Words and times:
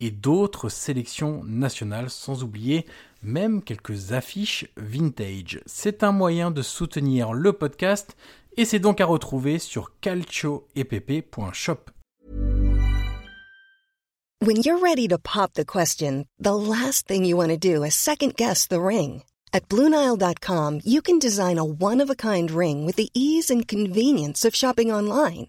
et 0.00 0.10
d'autres 0.10 0.68
sélections 0.68 1.42
nationales, 1.44 2.10
sans 2.10 2.42
oublier 2.42 2.86
même 3.22 3.62
quelques 3.62 4.12
affiches 4.12 4.66
vintage. 4.76 5.60
C'est 5.66 6.02
un 6.02 6.12
moyen 6.12 6.50
de 6.50 6.62
soutenir 6.62 7.32
le 7.32 7.52
podcast 7.52 8.16
et 8.56 8.64
c'est 8.64 8.78
donc 8.78 9.00
à 9.00 9.06
retrouver 9.06 9.58
sur 9.58 9.92
calcioepp.shop. 10.00 11.90
When 14.42 14.62
you're 14.62 14.78
ready 14.78 15.06
to 15.08 15.18
pop 15.18 15.52
the 15.52 15.66
question, 15.66 16.24
the 16.38 16.54
last 16.54 17.06
thing 17.06 17.26
you 17.26 17.36
want 17.36 17.50
to 17.50 17.58
do 17.58 17.84
is 17.84 17.94
second 17.94 18.36
guess 18.36 18.66
the 18.66 18.80
ring. 18.80 19.22
At 19.52 19.68
BlueNile.com, 19.68 20.80
you 20.84 21.02
can 21.02 21.18
design 21.18 21.58
a 21.58 21.64
one-of-a-kind 21.64 22.50
ring 22.50 22.86
with 22.86 22.96
the 22.96 23.10
ease 23.12 23.50
and 23.50 23.66
convenience 23.68 24.46
of 24.46 24.54
shopping 24.54 24.90
online. 24.90 25.48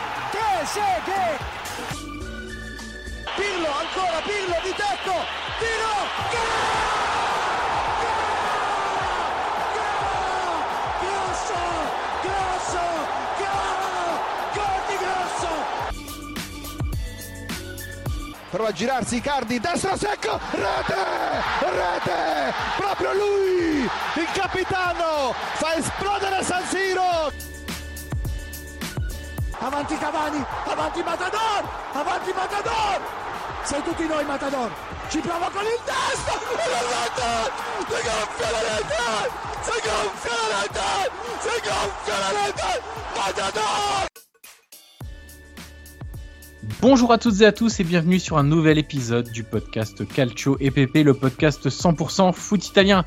Trezeguet! 0.71 1.39
Pirlo, 3.35 3.67
ancora 3.67 4.21
Pirlo 4.23 4.55
di 4.63 4.73
tecco, 4.73 5.15
tiro, 5.59 5.93
Grosso, 11.01 11.59
grosso, 12.21 12.83
gol 14.53 14.81
di 14.87 14.95
grosso! 14.95 15.51
Prova 18.49 18.69
a 18.69 18.71
girarsi 18.71 19.15
Icardi, 19.17 19.59
destro 19.59 19.97
secco, 19.97 20.39
rete, 20.51 20.95
rete, 21.59 22.53
proprio 22.77 23.13
lui, 23.13 23.89
il 24.15 24.31
capitano, 24.33 25.33
fa 25.55 25.75
esplodere 25.75 26.41
San 26.43 26.63
Siro. 26.67 27.49
Avanti 29.63 29.95
Cavani, 29.95 30.43
avanti 30.71 31.03
Matador, 31.03 31.63
avanti 31.91 32.31
Matador, 32.33 33.01
sei 33.63 33.81
tutti 33.83 34.07
noi 34.07 34.23
Matador, 34.25 34.71
ci 35.09 35.19
prova 35.19 35.49
con 35.51 35.63
il 35.63 35.79
testo, 35.83 36.31
e 36.51 36.69
la 36.71 36.81
rete, 36.91 37.51
si 37.87 37.99
gonfia 38.07 38.49
la 38.51 38.61
rete, 38.71 39.03
si 39.61 39.77
gonfia 39.83 40.35
la 40.39 40.61
rete, 40.61 41.11
si 41.41 41.55
gonfia 41.67 42.17
la 42.19 42.31
rete, 42.39 42.81
Matador! 43.17 44.09
Bonjour 46.79 47.11
à 47.11 47.17
toutes 47.17 47.41
et 47.41 47.45
à 47.45 47.51
tous 47.51 47.79
et 47.79 47.83
bienvenue 47.83 48.19
sur 48.19 48.37
un 48.37 48.43
nouvel 48.43 48.77
épisode 48.77 49.29
du 49.29 49.43
podcast 49.43 50.07
Calcio 50.07 50.57
EPP, 50.59 51.03
le 51.03 51.13
podcast 51.13 51.67
100% 51.67 52.33
foot 52.33 52.65
italien. 52.65 53.03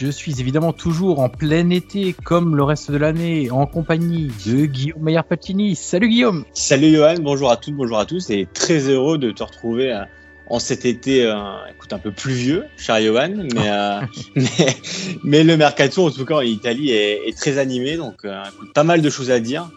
Je 0.00 0.06
suis 0.06 0.40
évidemment 0.40 0.72
toujours 0.72 1.18
en 1.18 1.28
plein 1.28 1.70
été, 1.70 2.12
comme 2.12 2.54
le 2.54 2.62
reste 2.62 2.92
de 2.92 2.96
l'année, 2.96 3.50
en 3.50 3.66
compagnie 3.66 4.30
de 4.46 4.64
Guillaume 4.64 5.02
Maillard-Patini. 5.02 5.74
Salut 5.74 6.08
Guillaume 6.08 6.44
Salut 6.52 6.94
Johan, 6.94 7.16
bonjour 7.20 7.50
à 7.50 7.56
toutes, 7.56 7.74
bonjour 7.74 7.98
à 7.98 8.06
tous, 8.06 8.30
et 8.30 8.46
très 8.54 8.88
heureux 8.88 9.18
de 9.18 9.32
te 9.32 9.42
retrouver 9.42 9.92
euh, 9.92 10.04
en 10.46 10.60
cet 10.60 10.84
été, 10.84 11.24
euh, 11.24 11.34
écoute, 11.74 11.92
un 11.92 11.98
peu 11.98 12.12
pluvieux, 12.12 12.66
cher 12.76 13.02
Johan, 13.02 13.34
mais, 13.52 13.68
euh, 13.68 14.00
mais, 14.36 14.76
mais, 15.24 15.42
le 15.42 15.56
mercato, 15.56 16.06
en 16.06 16.12
tout 16.12 16.24
cas 16.24 16.36
en 16.36 16.42
Italie, 16.42 16.90
est, 16.90 17.26
est 17.26 17.36
très 17.36 17.58
animé, 17.58 17.96
donc 17.96 18.24
euh, 18.24 18.40
écoute, 18.54 18.72
pas 18.74 18.84
mal 18.84 19.02
de 19.02 19.10
choses 19.10 19.32
à 19.32 19.40
dire. 19.40 19.68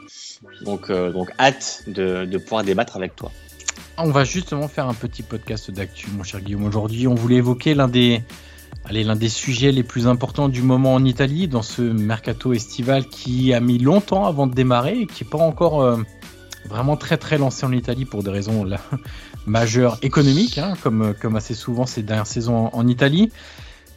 Donc, 0.61 0.91
donc 0.91 1.31
hâte 1.39 1.83
de, 1.87 2.25
de 2.25 2.37
pouvoir 2.37 2.63
débattre 2.63 2.95
avec 2.95 3.15
toi. 3.15 3.31
On 3.97 4.11
va 4.11 4.23
justement 4.23 4.67
faire 4.67 4.87
un 4.87 4.93
petit 4.93 5.23
podcast 5.23 5.71
d'actu, 5.71 6.09
mon 6.15 6.23
cher 6.23 6.41
Guillaume. 6.41 6.65
Aujourd'hui, 6.65 7.07
on 7.07 7.15
voulait 7.15 7.37
évoquer 7.37 7.73
l'un 7.73 7.87
des 7.87 8.21
Allez, 8.85 9.03
l'un 9.03 9.15
des 9.15 9.29
sujets 9.29 9.71
les 9.71 9.83
plus 9.83 10.07
importants 10.07 10.49
du 10.49 10.61
moment 10.61 10.95
en 10.95 11.05
Italie, 11.05 11.47
dans 11.47 11.61
ce 11.61 11.81
mercato 11.81 12.53
estival 12.53 13.07
qui 13.07 13.53
a 13.53 13.59
mis 13.59 13.77
longtemps 13.77 14.25
avant 14.25 14.47
de 14.47 14.53
démarrer 14.53 15.01
et 15.01 15.05
qui 15.05 15.23
n'est 15.23 15.29
pas 15.29 15.37
encore 15.37 15.81
euh, 15.81 15.97
vraiment 16.65 16.97
très 16.97 17.17
très 17.17 17.37
lancé 17.37 17.65
en 17.65 17.71
Italie 17.71 18.05
pour 18.05 18.23
des 18.23 18.31
raisons 18.31 18.65
majeures 19.45 19.97
économiques, 20.01 20.57
hein, 20.57 20.73
comme, 20.81 21.13
comme 21.19 21.35
assez 21.35 21.53
souvent 21.53 21.85
ces 21.85 22.03
dernières 22.03 22.27
saisons 22.27 22.67
en, 22.67 22.69
en 22.73 22.87
Italie. 22.87 23.31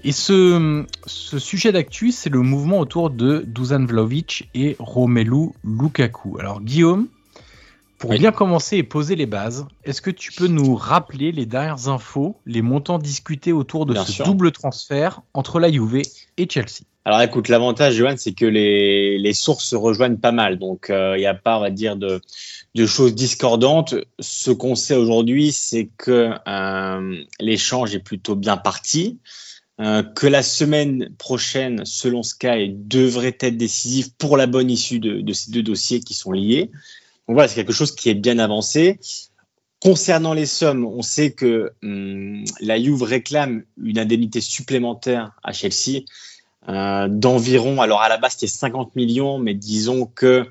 Et 0.06 0.12
ce, 0.12 0.84
ce 1.06 1.38
sujet 1.38 1.72
d'actu, 1.72 2.12
c'est 2.12 2.28
le 2.28 2.40
mouvement 2.40 2.78
autour 2.78 3.08
de 3.08 3.42
Dusan 3.46 3.86
Vlaovic 3.86 4.50
et 4.54 4.76
Romelu 4.78 5.48
Lukaku. 5.64 6.38
Alors 6.38 6.60
Guillaume, 6.60 7.08
pour 8.04 8.18
bien 8.18 8.32
commencer 8.32 8.76
et 8.76 8.82
poser 8.82 9.16
les 9.16 9.26
bases, 9.26 9.66
est-ce 9.84 10.02
que 10.02 10.10
tu 10.10 10.32
peux 10.32 10.46
nous 10.46 10.74
rappeler 10.76 11.32
les 11.32 11.46
dernières 11.46 11.88
infos, 11.88 12.36
les 12.46 12.62
montants 12.62 12.98
discutés 12.98 13.52
autour 13.52 13.86
de 13.86 13.94
Bien 13.94 14.04
ce 14.04 14.12
sûr. 14.12 14.24
double 14.26 14.52
transfert 14.52 15.22
entre 15.32 15.58
la 15.58 15.72
Juve 15.72 16.02
et 16.36 16.48
Chelsea? 16.48 16.82
Alors 17.06 17.20
écoute, 17.20 17.48
l'avantage, 17.48 17.94
Johan, 17.94 18.14
c'est 18.16 18.32
que 18.32 18.46
les, 18.46 19.18
les 19.18 19.32
sources 19.34 19.64
se 19.64 19.76
rejoignent 19.76 20.16
pas 20.16 20.32
mal. 20.32 20.58
Donc 20.58 20.86
il 20.90 21.16
n'y 21.18 21.26
a 21.26 21.34
pas, 21.34 21.58
on 21.58 21.60
va 21.60 21.70
dire, 21.70 21.96
de, 21.96 22.20
de 22.74 22.86
choses 22.86 23.14
discordantes. 23.14 23.94
Ce 24.20 24.50
qu'on 24.50 24.74
sait 24.74 24.96
aujourd'hui, 24.96 25.52
c'est 25.52 25.90
que 25.98 26.30
euh, 26.46 27.24
l'échange 27.40 27.94
est 27.94 28.00
plutôt 28.00 28.36
bien 28.36 28.56
parti. 28.56 29.18
Euh, 29.80 30.02
que 30.04 30.28
la 30.28 30.42
semaine 30.42 31.10
prochaine, 31.18 31.84
selon 31.84 32.22
Sky, 32.22 32.72
devrait 32.72 33.36
être 33.40 33.56
décisive 33.56 34.14
pour 34.16 34.36
la 34.36 34.46
bonne 34.46 34.70
issue 34.70 35.00
de, 35.00 35.20
de 35.20 35.32
ces 35.32 35.50
deux 35.50 35.64
dossiers 35.64 36.00
qui 36.00 36.14
sont 36.14 36.32
liés. 36.32 36.70
Voilà, 37.26 37.48
c'est 37.48 37.54
quelque 37.54 37.72
chose 37.72 37.94
qui 37.94 38.10
est 38.10 38.14
bien 38.14 38.38
avancé. 38.38 38.98
Concernant 39.80 40.34
les 40.34 40.46
sommes, 40.46 40.84
on 40.84 41.02
sait 41.02 41.32
que 41.32 41.72
hum, 41.82 42.44
la 42.60 42.80
Juve 42.82 43.02
réclame 43.02 43.64
une 43.82 43.98
indemnité 43.98 44.40
supplémentaire 44.40 45.32
à 45.42 45.52
Chelsea 45.52 46.04
euh, 46.68 47.08
d'environ, 47.08 47.82
alors 47.82 48.00
à 48.00 48.08
la 48.08 48.16
base 48.16 48.32
c'était 48.32 48.46
50 48.46 48.96
millions, 48.96 49.38
mais 49.38 49.54
disons 49.54 50.06
que 50.06 50.46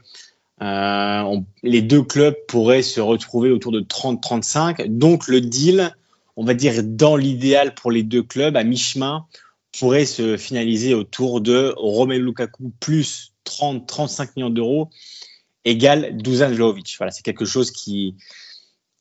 euh, 0.61 1.39
les 1.63 1.81
deux 1.81 2.03
clubs 2.03 2.35
pourraient 2.47 2.83
se 2.83 3.01
retrouver 3.01 3.49
autour 3.49 3.71
de 3.71 3.81
30-35. 3.81 4.87
Donc 4.87 5.27
le 5.27 5.41
deal, 5.41 5.95
on 6.37 6.45
va 6.45 6.53
dire 6.53 6.83
dans 6.83 7.15
l'idéal 7.15 7.73
pour 7.73 7.91
les 7.91 8.03
deux 8.03 8.23
clubs, 8.23 8.55
à 8.55 8.63
mi-chemin, 8.63 9.25
pourrait 9.77 10.05
se 10.05 10.37
finaliser 10.37 10.93
autour 10.93 11.41
de 11.41 11.73
Romelu 11.77 12.23
Lukaku 12.23 12.71
plus 12.79 13.33
30-35 13.45 14.29
millions 14.35 14.49
d'euros 14.51 14.89
égale 15.65 16.17
Dusan 16.17 16.51
Vlahovic. 16.51 16.95
Voilà, 16.97 17.11
c'est 17.11 17.23
quelque 17.23 17.45
chose 17.45 17.71
qui, 17.71 18.15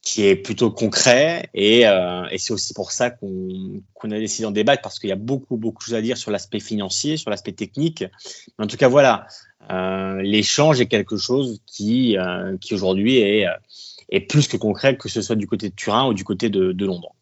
qui 0.03 0.27
est 0.27 0.37
plutôt 0.37 0.71
concret 0.71 1.49
et, 1.55 1.87
euh, 1.87 2.27
et 2.31 2.39
c'est 2.39 2.53
aussi 2.53 2.75
pour 2.75 2.91
ça 2.91 3.11
qu'on 3.11 3.83
a 4.03 4.19
décidé 4.19 4.43
d'en 4.43 4.51
débattre 4.51 4.83
parce 4.83 4.99
qu'il 4.99 5.09
y 5.09 5.13
a 5.13 5.17
beaucoup 5.17 5.57
beaucoup 5.57 5.79
de 5.79 5.85
choses 5.85 5.95
à 5.95 6.03
dire 6.03 6.17
sur 6.17 6.31
l'aspect 6.31 6.61
financier, 6.61 7.17
sur 7.17 7.31
l'aspect 7.31 7.53
technique. 7.53 8.05
En 8.59 8.67
tout 8.67 8.77
cas, 8.77 8.89
voilà, 8.89 9.27
euh, 9.71 10.21
l'échange 10.23 10.81
est 10.81 10.87
quelque 10.87 11.17
chose 11.17 11.61
qui, 11.67 12.19
euh, 12.19 12.57
qui 12.61 12.75
aujourd'hui 12.75 13.19
est, 13.19 13.47
est 14.09 14.21
plus 14.21 14.49
que 14.49 14.57
concret, 14.57 14.97
que 14.97 15.09
ce 15.09 15.23
soit 15.23 15.37
du 15.37 15.47
côté 15.47 15.69
de 15.69 15.75
Turin 15.75 16.09
ou 16.09 16.15
du 16.15 16.25
côté 16.25 16.51
de, 16.51 16.73
de 16.73 16.87
Londres. 16.87 17.15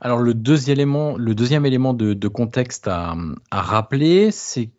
Alors 0.00 0.18
le 0.18 0.32
deuxième 0.32 0.76
élément, 0.76 1.16
le 1.16 1.34
deuxième 1.34 1.66
élément 1.66 1.92
de, 1.92 2.14
de 2.14 2.28
contexte 2.28 2.88
à, 2.88 3.14
à 3.50 3.60
rappeler, 3.60 4.30
c'est 4.30 4.70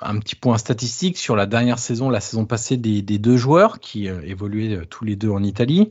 un 0.00 0.18
petit 0.18 0.34
point 0.34 0.58
statistique 0.58 1.18
sur 1.18 1.36
la 1.36 1.46
dernière 1.46 1.78
saison, 1.78 2.10
la 2.10 2.20
saison 2.20 2.44
passée 2.44 2.76
des, 2.76 3.02
deux 3.02 3.36
joueurs 3.36 3.80
qui 3.80 4.08
euh, 4.08 4.20
évoluaient 4.24 4.76
euh, 4.76 4.84
tous 4.84 5.04
les 5.04 5.16
deux 5.16 5.30
en 5.30 5.42
Italie. 5.42 5.90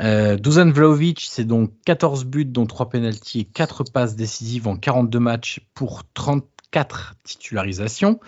Euh, 0.00 0.36
Dusan 0.36 0.70
Vlaovic, 0.70 1.26
c'est 1.30 1.44
donc 1.44 1.70
14 1.84 2.24
buts, 2.24 2.44
dont 2.44 2.66
3 2.66 2.88
pénalties 2.88 3.40
et 3.40 3.44
4 3.44 3.84
passes 3.92 4.16
décisives 4.16 4.66
en 4.66 4.76
42 4.76 5.18
matchs 5.20 5.60
pour 5.74 6.02
34 6.14 7.14
titularisations. 7.22 8.18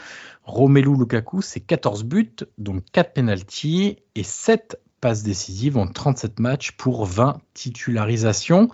Romelu 0.44 0.96
Lukaku, 0.96 1.42
c'est 1.42 1.60
14 1.60 2.04
buts, 2.04 2.36
donc 2.58 2.84
4 2.92 3.12
pénalties 3.12 3.98
et 4.14 4.22
7 4.22 4.80
passes 5.00 5.22
décisives 5.22 5.76
en 5.76 5.86
37 5.86 6.38
matchs 6.38 6.72
pour 6.72 7.04
20 7.04 7.38
titularisations. 7.54 8.70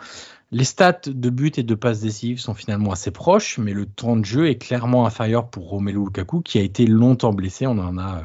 Les 0.54 0.64
stats 0.64 1.00
de 1.06 1.30
buts 1.30 1.52
et 1.56 1.62
de 1.62 1.74
passes 1.74 2.00
décisives 2.00 2.38
sont 2.38 2.52
finalement 2.52 2.92
assez 2.92 3.10
proches, 3.10 3.56
mais 3.58 3.72
le 3.72 3.86
temps 3.86 4.16
de 4.16 4.24
jeu 4.26 4.50
est 4.50 4.58
clairement 4.58 5.06
inférieur 5.06 5.48
pour 5.48 5.70
Romelu 5.70 5.98
Lukaku, 5.98 6.42
qui 6.42 6.58
a 6.58 6.60
été 6.60 6.86
longtemps 6.86 7.32
blessé. 7.32 7.66
On 7.66 7.78
en 7.78 7.96
a 7.96 8.24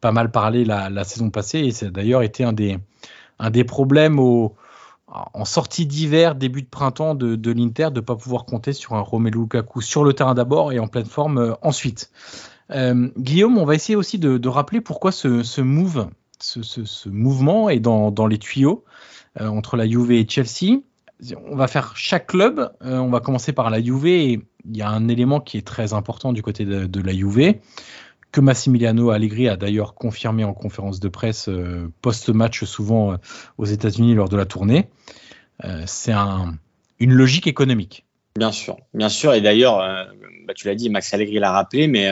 pas 0.00 0.12
mal 0.12 0.30
parlé 0.30 0.64
la, 0.64 1.02
saison 1.02 1.30
passée, 1.30 1.58
et 1.58 1.72
c'est 1.72 1.90
d'ailleurs 1.90 2.22
été 2.22 2.44
un 2.44 2.52
des, 2.52 2.78
un 3.40 3.50
des 3.50 3.64
problèmes 3.64 4.20
en 4.20 5.44
sortie 5.44 5.86
d'hiver, 5.86 6.36
début 6.36 6.62
de 6.62 6.68
printemps 6.68 7.16
de, 7.16 7.50
l'Inter, 7.50 7.88
de 7.90 7.96
ne 7.96 8.00
pas 8.00 8.14
pouvoir 8.14 8.44
compter 8.44 8.72
sur 8.72 8.94
un 8.94 9.00
Romelu 9.00 9.40
Lukaku 9.40 9.80
sur 9.80 10.04
le 10.04 10.12
terrain 10.12 10.34
d'abord 10.34 10.72
et 10.72 10.78
en 10.78 10.86
pleine 10.86 11.04
forme 11.04 11.38
euh, 11.38 11.54
ensuite. 11.62 12.12
Euh, 12.70 13.08
Guillaume, 13.18 13.58
on 13.58 13.64
va 13.64 13.74
essayer 13.74 13.96
aussi 13.96 14.20
de, 14.20 14.48
rappeler 14.48 14.80
pourquoi 14.80 15.10
ce, 15.10 15.42
ce 15.42 15.60
mouvement 17.08 17.68
est 17.70 17.80
dans, 17.80 18.12
dans 18.12 18.26
les 18.28 18.38
tuyaux 18.38 18.84
euh, 19.40 19.48
entre 19.48 19.76
la 19.76 19.88
Juve 19.88 20.12
et 20.12 20.24
Chelsea 20.28 20.82
on 21.50 21.56
va 21.56 21.66
faire 21.66 21.96
chaque 21.96 22.28
club. 22.28 22.72
Euh, 22.82 22.98
on 22.98 23.10
va 23.10 23.20
commencer 23.20 23.52
par 23.52 23.70
la 23.70 23.82
Juve 23.82 24.06
il 24.06 24.76
y 24.76 24.82
a 24.82 24.88
un 24.88 25.08
élément 25.08 25.40
qui 25.40 25.58
est 25.58 25.66
très 25.66 25.92
important 25.92 26.32
du 26.32 26.42
côté 26.42 26.64
de, 26.64 26.86
de 26.86 27.00
la 27.00 27.12
Juve 27.12 27.54
que 28.32 28.40
Massimiliano 28.40 29.10
Allegri 29.10 29.48
a 29.48 29.56
d'ailleurs 29.56 29.94
confirmé 29.94 30.44
en 30.44 30.52
conférence 30.52 31.00
de 31.00 31.08
presse 31.08 31.48
euh, 31.48 31.90
post-match 32.02 32.64
souvent 32.64 33.12
euh, 33.12 33.16
aux 33.56 33.64
États-Unis 33.64 34.14
lors 34.14 34.28
de 34.28 34.36
la 34.36 34.44
tournée. 34.44 34.88
C'est 35.86 36.12
un, 36.12 36.58
une 37.00 37.14
logique 37.14 37.46
économique. 37.46 38.04
Bien 38.36 38.52
sûr, 38.52 38.76
bien 38.92 39.08
sûr. 39.08 39.32
Et 39.32 39.40
d'ailleurs, 39.40 39.78
bah, 40.46 40.52
tu 40.54 40.66
l'as 40.66 40.74
dit, 40.74 40.90
Max 40.90 41.14
Allegri 41.14 41.38
l'a 41.38 41.50
rappelé, 41.50 41.88
mais 41.88 42.10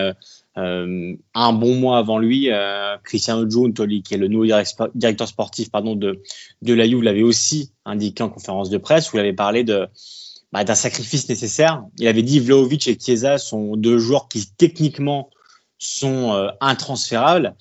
euh, 0.57 1.17
un 1.35 1.53
bon 1.53 1.75
mois 1.75 1.99
avant 1.99 2.19
lui, 2.19 2.51
euh, 2.51 2.97
Cristiano 3.03 3.49
Giuntoli, 3.49 4.03
qui 4.03 4.15
est 4.15 4.19
le 4.19 4.29
nouveau 4.29 4.47
directeur 4.95 5.29
sportif 5.29 5.71
pardon, 5.71 5.97
de, 5.97 6.23
de 6.63 6.75
la 6.75 6.87
Juve, 6.87 7.03
l'avait 7.03 7.23
aussi 7.23 7.73
indiqué 7.85 8.23
en 8.23 8.29
conférence 8.29 8.71
de 8.71 8.79
presse, 8.79 9.13
où 9.13 9.17
il 9.17 9.21
avait 9.21 9.33
parlé 9.33 9.65
de 9.65 9.89
bah, 10.53 10.63
d'un 10.63 10.77
sacrifice 10.77 11.29
nécessaire. 11.29 11.83
Il 11.99 12.07
avait 12.07 12.23
dit 12.23 12.39
Vlaovic 12.39 12.87
et 12.87 12.97
Chiesa 12.99 13.39
sont 13.39 13.77
deux 13.77 13.99
joueurs 13.99 14.29
qui 14.29 14.47
techniquement 14.57 15.31
sont 15.79 16.33
euh, 16.33 16.51
intransférables, 16.61 17.57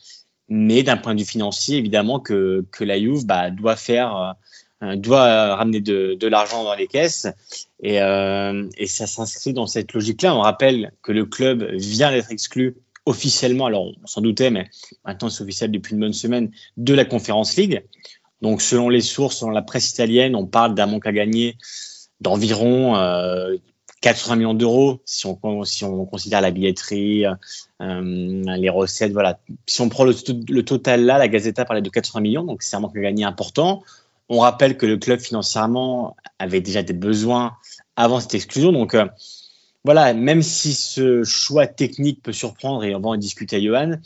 mais 0.47 0.83
d'un 0.83 0.97
point 0.97 1.15
de 1.15 1.19
vue 1.19 1.25
financier, 1.25 1.77
évidemment 1.77 2.19
que, 2.19 2.63
que 2.71 2.83
la 2.83 2.99
Juve 2.99 3.25
bah, 3.25 3.49
doit 3.49 3.75
faire 3.75 4.35
euh, 4.83 4.95
doit 4.97 5.55
ramener 5.55 5.79
de, 5.79 6.27
l'argent 6.27 6.63
dans 6.65 6.75
les 6.75 6.87
caisses 6.87 7.25
et, 7.81 7.95
et 7.95 8.87
ça 8.87 9.07
s'inscrit 9.07 9.53
dans 9.53 9.65
cette 9.65 9.93
logique-là. 9.93 10.35
On 10.35 10.41
rappelle 10.41 10.91
que 11.01 11.13
le 11.13 11.25
club 11.25 11.63
vient 11.71 12.11
d'être 12.11 12.31
exclu 12.31 12.75
officiellement, 13.05 13.65
alors 13.65 13.91
on 14.01 14.07
s'en 14.07 14.21
doutait, 14.21 14.49
mais 14.49 14.69
maintenant 15.05 15.29
c'est 15.29 15.43
officiel 15.43 15.71
depuis 15.71 15.93
une 15.93 15.99
bonne 15.99 16.13
semaine, 16.13 16.51
de 16.77 16.93
la 16.93 17.05
Conférence 17.05 17.55
League. 17.55 17.83
Donc 18.41 18.61
selon 18.61 18.89
les 18.89 19.01
sources, 19.01 19.37
selon 19.37 19.51
la 19.51 19.61
presse 19.61 19.89
italienne, 19.89 20.35
on 20.35 20.45
parle 20.45 20.75
d'un 20.75 20.85
manque 20.85 21.07
à 21.07 21.11
gagner 21.11 21.57
d'environ 22.21 22.95
euh, 22.95 23.55
80 24.01 24.35
millions 24.35 24.53
d'euros 24.53 25.01
si 25.05 25.25
on, 25.25 25.63
si 25.63 25.85
on 25.85 26.05
considère 26.05 26.41
la 26.41 26.51
billetterie, 26.51 27.25
euh, 27.25 27.33
les 27.79 28.69
recettes, 28.69 29.13
voilà. 29.13 29.39
Si 29.65 29.81
on 29.81 29.87
prend 29.87 30.03
le, 30.03 30.13
le, 30.49 30.63
total 30.63 31.05
là, 31.05 31.17
la 31.17 31.29
Gazeta 31.29 31.63
parlait 31.63 31.81
de 31.81 31.89
80 31.89 32.19
millions, 32.19 32.43
donc 32.43 32.63
c'est 32.63 32.75
un 32.75 32.81
manque 32.81 32.97
à 32.97 33.01
gagner 33.01 33.23
important. 33.23 33.81
On 34.27 34.39
rappelle 34.39 34.77
que 34.77 34.85
le 34.85 34.97
club 34.97 35.19
financièrement 35.19 36.15
avait 36.37 36.59
déjà 36.59 36.83
des 36.83 36.93
besoins 36.93 37.53
avant 37.95 38.19
cette 38.19 38.33
exclusion, 38.33 38.73
donc 38.73 38.93
euh, 38.93 39.05
voilà, 39.83 40.13
même 40.13 40.41
si 40.41 40.73
ce 40.73 41.23
choix 41.23 41.67
technique 41.67 42.21
peut 42.23 42.31
surprendre 42.31 42.83
et 42.83 42.95
on 42.95 42.99
va 42.99 43.09
en 43.09 43.17
discuter 43.17 43.57
à 43.57 43.61
Johan, 43.61 43.97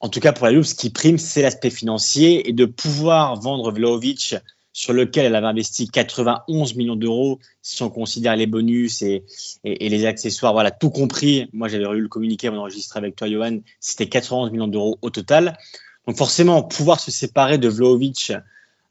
en 0.00 0.08
tout 0.08 0.20
cas 0.20 0.32
pour 0.32 0.46
la 0.46 0.52
Juve, 0.52 0.64
ce 0.64 0.74
qui 0.74 0.90
prime, 0.90 1.18
c'est 1.18 1.42
l'aspect 1.42 1.70
financier 1.70 2.48
et 2.48 2.52
de 2.52 2.64
pouvoir 2.64 3.40
vendre 3.40 3.72
Vlaovic 3.72 4.36
sur 4.76 4.92
lequel 4.92 5.24
elle 5.24 5.34
avait 5.34 5.46
investi 5.46 5.88
91 5.88 6.74
millions 6.74 6.96
d'euros 6.96 7.38
si 7.62 7.82
on 7.82 7.88
considère 7.88 8.36
les 8.36 8.46
bonus 8.46 9.00
et, 9.00 9.24
les 9.64 10.04
accessoires, 10.04 10.52
voilà, 10.52 10.70
tout 10.70 10.90
compris. 10.90 11.48
Moi, 11.54 11.68
j'avais 11.68 11.84
eu 11.84 12.02
le 12.02 12.08
communiqué, 12.08 12.50
on 12.50 12.58
enregistré 12.58 12.98
avec 12.98 13.16
toi, 13.16 13.26
Johan, 13.26 13.60
c'était 13.80 14.06
91 14.06 14.50
millions 14.52 14.68
d'euros 14.68 14.98
au 15.00 15.08
total. 15.08 15.56
Donc 16.06 16.18
forcément, 16.18 16.62
pouvoir 16.62 17.00
se 17.00 17.10
séparer 17.10 17.56
de 17.56 17.68
Vlaovic, 17.68 18.34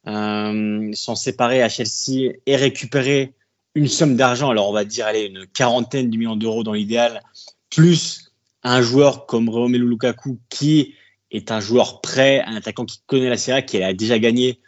euh, 0.07 0.89
s'en 0.93 1.13
séparer 1.13 1.61
à 1.61 1.69
Chelsea 1.69 2.33
et 2.47 2.55
récupérer 2.55 3.34
une 3.75 3.87
somme 3.87 4.15
d'argent, 4.15 4.49
alors 4.49 4.69
on 4.69 4.73
va 4.73 4.85
dire 4.85 5.05
allez, 5.05 5.25
une 5.25 5.45
quarantaine 5.47 6.09
de 6.09 6.17
millions 6.17 6.37
d'euros 6.37 6.63
dans 6.63 6.73
l'idéal, 6.73 7.21
plus 7.69 8.31
un 8.63 8.81
joueur 8.81 9.25
comme 9.25 9.49
Romelu 9.49 9.87
Lukaku 9.87 10.39
qui 10.49 10.95
est 11.29 11.51
un 11.51 11.59
joueur 11.59 12.01
prêt, 12.01 12.41
un 12.45 12.55
attaquant 12.55 12.85
qui 12.85 13.01
connaît 13.05 13.29
la 13.29 13.37
Serie 13.37 13.57
A, 13.57 13.61
qui 13.61 13.83
a 13.83 13.93
déjà 13.93 14.17
gagné 14.17 14.59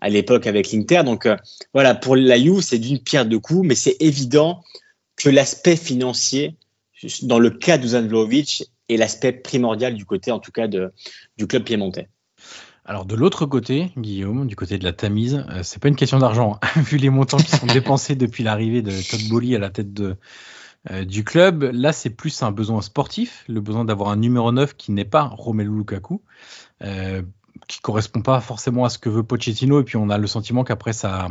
à 0.00 0.08
l'époque 0.08 0.46
avec 0.46 0.70
l'Inter. 0.70 1.02
Donc 1.04 1.26
euh, 1.26 1.36
voilà, 1.74 1.94
pour 1.94 2.16
la 2.16 2.38
Juve, 2.38 2.60
c'est 2.60 2.78
d'une 2.78 3.00
pierre 3.00 3.26
deux 3.26 3.40
coups, 3.40 3.66
mais 3.66 3.74
c'est 3.74 3.96
évident 4.00 4.62
que 5.16 5.28
l'aspect 5.28 5.76
financier, 5.76 6.56
dans 7.22 7.38
le 7.38 7.50
cas 7.50 7.78
d'Uzan 7.78 8.08
est 8.88 8.96
l'aspect 8.96 9.32
primordial 9.32 9.94
du 9.94 10.04
côté, 10.04 10.30
en 10.30 10.38
tout 10.38 10.52
cas, 10.52 10.68
du 10.68 11.46
club 11.46 11.64
piémontais. 11.64 12.08
Alors 12.84 13.04
de 13.04 13.14
l'autre 13.14 13.46
côté, 13.46 13.92
Guillaume, 13.96 14.46
du 14.46 14.56
côté 14.56 14.76
de 14.78 14.84
la 14.84 14.92
Tamise, 14.92 15.44
euh, 15.50 15.62
c'est 15.62 15.80
pas 15.80 15.88
une 15.88 15.96
question 15.96 16.18
d'argent, 16.18 16.58
hein. 16.62 16.80
vu 16.80 16.96
les 16.96 17.10
montants 17.10 17.36
qui 17.36 17.56
sont 17.56 17.66
dépensés 17.66 18.16
depuis 18.16 18.42
l'arrivée 18.42 18.82
de 18.82 18.90
Todd 18.90 19.20
Bowley 19.28 19.54
à 19.54 19.58
la 19.58 19.70
tête 19.70 19.92
de, 19.92 20.16
euh, 20.90 21.04
du 21.04 21.22
club. 21.22 21.62
Là, 21.72 21.92
c'est 21.92 22.10
plus 22.10 22.42
un 22.42 22.50
besoin 22.50 22.82
sportif, 22.82 23.44
le 23.48 23.60
besoin 23.60 23.84
d'avoir 23.84 24.10
un 24.10 24.16
numéro 24.16 24.50
9 24.50 24.74
qui 24.76 24.90
n'est 24.90 25.04
pas 25.04 25.22
Romelu 25.22 25.70
Lukaku, 25.70 26.22
euh, 26.82 27.22
qui 27.68 27.80
correspond 27.80 28.20
pas 28.20 28.40
forcément 28.40 28.84
à 28.84 28.88
ce 28.88 28.98
que 28.98 29.08
veut 29.08 29.22
Pochettino, 29.22 29.80
et 29.80 29.84
puis 29.84 29.96
on 29.96 30.10
a 30.10 30.18
le 30.18 30.26
sentiment 30.26 30.64
qu'après 30.64 30.92
sa, 30.92 31.28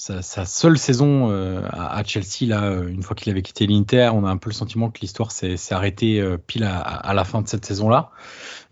sa, 0.00 0.46
seule 0.46 0.78
saison 0.78 1.30
euh, 1.30 1.62
à, 1.70 2.02
Chelsea, 2.04 2.46
là, 2.46 2.72
une 2.88 3.02
fois 3.02 3.14
qu'il 3.14 3.30
avait 3.30 3.42
quitté 3.42 3.66
l'Inter, 3.66 4.10
on 4.14 4.24
a 4.24 4.30
un 4.30 4.38
peu 4.38 4.48
le 4.48 4.54
sentiment 4.54 4.90
que 4.90 5.00
l'histoire 5.00 5.30
s'est 5.30 5.56
arrêtée 5.72 6.20
euh, 6.20 6.38
pile 6.38 6.64
à, 6.64 6.78
à, 6.78 7.12
la 7.12 7.24
fin 7.24 7.42
de 7.42 7.48
cette 7.48 7.66
saison-là, 7.66 8.10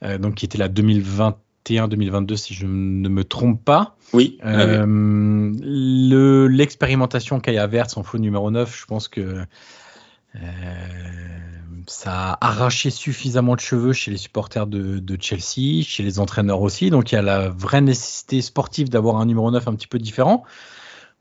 euh, 0.05 0.17
donc 0.17 0.37
qui 0.37 0.47
était 0.47 0.59
la 0.59 0.69
2020 0.69 1.37
2021-2022 1.69 2.37
si 2.37 2.55
je 2.55 2.67
ne 2.67 3.09
me 3.09 3.25
trompe 3.25 3.65
pas. 3.65 3.97
Oui. 4.13 4.39
Euh, 4.45 4.87
le 4.87 6.47
l'expérimentation 6.49 7.41
Kaya 7.41 7.67
Vert, 7.67 7.91
son 7.91 8.03
faux 8.03 8.19
numéro 8.19 8.51
9, 8.51 8.79
je 8.81 8.87
pense 8.87 9.09
que 9.09 9.45
euh, 10.37 10.39
ça 11.87 12.33
a 12.33 12.47
arraché 12.47 12.91
suffisamment 12.91 13.55
de 13.55 13.61
cheveux 13.61 13.93
chez 13.93 14.11
les 14.11 14.17
supporters 14.17 14.67
de, 14.67 14.99
de, 14.99 15.19
Chelsea, 15.21 15.83
chez 15.83 16.03
les 16.03 16.19
entraîneurs 16.21 16.61
aussi. 16.61 16.91
Donc 16.91 17.13
il 17.13 17.15
y 17.15 17.19
a 17.19 17.23
la 17.23 17.49
vraie 17.49 17.81
nécessité 17.81 18.43
sportive 18.43 18.89
d'avoir 18.89 19.17
un 19.17 19.27
numéro 19.27 19.51
9 19.51 19.69
un 19.69 19.75
petit 19.75 19.89
peu 19.89 19.99
différent. 19.99 20.45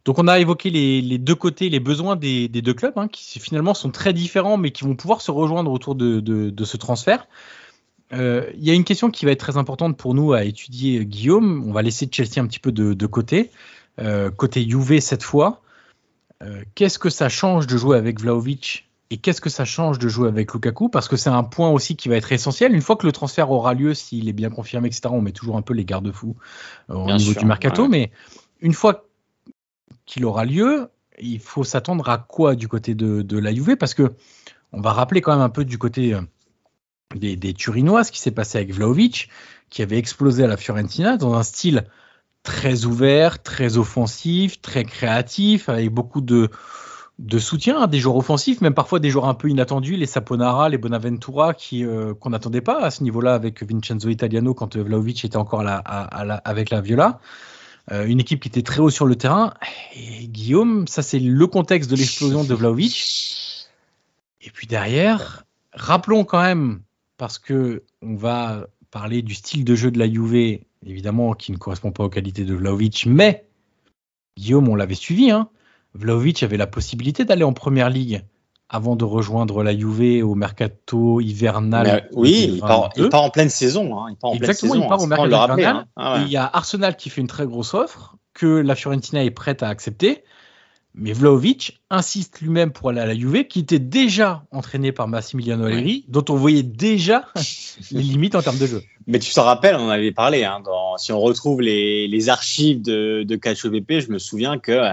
Donc 0.06 0.20
on 0.20 0.28
a 0.28 0.40
évoqué 0.40 0.70
les, 0.70 1.02
les 1.02 1.18
deux 1.18 1.36
côtés, 1.36 1.70
les 1.70 1.82
besoins 1.82 2.16
des, 2.16 2.48
des 2.48 2.62
deux 2.62 2.74
clubs, 2.74 2.94
hein, 2.96 3.10
qui 3.10 3.40
finalement 3.40 3.74
sont 3.74 3.92
très 3.92 4.14
différents, 4.14 4.56
mais 4.56 4.72
qui 4.72 4.86
vont 4.86 4.96
pouvoir 4.96 5.20
se 5.20 5.32
rejoindre 5.32 5.70
autour 5.70 5.96
de, 5.96 6.22
de, 6.22 6.50
de 6.50 6.64
ce 6.64 6.78
transfert. 6.78 7.28
Il 8.12 8.20
euh, 8.20 8.50
y 8.56 8.70
a 8.70 8.74
une 8.74 8.86
question 8.86 9.12
qui 9.12 9.26
va 9.26 9.32
être 9.32 9.40
très 9.40 9.58
importante 9.58 9.98
pour 9.98 10.14
nous 10.14 10.34
à 10.34 10.44
étudier, 10.44 11.06
Guillaume. 11.06 11.64
On 11.68 11.74
va 11.74 11.82
laisser 11.82 12.08
Chelsea 12.10 12.40
un 12.40 12.48
petit 12.48 12.60
peu 12.60 12.72
de, 12.72 12.94
de 12.94 13.06
côté. 13.06 13.52
Euh, 14.00 14.32
côté 14.32 14.68
Juve 14.70 15.00
cette 15.00 15.24
fois, 15.24 15.62
euh, 16.44 16.64
qu'est-ce 16.76 17.00
que 17.00 17.10
ça 17.10 17.30
change 17.30 17.68
de 17.68 17.76
jouer 17.78 17.98
avec 17.98 18.22
Vlaovic 18.22 18.90
et 19.10 19.18
qu'est-ce 19.18 19.42
que 19.42 19.50
ça 19.50 19.66
change 19.66 20.00
de 20.00 20.08
jouer 20.08 20.28
avec 20.30 20.54
Lukaku? 20.54 20.90
Parce 20.90 21.08
que 21.08 21.18
c'est 21.18 21.30
un 21.30 21.44
point 21.44 21.70
aussi 21.70 21.96
qui 21.96 22.08
va 22.08 22.16
être 22.16 22.32
essentiel. 22.32 22.74
Une 22.74 22.82
fois 22.82 22.96
que 22.96 23.06
le 23.06 23.12
transfert 23.12 23.52
aura 23.52 23.74
lieu, 23.74 23.94
s'il 23.94 24.30
est 24.30 24.34
bien 24.34 24.50
confirmé, 24.50 24.88
etc., 24.88 25.10
on 25.12 25.22
met 25.22 25.32
toujours 25.32 25.58
un 25.58 25.62
peu 25.62 25.74
les 25.74 25.86
garde-fous 25.86 26.36
au 26.90 27.06
bien 27.06 27.18
niveau 27.18 27.32
sûr, 27.32 27.42
du 27.42 27.48
mercato. 27.48 27.84
Ouais. 27.84 27.90
Mais 27.90 28.12
une 28.62 28.74
fois 28.74 29.06
qu'il 30.06 30.26
aura 30.26 30.46
lieu, 30.46 30.90
il 31.20 31.40
faut 31.40 31.64
s'attendre 31.64 32.08
à 32.10 32.18
quoi 32.18 32.56
du 32.56 32.68
côté 32.68 32.96
de, 32.96 33.22
de, 33.22 33.38
la 33.38 33.54
Juve? 33.54 33.76
Parce 33.76 33.94
que 33.94 34.14
on 34.72 34.82
va 34.82 34.94
rappeler 34.94 35.22
quand 35.22 35.32
même 35.32 35.42
un 35.42 35.50
peu 35.50 35.66
du 35.66 35.78
côté 35.78 36.14
des, 37.16 37.36
des 37.36 37.54
Turinois, 37.54 38.04
ce 38.04 38.12
qui 38.12 38.20
s'est 38.20 38.32
passé 38.32 38.58
avec 38.58 38.74
Vlaovic, 38.74 39.30
qui 39.70 39.82
avait 39.82 39.98
explosé 39.98 40.44
à 40.44 40.48
la 40.48 40.58
Fiorentina 40.58 41.18
dans 41.18 41.34
un 41.34 41.44
style 41.44 41.86
très 42.44 42.86
ouvert, 42.86 43.42
très 43.42 43.78
offensif, 43.78 44.62
très 44.62 44.86
créatif, 44.86 45.70
avec 45.70 45.90
beaucoup 45.90 46.22
de, 46.22 46.50
de 47.20 47.40
soutien, 47.40 47.82
hein, 47.82 47.88
des 47.88 48.00
joueurs 48.00 48.18
offensifs, 48.18 48.62
même 48.62 48.74
parfois 48.74 49.00
des 49.00 49.10
joueurs 49.10 49.28
un 49.28 49.34
peu 49.34 49.50
inattendus, 49.50 49.96
les 49.96 50.06
Saponara, 50.06 50.70
les 50.70 50.78
Bonaventura, 50.78 51.54
qui 51.54 51.84
euh, 51.84 52.14
qu'on 52.14 52.30
n'attendait 52.30 52.62
pas 52.62 52.80
à 52.80 52.92
ce 52.92 53.04
niveau-là 53.04 53.34
avec 53.34 53.64
Vincenzo 53.64 54.10
Italiano 54.10 54.54
quand 54.54 54.76
euh, 54.76 54.84
Vlaovic 54.84 55.26
était 55.26 55.38
encore 55.38 55.64
là, 55.64 55.78
avec 55.78 56.70
la 56.70 56.82
Viola. 56.82 57.20
Euh, 57.92 58.06
une 58.06 58.20
équipe 58.20 58.42
qui 58.42 58.50
était 58.50 58.64
très 58.64 58.80
haut 58.80 58.90
sur 58.90 59.06
le 59.06 59.16
terrain. 59.16 59.54
Et 59.96 60.28
Guillaume, 60.28 60.88
ça 60.88 61.02
c'est 61.02 61.20
le 61.20 61.48
contexte 61.48 61.90
de 61.90 61.96
l'explosion 61.96 62.44
de 62.44 62.54
Vlaovic. 62.54 63.68
Et 64.42 64.52
puis 64.52 64.68
derrière, 64.68 65.46
rappelons 65.74 66.24
quand 66.24 66.42
même, 66.42 66.82
parce 67.18 67.40
que 67.40 67.84
on 68.02 68.16
va 68.16 68.68
parler 68.92 69.22
du 69.22 69.34
style 69.34 69.66
de 69.66 69.76
jeu 69.76 69.92
de 69.92 70.00
la 70.00 70.12
Juve, 70.12 70.60
évidemment, 70.86 71.34
qui 71.34 71.52
ne 71.52 71.58
correspond 71.58 71.92
pas 71.92 72.04
aux 72.04 72.10
qualités 72.10 72.46
de 72.46 72.54
Vlaovic, 72.54 73.06
mais 73.06 73.48
Guillaume, 74.38 74.70
on 74.70 74.76
l'avait 74.76 74.96
suivi, 74.96 75.32
hein. 75.32 75.50
Vlaovic 75.94 76.44
avait 76.44 76.58
la 76.58 76.68
possibilité 76.68 77.26
d'aller 77.26 77.44
en 77.44 77.54
première 77.54 77.90
ligue 77.90 78.24
avant 78.70 78.96
de 78.96 79.06
rejoindre 79.06 79.64
la 79.64 79.78
Juve 79.78 80.24
au 80.24 80.36
mercato 80.36 81.22
hivernal. 81.22 82.10
oui, 82.14 82.52
il 82.54 82.60
part, 82.60 83.24
en 83.24 83.30
pleine 83.30 83.50
saison. 83.50 83.98
Hein. 83.98 84.08
Il 84.12 84.18
part 84.18 84.32
en 84.32 84.34
Exactement, 84.34 84.74
pleine 84.74 84.84
il 84.84 84.90
part 84.90 85.02
au 85.02 85.08
mercato 85.08 85.30
hivernal. 85.30 85.76
Hein. 85.76 85.86
Ah 85.96 86.20
il 86.22 86.32
y 86.32 86.38
a 86.38 86.46
Arsenal 86.46 86.98
qui 86.98 87.10
fait 87.10 87.22
une 87.22 87.28
très 87.28 87.46
grosse 87.46 87.74
offre 87.74 88.18
que 88.34 88.46
la 88.46 88.76
Fiorentina 88.76 89.24
est 89.24 89.32
prête 89.32 89.64
à 89.64 89.70
accepter. 89.70 90.24
Mais 91.00 91.14
Vlaovic 91.14 91.80
insiste 91.92 92.42
lui-même 92.42 92.72
pour 92.72 92.90
aller 92.90 93.00
à 93.00 93.06
la 93.06 93.16
Juve, 93.16 93.48
qui 93.48 93.60
était 93.60 93.80
déjà 93.80 94.44
entraîné 94.52 94.92
par 94.92 95.08
Massimiliano 95.08 95.66
Allegri, 95.66 96.06
dont 96.08 96.26
on 96.30 96.36
voyait 96.36 96.64
déjà 96.64 97.28
les 97.92 98.02
limites 98.02 98.34
en 98.34 98.42
termes 98.42 98.58
de 98.58 98.66
jeu. 98.66 98.84
Mais 99.06 99.20
tu 99.20 99.32
t'en 99.34 99.44
rappelles, 99.44 99.76
on 99.76 99.86
en 99.86 99.90
avait 99.90 100.12
parlé. 100.12 100.44
Hein, 100.44 100.64
si 100.98 101.12
on 101.12 101.20
retrouve 101.20 101.62
les, 101.62 102.30
archives 102.30 102.82
de, 102.82 103.24
de 103.24 103.36
Calcio 103.36 103.72
je 103.72 104.12
me 104.12 104.20
souviens 104.20 104.58
que 104.58 104.92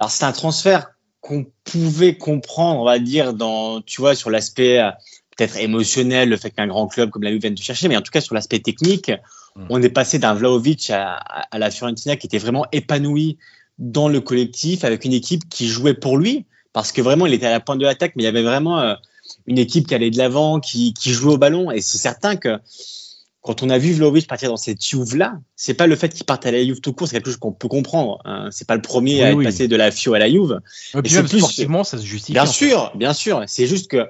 alors 0.00 0.10
c'est 0.10 0.24
un 0.24 0.32
transfert 0.32 0.86
qu'on 1.20 1.46
pouvait 1.64 2.16
comprendre, 2.16 2.80
on 2.80 2.84
va 2.84 2.98
dire, 2.98 3.34
dans, 3.34 3.82
tu 3.82 4.00
vois, 4.00 4.14
sur 4.14 4.30
l'aspect 4.30 4.80
euh, 4.80 4.90
peut-être 5.36 5.58
émotionnel, 5.58 6.30
le 6.30 6.38
fait 6.38 6.50
qu'un 6.50 6.66
grand 6.66 6.88
club 6.88 7.10
comme 7.10 7.22
la 7.22 7.30
Juve 7.30 7.42
vienne 7.42 7.54
te 7.54 7.62
chercher, 7.62 7.88
mais 7.88 7.96
en 7.98 8.00
tout 8.00 8.10
cas 8.10 8.22
sur 8.22 8.34
l'aspect 8.34 8.60
technique, 8.60 9.12
mm. 9.56 9.66
on 9.68 9.82
est 9.82 9.90
passé 9.90 10.18
d'un 10.18 10.32
Vlaovic 10.32 10.88
à, 10.88 11.16
à, 11.16 11.58
la 11.58 11.70
Fiorentina 11.70 12.16
qui 12.16 12.26
était 12.26 12.38
vraiment 12.38 12.64
épanoui 12.72 13.36
dans 13.80 14.08
le 14.08 14.20
collectif, 14.20 14.84
avec 14.84 15.04
une 15.04 15.12
équipe 15.12 15.48
qui 15.48 15.66
jouait 15.66 15.94
pour 15.94 16.16
lui, 16.16 16.44
parce 16.72 16.92
que 16.92 17.02
vraiment 17.02 17.26
il 17.26 17.34
était 17.34 17.46
à 17.46 17.50
la 17.50 17.60
pointe 17.60 17.80
de 17.80 17.84
l'attaque, 17.84 18.12
mais 18.14 18.22
il 18.22 18.26
y 18.26 18.28
avait 18.28 18.42
vraiment 18.42 18.78
euh, 18.78 18.94
une 19.46 19.58
équipe 19.58 19.88
qui 19.88 19.94
allait 19.94 20.10
de 20.10 20.18
l'avant, 20.18 20.60
qui, 20.60 20.94
qui 20.94 21.10
jouait 21.10 21.34
au 21.34 21.38
ballon, 21.38 21.72
et 21.72 21.80
c'est 21.80 21.98
certain 21.98 22.36
que 22.36 22.58
quand 23.42 23.62
on 23.62 23.70
a 23.70 23.78
vu 23.78 23.92
Vlaovic 23.92 24.26
partir 24.28 24.50
dans 24.50 24.58
cette 24.58 24.84
Juve-là, 24.84 25.38
c'est 25.56 25.72
pas 25.72 25.86
le 25.86 25.96
fait 25.96 26.10
qu'il 26.10 26.24
parte 26.24 26.44
à 26.44 26.50
la 26.50 26.62
Juve 26.62 26.80
tout 26.80 26.92
court, 26.92 27.08
c'est 27.08 27.16
quelque 27.16 27.30
chose 27.30 27.38
qu'on 27.38 27.52
peut 27.52 27.68
comprendre. 27.68 28.20
Hein. 28.26 28.48
C'est 28.50 28.66
pas 28.66 28.74
le 28.76 28.82
premier 28.82 29.22
à 29.22 29.30
être 29.30 29.42
passé 29.42 29.66
de 29.66 29.76
la 29.76 29.90
Fio 29.90 30.12
à 30.12 30.18
la 30.18 30.28
Juve. 30.28 30.60
Et 30.94 31.00
puis 31.00 31.14
même 31.14 31.26
sportivement, 31.26 31.82
ça 31.82 31.96
se 31.96 32.04
justifie. 32.04 32.34
Bien 32.34 32.44
sûr, 32.44 32.92
bien 32.94 33.14
sûr. 33.14 33.42
C'est 33.46 33.66
juste 33.66 33.90
que 33.90 34.06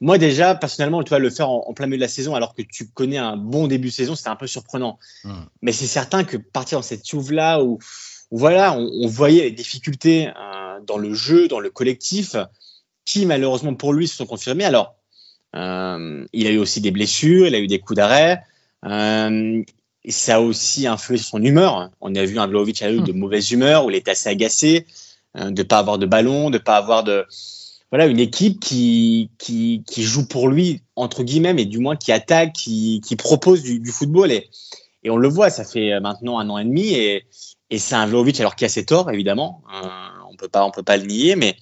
moi 0.00 0.18
déjà, 0.18 0.56
personnellement, 0.56 1.04
tu 1.04 1.10
vas 1.10 1.20
le 1.20 1.30
faire 1.30 1.48
en, 1.48 1.72
plein 1.74 1.86
milieu 1.86 1.98
de 1.98 2.02
la 2.02 2.08
saison, 2.08 2.34
alors 2.34 2.54
que 2.56 2.62
tu 2.62 2.88
connais 2.88 3.18
un 3.18 3.36
bon 3.36 3.68
début 3.68 3.88
de 3.88 3.92
saison, 3.92 4.16
c'était 4.16 4.30
un 4.30 4.36
peu 4.36 4.48
surprenant. 4.48 4.98
Hmm. 5.22 5.42
Mais 5.62 5.70
c'est 5.70 5.86
certain 5.86 6.24
que 6.24 6.36
partir 6.36 6.78
dans 6.78 6.82
cette 6.82 7.08
Juve-là, 7.08 7.62
où, 7.62 7.78
voilà, 8.32 8.74
on, 8.74 9.06
voyait 9.06 9.42
les 9.42 9.50
difficultés 9.50 10.28
euh, 10.28 10.80
dans 10.86 10.96
le 10.96 11.12
jeu, 11.12 11.48
dans 11.48 11.60
le 11.60 11.70
collectif, 11.70 12.34
qui 13.04 13.26
malheureusement 13.26 13.74
pour 13.74 13.92
lui 13.92 14.08
se 14.08 14.16
sont 14.16 14.26
confirmées. 14.26 14.64
Alors, 14.64 14.96
euh, 15.54 16.24
il 16.32 16.46
a 16.46 16.50
eu 16.50 16.58
aussi 16.58 16.80
des 16.80 16.90
blessures, 16.90 17.46
il 17.46 17.54
a 17.54 17.58
eu 17.58 17.66
des 17.66 17.78
coups 17.78 17.98
d'arrêt. 17.98 18.42
Euh, 18.86 19.62
ça 20.08 20.36
a 20.36 20.40
aussi 20.40 20.86
influé 20.86 21.18
sur 21.18 21.28
son 21.28 21.42
humeur. 21.42 21.90
On 22.00 22.14
a 22.14 22.24
vu 22.24 22.38
un 22.38 22.46
Vlaovic 22.46 22.82
à 22.82 22.90
eu 22.90 23.00
de 23.00 23.12
hmm. 23.12 23.18
mauvaise 23.18 23.50
humeur, 23.52 23.84
où 23.84 23.90
il 23.90 23.96
est 23.96 24.08
assez 24.08 24.28
agacé 24.28 24.86
euh, 25.36 25.50
de 25.50 25.62
pas 25.62 25.78
avoir 25.78 25.98
de 25.98 26.06
ballon, 26.06 26.50
de 26.50 26.58
pas 26.58 26.76
avoir 26.76 27.04
de 27.04 27.26
voilà 27.90 28.06
une 28.06 28.20
équipe 28.20 28.58
qui, 28.58 29.30
qui, 29.36 29.84
qui 29.86 30.02
joue 30.02 30.26
pour 30.26 30.48
lui 30.48 30.80
entre 30.96 31.22
guillemets, 31.22 31.52
mais 31.52 31.66
du 31.66 31.78
moins 31.78 31.96
qui 31.96 32.10
attaque, 32.10 32.54
qui, 32.54 33.02
qui 33.06 33.16
propose 33.16 33.62
du, 33.62 33.80
du 33.80 33.90
football 33.90 34.32
et, 34.32 34.48
et 35.04 35.10
on 35.10 35.18
le 35.18 35.28
voit, 35.28 35.50
ça 35.50 35.64
fait 35.64 36.00
maintenant 36.00 36.38
un 36.38 36.48
an 36.48 36.56
et 36.56 36.64
demi 36.64 36.94
et, 36.94 37.24
et 37.72 37.78
c'est 37.78 37.94
un 37.94 38.06
Vlaovic 38.06 38.38
alors 38.38 38.54
qui 38.54 38.66
a 38.66 38.68
ses 38.68 38.84
torts 38.84 39.10
évidemment, 39.10 39.62
euh, 39.74 39.88
on 40.30 40.36
peut 40.36 40.48
pas 40.48 40.64
on 40.64 40.70
peut 40.70 40.82
pas 40.82 40.98
le 40.98 41.06
nier, 41.06 41.36
mais 41.36 41.56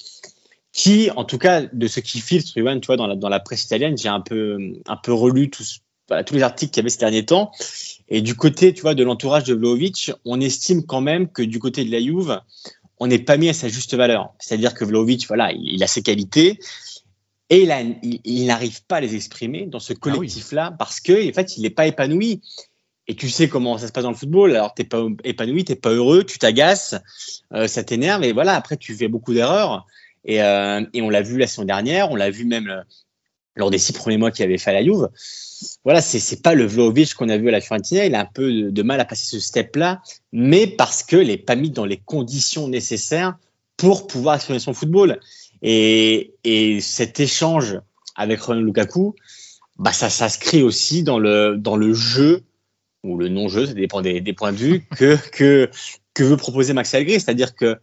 qui 0.72 1.08
en 1.14 1.24
tout 1.24 1.38
cas 1.38 1.62
de 1.62 1.86
ce 1.86 2.00
qui 2.00 2.20
filtre, 2.20 2.52
tu 2.52 2.62
vois 2.62 2.96
dans 2.96 3.06
la, 3.06 3.14
dans 3.14 3.28
la 3.28 3.38
presse 3.38 3.64
italienne, 3.64 3.96
j'ai 3.96 4.08
un 4.08 4.20
peu 4.20 4.58
un 4.86 4.96
peu 4.96 5.12
relu 5.12 5.50
tout, 5.50 5.62
tous 6.26 6.34
les 6.34 6.42
articles 6.42 6.72
qu'il 6.72 6.80
y 6.80 6.82
avait 6.82 6.90
ces 6.90 6.98
derniers 6.98 7.24
temps. 7.24 7.52
Et 8.08 8.22
du 8.22 8.34
côté, 8.34 8.74
tu 8.74 8.82
vois, 8.82 8.96
de 8.96 9.04
l'entourage 9.04 9.44
de 9.44 9.54
Vlaovic, 9.54 10.10
on 10.24 10.40
estime 10.40 10.84
quand 10.84 11.00
même 11.00 11.28
que 11.28 11.42
du 11.42 11.60
côté 11.60 11.84
de 11.84 11.92
la 11.92 12.00
Juve, 12.00 12.40
on 12.98 13.06
n'est 13.06 13.20
pas 13.20 13.36
mis 13.36 13.48
à 13.48 13.54
sa 13.54 13.68
juste 13.68 13.94
valeur. 13.94 14.34
C'est-à-dire 14.40 14.74
que 14.74 14.84
Vlaovic, 14.84 15.28
voilà, 15.28 15.52
il, 15.52 15.80
a 15.82 15.86
ses 15.86 16.02
qualités 16.02 16.58
et 17.50 17.68
il, 18.24 18.46
n'arrive 18.46 18.84
pas 18.84 18.96
à 18.96 19.00
les 19.00 19.14
exprimer 19.14 19.66
dans 19.66 19.78
ce 19.78 19.92
ah 19.92 19.96
collectif-là 20.00 20.74
parce 20.76 21.00
que, 21.00 21.28
en 21.28 21.32
fait, 21.32 21.56
il 21.56 21.62
n'est 21.62 21.70
pas 21.70 21.86
épanoui. 21.86 22.42
Et 23.10 23.16
tu 23.16 23.28
sais 23.28 23.48
comment 23.48 23.76
ça 23.76 23.88
se 23.88 23.92
passe 23.92 24.04
dans 24.04 24.10
le 24.10 24.16
football. 24.16 24.52
Alors, 24.54 24.72
t'es 24.72 24.84
pas 24.84 25.04
épanoui, 25.24 25.64
t'es 25.64 25.74
pas 25.74 25.90
heureux, 25.90 26.22
tu 26.22 26.38
t'agaces, 26.38 26.94
euh, 27.52 27.66
ça 27.66 27.82
t'énerve. 27.82 28.22
Et 28.22 28.32
voilà, 28.32 28.54
après, 28.54 28.76
tu 28.76 28.94
fais 28.94 29.08
beaucoup 29.08 29.34
d'erreurs. 29.34 29.84
Et, 30.24 30.42
euh, 30.42 30.84
et, 30.92 31.02
on 31.02 31.10
l'a 31.10 31.22
vu 31.22 31.36
la 31.36 31.48
saison 31.48 31.64
dernière, 31.64 32.12
on 32.12 32.14
l'a 32.14 32.30
vu 32.30 32.44
même 32.44 32.68
euh, 32.68 32.82
lors 33.56 33.70
des 33.70 33.78
six 33.78 33.92
premiers 33.92 34.16
mois 34.16 34.30
qu'il 34.30 34.44
avait 34.44 34.58
fait 34.58 34.70
à 34.70 34.74
la 34.74 34.84
Juve 34.84 35.08
voilà, 35.84 36.00
c'est 36.00 36.42
pas 36.42 36.54
le 36.54 36.64
Vlaovic 36.64 37.14
qu'on 37.14 37.28
a 37.28 37.36
vu 37.36 37.48
à 37.48 37.50
la 37.52 37.60
Fiorentina. 37.60 38.06
Il 38.06 38.14
a 38.14 38.20
un 38.20 38.28
peu 38.32 38.70
de, 38.70 38.82
mal 38.82 39.00
à 39.00 39.04
passer 39.04 39.26
ce 39.26 39.40
step-là, 39.40 40.00
mais 40.32 40.66
parce 40.66 41.02
que 41.02 41.16
n'est 41.16 41.36
pas 41.36 41.56
mis 41.56 41.70
dans 41.70 41.84
les 41.84 41.98
conditions 41.98 42.68
nécessaires 42.68 43.36
pour 43.76 44.06
pouvoir 44.06 44.36
exprimer 44.36 44.58
son 44.58 44.72
football. 44.72 45.20
Et, 45.62 46.32
cet 46.80 47.20
échange 47.20 47.78
avec 48.16 48.40
Ronald 48.40 48.66
Lukaku, 48.66 49.14
bah 49.76 49.92
ça 49.92 50.10
s'inscrit 50.10 50.62
aussi 50.62 51.02
dans 51.02 51.18
le, 51.18 51.56
dans 51.56 51.76
le 51.76 51.92
jeu, 51.92 52.42
ou 53.04 53.16
le 53.16 53.28
non-jeu, 53.28 53.66
ça 53.66 53.74
dépend 53.74 54.02
des, 54.02 54.32
points 54.32 54.52
de 54.52 54.56
vue, 54.56 54.86
que, 54.96 55.16
que, 55.30 55.70
que 56.14 56.22
veut 56.22 56.36
proposer 56.36 56.72
Max 56.72 56.94
Allegri. 56.94 57.14
C'est-à-dire 57.14 57.54
que 57.54 57.78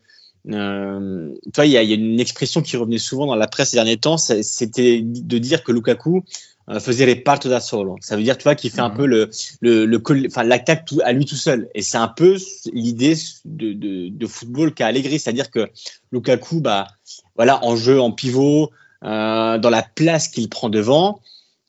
euh, 0.50 1.34
toi, 1.54 1.66
il 1.66 1.72
y, 1.72 1.78
a, 1.78 1.82
une 1.82 2.20
expression 2.20 2.62
qui 2.62 2.78
revenait 2.78 2.98
souvent 2.98 3.26
dans 3.26 3.36
la 3.36 3.48
presse 3.48 3.70
ces 3.70 3.78
derniers 3.78 3.98
temps, 3.98 4.18
c'était 4.18 5.02
de 5.02 5.38
dire 5.38 5.64
que 5.64 5.72
Lukaku 5.72 6.24
euh, 6.70 6.80
faisait 6.80 7.06
les 7.06 7.16
parts 7.16 7.40
da 7.40 7.60
solo. 7.60 7.98
Ça 8.02 8.16
veut 8.16 8.24
dire, 8.24 8.38
tu 8.38 8.44
vois, 8.44 8.56
qu'il 8.56 8.72
fait 8.72 8.82
un 8.82 8.90
mhm. 8.90 8.96
peu 8.96 9.06
le, 9.06 9.30
le, 9.62 9.86
le 9.86 10.02
enfin, 10.28 10.44
l'attaque 10.44 10.90
à 11.04 11.12
lui 11.14 11.26
tout 11.26 11.36
seul. 11.36 11.70
Et 11.74 11.82
c'est 11.82 11.98
un 11.98 12.08
peu 12.08 12.38
l'idée 12.72 13.16
de, 13.46 13.74
de, 13.74 14.10
de 14.10 14.28
football 14.28 14.74
qu'a 14.74 14.88
Allegri, 14.88 15.20
c'est-à-dire 15.20 15.50
que 15.50 15.70
Lukaku, 16.12 16.62
bah, 16.62 16.88
voilà, 17.36 17.64
en 17.64 17.76
jeu, 17.76 18.00
en 18.00 18.12
pivot, 18.12 18.72
euh, 19.04 19.58
dans 19.58 19.70
la 19.70 19.84
place 19.84 20.28
qu'il 20.28 20.50
prend 20.50 20.70
devant, 20.70 21.22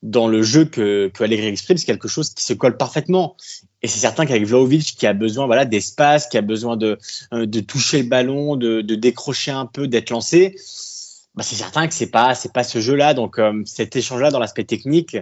dans 0.02 0.28
le 0.28 0.42
jeu 0.42 0.64
que, 0.64 1.10
que 1.12 1.24
Allegri 1.24 1.46
exprime, 1.46 1.76
c'est 1.76 1.86
quelque 1.86 2.08
chose 2.08 2.30
qui 2.30 2.44
se 2.44 2.52
colle 2.52 2.76
parfaitement. 2.76 3.36
Et 3.82 3.88
c'est 3.88 3.98
certain 3.98 4.26
qu'avec 4.26 4.46
Vlaovic, 4.46 4.96
qui 4.96 5.06
a 5.06 5.12
besoin 5.12 5.46
voilà 5.46 5.64
d'espace, 5.64 6.28
qui 6.28 6.38
a 6.38 6.42
besoin 6.42 6.76
de, 6.76 6.98
euh, 7.32 7.46
de 7.46 7.60
toucher 7.60 8.02
le 8.02 8.08
ballon, 8.08 8.56
de, 8.56 8.80
de 8.80 8.94
décrocher 8.94 9.50
un 9.50 9.66
peu, 9.66 9.88
d'être 9.88 10.10
lancé, 10.10 10.54
bah, 11.34 11.42
c'est 11.42 11.56
certain 11.56 11.88
que 11.88 11.94
c'est 11.94 12.10
pas 12.10 12.34
pas 12.54 12.64
ce 12.64 12.80
jeu-là. 12.80 13.14
Donc 13.14 13.38
euh, 13.38 13.62
cet 13.64 13.96
échange-là 13.96 14.30
dans 14.30 14.38
l'aspect 14.38 14.64
technique, 14.64 15.16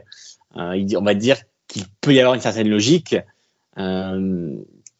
euh, 0.56 0.86
on 0.96 1.02
va 1.02 1.14
dire 1.14 1.38
qu'il 1.68 1.84
peut 2.00 2.14
y 2.14 2.20
avoir 2.20 2.34
une 2.34 2.40
certaine 2.40 2.68
logique 2.68 3.16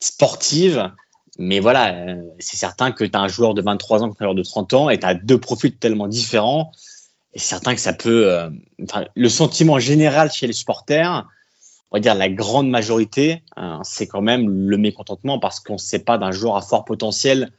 sportive, 0.01 0.93
mais 1.39 1.61
voilà, 1.61 2.15
c'est 2.39 2.59
certain 2.59 2.93
que 2.93 3.05
tu 3.05 3.17
as 3.17 3.21
un 3.21 3.29
joueur 3.29 3.55
de 3.55 3.63
23 3.63 4.03
ans 4.03 4.11
un 4.11 4.25
joueur 4.25 4.35
de 4.35 4.43
30 4.43 4.75
ans 4.75 4.91
et 4.91 4.99
tu 4.99 5.07
as 5.07 5.15
deux 5.15 5.39
profils 5.39 5.75
tellement 5.75 6.09
différents. 6.09 6.73
Et 7.37 7.39
c'est 7.39 7.49
certain 7.49 7.75
que 7.75 7.81
ça 7.83 7.93
peut. 7.93 8.51
le 9.15 9.29
sentiment 9.29 9.79
général 9.79 10.33
chez 10.33 10.47
les 10.47 10.55
supporters, 10.55 11.29
on 11.91 11.97
va 11.99 12.01
dire 12.01 12.15
la 12.15 12.31
grande 12.31 12.71
majorité, 12.71 13.43
c'est 13.83 14.07
quand 14.07 14.23
même 14.23 14.49
le 14.49 14.79
mécontentement 14.79 15.39
parce 15.39 15.61
qu'on 15.61 15.75
ne 15.75 15.79
sait 15.79 15.99
pas 15.99 16.17
d'un 16.17 16.31
joueur 16.31 16.57
à 16.57 16.63
fort 16.63 16.87
potentiel 16.87 17.53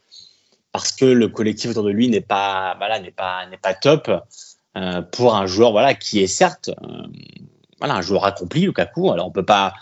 parce 0.72 0.92
que 0.92 1.06
le 1.06 1.28
collectif 1.28 1.72
autour 1.72 1.84
de 1.84 1.92
lui 1.92 2.08
n'est 2.08 2.22
pas, 2.22 2.76
voilà, 2.78 3.00
n'est 3.00 3.12
pas, 3.12 3.46
n'est 3.48 3.58
pas 3.58 3.76
top 3.76 4.12
euh, 4.76 5.02
pour 5.02 5.36
un 5.36 5.46
joueur, 5.46 5.72
voilà, 5.72 5.94
qui 5.94 6.20
est 6.22 6.28
certes, 6.28 6.70
euh, 6.70 7.08
voilà, 7.80 7.96
un 7.96 8.02
joueur 8.02 8.26
accompli, 8.26 8.62
Lukaku. 8.62 9.12
Alors 9.12 9.28
on 9.28 9.32
peut 9.32 9.46
pas, 9.46 9.74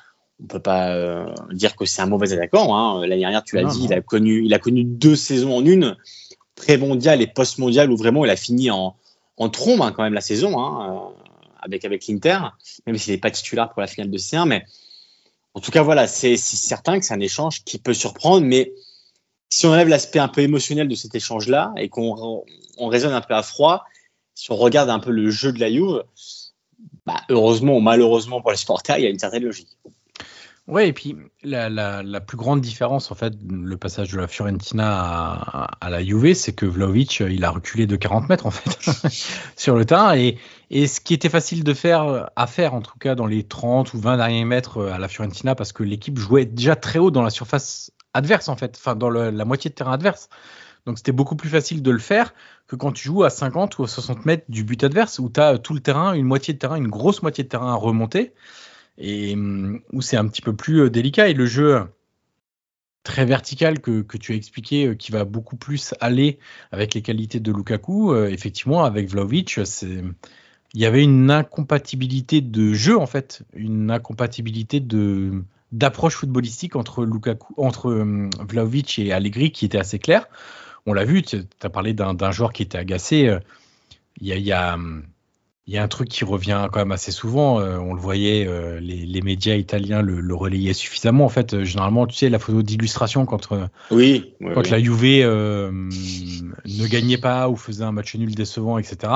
on 0.42 0.48
peut 0.48 0.62
pas 0.62 0.92
euh, 0.94 1.26
dire 1.52 1.76
que 1.76 1.86
c'est 1.86 2.02
un 2.02 2.06
mauvais 2.06 2.34
attaquant. 2.34 2.76
Hein. 2.76 3.02
L'année 3.02 3.22
dernière, 3.22 3.44
tu 3.44 3.56
l'as 3.56 3.64
dit, 3.64 3.86
il 3.86 3.94
a 3.94 4.02
connu, 4.02 4.44
il 4.46 4.54
a 4.54 4.60
connu 4.60 4.84
deux 4.84 5.16
saisons 5.16 5.58
en 5.58 5.66
une, 5.66 5.98
pré-mondial 6.56 7.22
et 7.22 7.28
post-mondial, 7.28 7.92
où 7.92 7.98
vraiment 7.98 8.24
il 8.24 8.32
a 8.32 8.36
fini 8.36 8.72
en, 8.72 8.96
en 9.38 9.50
trombe 9.50 9.82
hein, 9.82 9.92
quand 9.92 10.04
même 10.04 10.14
la 10.14 10.22
saison 10.22 10.60
hein, 10.60 11.14
avec 11.62 11.86
avec 11.86 12.08
l'Inter, 12.08 12.40
même 12.86 12.98
s'il 12.98 13.14
n'est 13.14 13.20
pas 13.20 13.32
titulaire 13.32 13.70
pour 13.70 13.82
la 13.82 13.88
finale 13.88 14.12
de 14.12 14.18
C1, 14.18 14.48
mais 14.48 14.66
en 15.54 15.60
tout 15.60 15.72
cas 15.72 15.84
voilà, 15.84 16.08
c'est 16.08 16.38
certain 16.38 17.00
que 17.00 17.06
c'est 17.06 17.14
un 17.14 17.20
échange 17.20 17.64
qui 17.64 17.78
peut 17.78 17.94
surprendre, 17.94 18.46
mais 18.46 18.74
si 19.50 19.66
on 19.66 19.72
enlève 19.72 19.88
l'aspect 19.88 20.20
un 20.20 20.28
peu 20.28 20.42
émotionnel 20.42 20.88
de 20.88 20.96
cet 20.96 21.16
échange-là 21.16 21.74
et 21.78 21.90
qu'on 21.90 22.44
on 22.78 22.88
raisonne 22.88 23.14
un 23.14 23.22
peu 23.22 23.36
à 23.36 23.44
froid, 23.44 23.86
si 24.34 24.52
on 24.52 24.58
regarde 24.58 24.90
un 24.90 25.00
peu 25.00 25.12
le 25.12 25.30
jeu 25.30 25.54
de 25.54 25.60
la 25.60 25.72
Juve, 25.72 26.04
bah, 27.06 27.22
heureusement 27.30 27.78
ou 27.78 27.80
malheureusement 27.80 28.42
pour 28.42 28.52
les 28.52 28.58
supporters, 28.58 28.98
il 28.98 29.04
y 29.04 29.08
a 29.08 29.10
une 29.10 29.20
certaine 29.20 29.44
logique. 29.44 29.70
Ouais, 30.68 30.88
et 30.88 30.94
puis 30.94 31.16
la, 31.44 31.70
la, 31.70 32.22
plus 32.22 32.38
grande 32.38 32.60
différence, 32.60 33.12
en 33.12 33.16
fait, 33.16 33.34
le 33.48 33.78
passage 33.78 34.12
de 34.12 34.18
la 34.18 34.28
Fiorentina 34.28 35.68
à, 35.80 35.90
la 35.92 36.04
Juve, 36.04 36.34
c'est 36.34 36.54
que 36.54 36.66
Vlaovic, 36.66 37.20
il 37.20 37.46
a 37.46 37.52
reculé 37.52 37.86
de 37.86 37.96
40 37.96 38.30
mètres, 38.30 38.48
en 38.48 38.52
fait, 38.52 38.90
sur 39.56 39.76
le 39.76 39.86
terrain. 39.86 40.16
Et, 40.16 40.40
et 40.72 40.88
ce 40.88 41.00
qui 41.00 41.14
était 41.14 41.30
facile 41.30 41.64
de 41.64 41.74
faire, 41.76 42.32
à 42.36 42.48
faire, 42.48 42.74
en 42.74 42.82
tout 42.82 42.98
cas, 42.98 43.14
dans 43.14 43.28
les 43.28 43.44
30 43.44 43.94
ou 43.94 44.00
20 44.00 44.18
derniers 44.18 44.46
mètres 44.46 44.88
à 44.88 44.98
la 44.98 45.08
Fiorentina, 45.08 45.54
parce 45.54 45.72
que 45.72 45.84
l'équipe 45.84 46.18
jouait 46.18 46.46
déjà 46.46 46.76
très 46.76 46.98
haut 46.98 47.12
dans 47.12 47.22
la 47.22 47.30
surface 47.30 47.92
adverse, 48.16 48.50
en 48.50 48.56
fait, 48.56 48.76
enfin, 48.76 48.96
dans 48.96 49.12
la 49.12 49.46
moitié 49.46 49.70
de 49.70 49.76
terrain 49.76 49.94
adverse. 49.94 50.30
Donc 50.86 50.98
c'était 50.98 51.12
beaucoup 51.12 51.36
plus 51.36 51.50
facile 51.50 51.82
de 51.82 51.92
le 51.92 52.00
faire 52.00 52.34
que 52.68 52.76
quand 52.76 52.92
tu 52.92 53.04
joues 53.04 53.24
à 53.24 53.30
50 53.30 53.78
ou 53.80 53.84
à 53.84 53.88
60 53.88 54.26
mètres 54.26 54.46
du 54.50 54.64
but 54.64 54.84
adverse, 54.84 55.20
où 55.20 55.30
tu 55.30 55.40
as 55.40 55.58
tout 55.58 55.74
le 55.74 55.80
terrain, 55.80 56.14
une 56.14 56.26
moitié 56.26 56.54
de 56.54 56.60
terrain, 56.60 56.76
une 56.76 56.88
grosse 56.88 57.22
moitié 57.22 57.44
de 57.44 57.50
terrain 57.50 57.72
à 57.72 57.76
remonter 57.76 58.34
et 58.98 59.36
mm, 59.36 59.82
où 59.92 60.02
c'est 60.02 60.18
un 60.18 60.28
petit 60.28 60.42
peu 60.42 60.56
plus 60.56 60.82
euh, 60.82 60.90
délicat. 60.90 61.30
Et 61.30 61.34
le 61.34 61.46
jeu 61.46 61.84
très 63.04 63.26
vertical 63.26 63.80
que, 63.80 64.02
que, 64.02 64.18
tu 64.18 64.34
as 64.34 64.36
expliqué, 64.36 64.88
euh, 64.88 64.96
qui 64.96 65.12
va 65.12 65.26
beaucoup 65.26 65.58
plus 65.58 65.94
aller 66.02 66.40
avec 66.72 66.94
les 66.94 67.02
qualités 67.02 67.40
de 67.40 67.52
Lukaku, 67.52 68.14
euh, 68.14 68.28
effectivement, 68.30 68.84
avec 68.84 69.10
Vlaovic, 69.10 69.60
c'est 69.66 70.04
il 70.74 70.82
y 70.82 70.86
avait 70.86 71.04
une 71.04 71.32
incompatibilité 71.32 72.42
de 72.42 72.74
jeu 72.74 72.98
en 72.98 73.06
fait, 73.06 73.44
une 73.54 73.92
incompatibilité 73.92 74.82
de 74.82 75.44
d'approche 75.72 76.16
footballistique 76.16 76.76
entre 76.76 77.06
Lukaku, 77.06 77.54
entre 77.58 78.06
Vlaovic 78.42 79.00
et 79.00 79.14
Allegri 79.14 79.52
qui 79.52 79.66
était 79.66 79.78
assez 79.78 80.00
claire. 80.00 80.28
On 80.86 80.94
l'a 80.94 81.06
vu, 81.06 81.22
tu 81.22 81.38
as 81.62 81.70
parlé 81.70 81.94
d'un 81.94 82.32
joueur 82.32 82.52
qui 82.52 82.64
était 82.64 82.78
agacé. 82.78 83.40
Il 84.20 84.28
y 84.28 84.34
a, 84.34 84.36
il 84.36 84.44
y 84.44 84.52
a 84.52 84.78
il 85.68 85.74
y 85.74 85.78
a 85.80 85.84
un 85.84 85.88
truc 85.88 86.10
qui 86.10 86.24
revient 86.24 86.68
quand 86.72 86.80
même 86.80 86.92
assez 86.92 87.12
souvent. 87.12 87.60
Euh, 87.60 87.78
on 87.78 87.96
le 87.96 88.00
voyait, 88.00 88.46
euh, 88.48 88.80
les, 88.80 89.06
les, 89.06 89.22
médias 89.22 89.56
italiens 89.56 90.04
le, 90.04 90.22
le, 90.22 90.36
relayaient 90.36 90.74
suffisamment. 90.74 91.26
En 91.26 91.30
fait, 91.30 91.56
euh, 91.56 91.64
généralement, 91.64 92.06
tu 92.06 92.16
sais, 92.16 92.30
la 92.30 92.38
photo 92.38 92.62
d'illustration 92.62 93.26
quand, 93.26 93.50
oui, 93.90 94.36
quand 94.40 94.62
oui. 94.62 94.70
la 94.70 94.80
Juve 94.80 95.04
ne 95.26 96.88
gagnait 96.88 97.18
pas 97.18 97.50
ou 97.50 97.56
faisait 97.56 97.84
un 97.84 97.92
match 97.92 98.16
nul 98.16 98.36
décevant, 98.36 98.78
etc. 98.78 99.12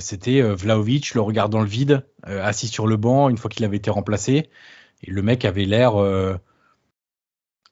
C'était 0.00 0.42
Vlaovic, 0.42 1.14
le 1.14 1.22
regard 1.22 1.48
dans 1.48 1.60
le 1.60 1.66
vide, 1.66 2.04
assis 2.22 2.68
sur 2.68 2.86
le 2.86 2.98
banc 2.98 3.30
une 3.30 3.38
fois 3.38 3.48
qu'il 3.48 3.64
avait 3.64 3.78
été 3.78 3.90
remplacé. 3.90 4.50
Et 5.02 5.10
le 5.10 5.22
mec 5.22 5.46
avait 5.46 5.64
l'air 5.64 5.94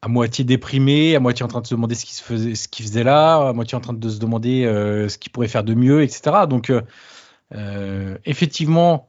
à 0.00 0.08
moitié 0.08 0.42
déprimé, 0.42 1.14
à 1.14 1.20
moitié 1.20 1.44
en 1.44 1.48
train 1.48 1.60
de 1.60 1.66
se 1.66 1.74
demander 1.74 1.94
ce 1.94 2.06
qu'il 2.06 2.24
faisait, 2.24 2.54
ce 2.54 2.68
qu'il 2.68 2.86
faisait 2.86 3.04
là, 3.04 3.48
à 3.48 3.52
moitié 3.52 3.76
en 3.76 3.82
train 3.82 3.92
de 3.92 4.08
se 4.08 4.18
demander 4.18 4.62
ce 5.10 5.18
qu'il 5.18 5.30
pourrait 5.30 5.48
faire 5.48 5.64
de 5.64 5.74
mieux, 5.74 6.02
etc. 6.02 6.46
Donc 6.48 6.72
euh, 7.54 8.18
effectivement, 8.24 9.08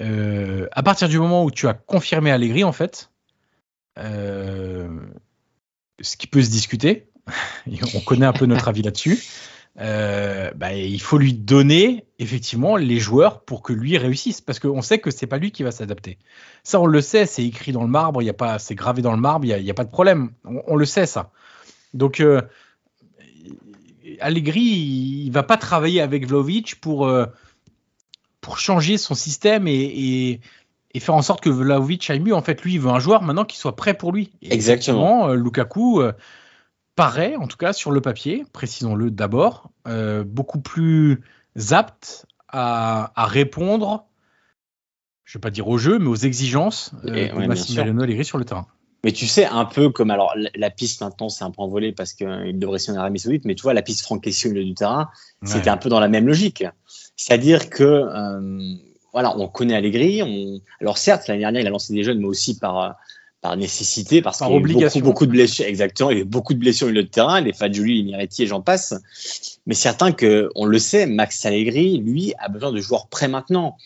euh, 0.00 0.66
à 0.72 0.82
partir 0.82 1.08
du 1.08 1.18
moment 1.18 1.44
où 1.44 1.50
tu 1.50 1.68
as 1.68 1.74
confirmé 1.74 2.30
Allegri, 2.30 2.64
en 2.64 2.72
fait, 2.72 3.10
euh, 3.98 4.88
ce 6.00 6.16
qui 6.16 6.26
peut 6.26 6.42
se 6.42 6.50
discuter, 6.50 7.08
on 7.94 8.00
connaît 8.00 8.26
un 8.26 8.32
peu 8.32 8.46
notre 8.46 8.68
avis 8.68 8.82
là-dessus, 8.82 9.22
bah, 9.76 10.74
il 10.74 11.00
faut 11.00 11.16
lui 11.16 11.32
donner 11.32 12.04
effectivement 12.18 12.76
les 12.76 12.98
joueurs 12.98 13.44
pour 13.44 13.62
que 13.62 13.72
lui 13.72 13.96
réussisse, 13.96 14.40
parce 14.40 14.58
qu'on 14.58 14.82
sait 14.82 14.98
que 14.98 15.10
c'est 15.10 15.26
pas 15.26 15.38
lui 15.38 15.52
qui 15.52 15.62
va 15.62 15.70
s'adapter. 15.70 16.18
Ça, 16.64 16.80
on 16.80 16.86
le 16.86 17.00
sait, 17.00 17.24
c'est 17.24 17.44
écrit 17.44 17.72
dans 17.72 17.82
le 17.82 17.88
marbre, 17.88 18.20
y 18.20 18.28
a 18.28 18.34
pas, 18.34 18.58
c'est 18.58 18.74
gravé 18.74 19.00
dans 19.00 19.12
le 19.12 19.20
marbre, 19.20 19.46
il 19.46 19.62
n'y 19.62 19.70
a, 19.70 19.74
pas 19.74 19.84
de 19.84 19.90
problème, 19.90 20.32
on, 20.44 20.76
le 20.76 20.84
sait 20.84 21.06
ça. 21.06 21.30
Donc 21.94 22.22
Allegri, 24.20 24.60
il 24.60 25.30
va 25.30 25.42
pas 25.42 25.56
travailler 25.56 26.00
avec 26.02 26.26
Vlaovic 26.26 26.80
pour 26.80 27.08
pour 28.40 28.58
changer 28.58 28.98
son 28.98 29.14
système 29.14 29.68
et, 29.68 29.72
et, 29.72 30.40
et, 30.94 31.00
faire 31.00 31.14
en 31.14 31.22
sorte 31.22 31.42
que 31.42 31.50
Vlaovic 31.50 32.08
aille 32.10 32.20
mieux. 32.20 32.34
En 32.34 32.42
fait, 32.42 32.62
lui, 32.62 32.74
il 32.74 32.80
veut 32.80 32.90
un 32.90 32.98
joueur 32.98 33.22
maintenant 33.22 33.44
qui 33.44 33.56
soit 33.56 33.76
prêt 33.76 33.94
pour 33.94 34.12
lui. 34.12 34.32
Et 34.42 34.52
Exactement. 34.52 35.28
Euh, 35.28 35.34
Lukaku 35.34 36.00
euh, 36.00 36.12
paraît, 36.96 37.36
en 37.36 37.46
tout 37.46 37.56
cas 37.56 37.72
sur 37.72 37.90
le 37.90 38.00
papier, 38.00 38.44
précisons-le 38.52 39.10
d'abord, 39.10 39.70
euh, 39.86 40.24
beaucoup 40.24 40.60
plus 40.60 41.20
apte 41.70 42.26
à, 42.48 43.12
à, 43.20 43.26
répondre, 43.26 44.06
je 45.24 45.36
ne 45.36 45.40
vais 45.40 45.42
pas 45.42 45.50
dire 45.50 45.68
au 45.68 45.78
jeu, 45.78 45.98
mais 45.98 46.08
aux 46.08 46.16
exigences 46.16 46.92
et, 47.04 47.28
de 47.28 47.34
ouais, 47.34 47.46
Massimiliano 47.46 48.02
Allegri 48.02 48.24
sur 48.24 48.38
le 48.38 48.44
terrain. 48.44 48.66
Mais 49.02 49.12
tu 49.12 49.26
sais, 49.26 49.46
un 49.46 49.64
peu 49.64 49.88
comme 49.88 50.10
alors 50.10 50.34
la 50.54 50.70
piste 50.70 51.00
maintenant, 51.00 51.30
c'est 51.30 51.44
un 51.44 51.50
peu 51.50 51.62
envolé 51.62 51.92
parce 51.92 52.12
qu'il 52.12 52.58
devrait 52.58 52.78
signer 52.78 52.98
en 52.98 53.00
Arabie 53.00 53.18
Saoudite, 53.18 53.44
mais 53.46 53.54
tu 53.54 53.62
vois, 53.62 53.72
la 53.72 53.82
piste 53.82 54.02
Franck 54.02 54.26
au 54.26 54.48
milieu 54.48 54.64
du 54.64 54.74
terrain, 54.74 55.08
ouais. 55.40 55.48
c'était 55.48 55.70
un 55.70 55.78
peu 55.78 55.88
dans 55.88 56.00
la 56.00 56.08
même 56.08 56.26
logique. 56.26 56.64
C'est-à-dire 57.20 57.68
que 57.68 57.84
euh, 57.84 58.74
voilà, 59.12 59.36
on 59.36 59.46
connaît 59.46 59.74
Allegri. 59.74 60.22
On... 60.22 60.60
Alors 60.80 60.96
certes, 60.96 61.28
l'année 61.28 61.40
dernière, 61.40 61.60
il 61.60 61.66
a 61.66 61.70
lancé 61.70 61.92
des 61.92 62.02
jeunes, 62.02 62.18
mais 62.18 62.26
aussi 62.26 62.58
par 62.58 62.96
par 63.42 63.56
nécessité, 63.56 64.22
parce 64.22 64.38
par 64.38 64.48
qu'il 64.48 64.54
y 64.54 64.58
a 64.58 64.60
obligation. 64.60 65.00
beaucoup, 65.00 65.10
beaucoup 65.10 65.26
de 65.26 65.32
blessures. 65.32 65.66
Exactement, 65.66 66.10
il 66.10 66.18
y 66.18 66.20
a 66.22 66.24
beaucoup 66.24 66.54
de 66.54 66.58
blessures 66.58 66.86
au 66.86 66.90
milieu 66.90 67.02
de 67.02 67.08
terrain, 67.08 67.42
les 67.42 67.52
Fadjuli, 67.52 67.98
les 67.98 68.04
Miretti 68.04 68.44
et 68.44 68.46
j'en 68.46 68.62
passe. 68.62 68.94
Mais 69.66 69.74
certain 69.74 70.12
que, 70.12 70.48
on 70.54 70.64
le 70.64 70.78
sait, 70.78 71.06
Max 71.06 71.44
Allegri, 71.44 71.98
lui, 71.98 72.32
a 72.38 72.48
besoin 72.48 72.72
de 72.72 72.80
joueurs 72.80 73.08
prêts 73.08 73.28
maintenant. 73.28 73.76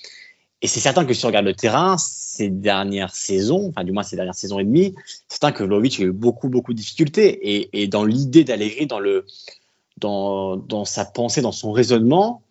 Et 0.63 0.69
c'est 0.69 0.81
certain 0.81 1.05
que 1.05 1.13
si 1.13 1.25
on 1.25 1.29
regarde 1.29 1.47
le 1.47 1.55
terrain, 1.55 1.97
ces 1.99 2.51
dernières 2.51 3.15
saisons, 3.15 3.69
enfin 3.71 3.83
du 3.83 3.91
moins 3.91 4.05
ces 4.05 4.15
dernières 4.15 4.37
saisons 4.37 4.61
et 4.61 4.65
demie, 4.65 4.95
c'est 5.29 5.39
certain 5.41 5.51
que 5.51 5.65
Vlaovic 5.65 5.99
a 5.99 6.05
eu 6.05 6.13
beaucoup 6.13 6.49
beaucoup 6.49 6.73
de 6.73 6.79
difficultés. 6.79 7.55
Et, 7.55 7.83
et 7.83 7.89
dans 7.89 8.05
l'idée 8.05 8.45
d'Allegri, 8.45 8.87
dans 8.87 9.01
le 9.01 9.27
dans, 9.99 10.57
dans 10.57 10.85
sa 10.85 11.05
pensée, 11.05 11.43
dans 11.43 11.53
son 11.53 11.73
raisonnement, 11.73 12.44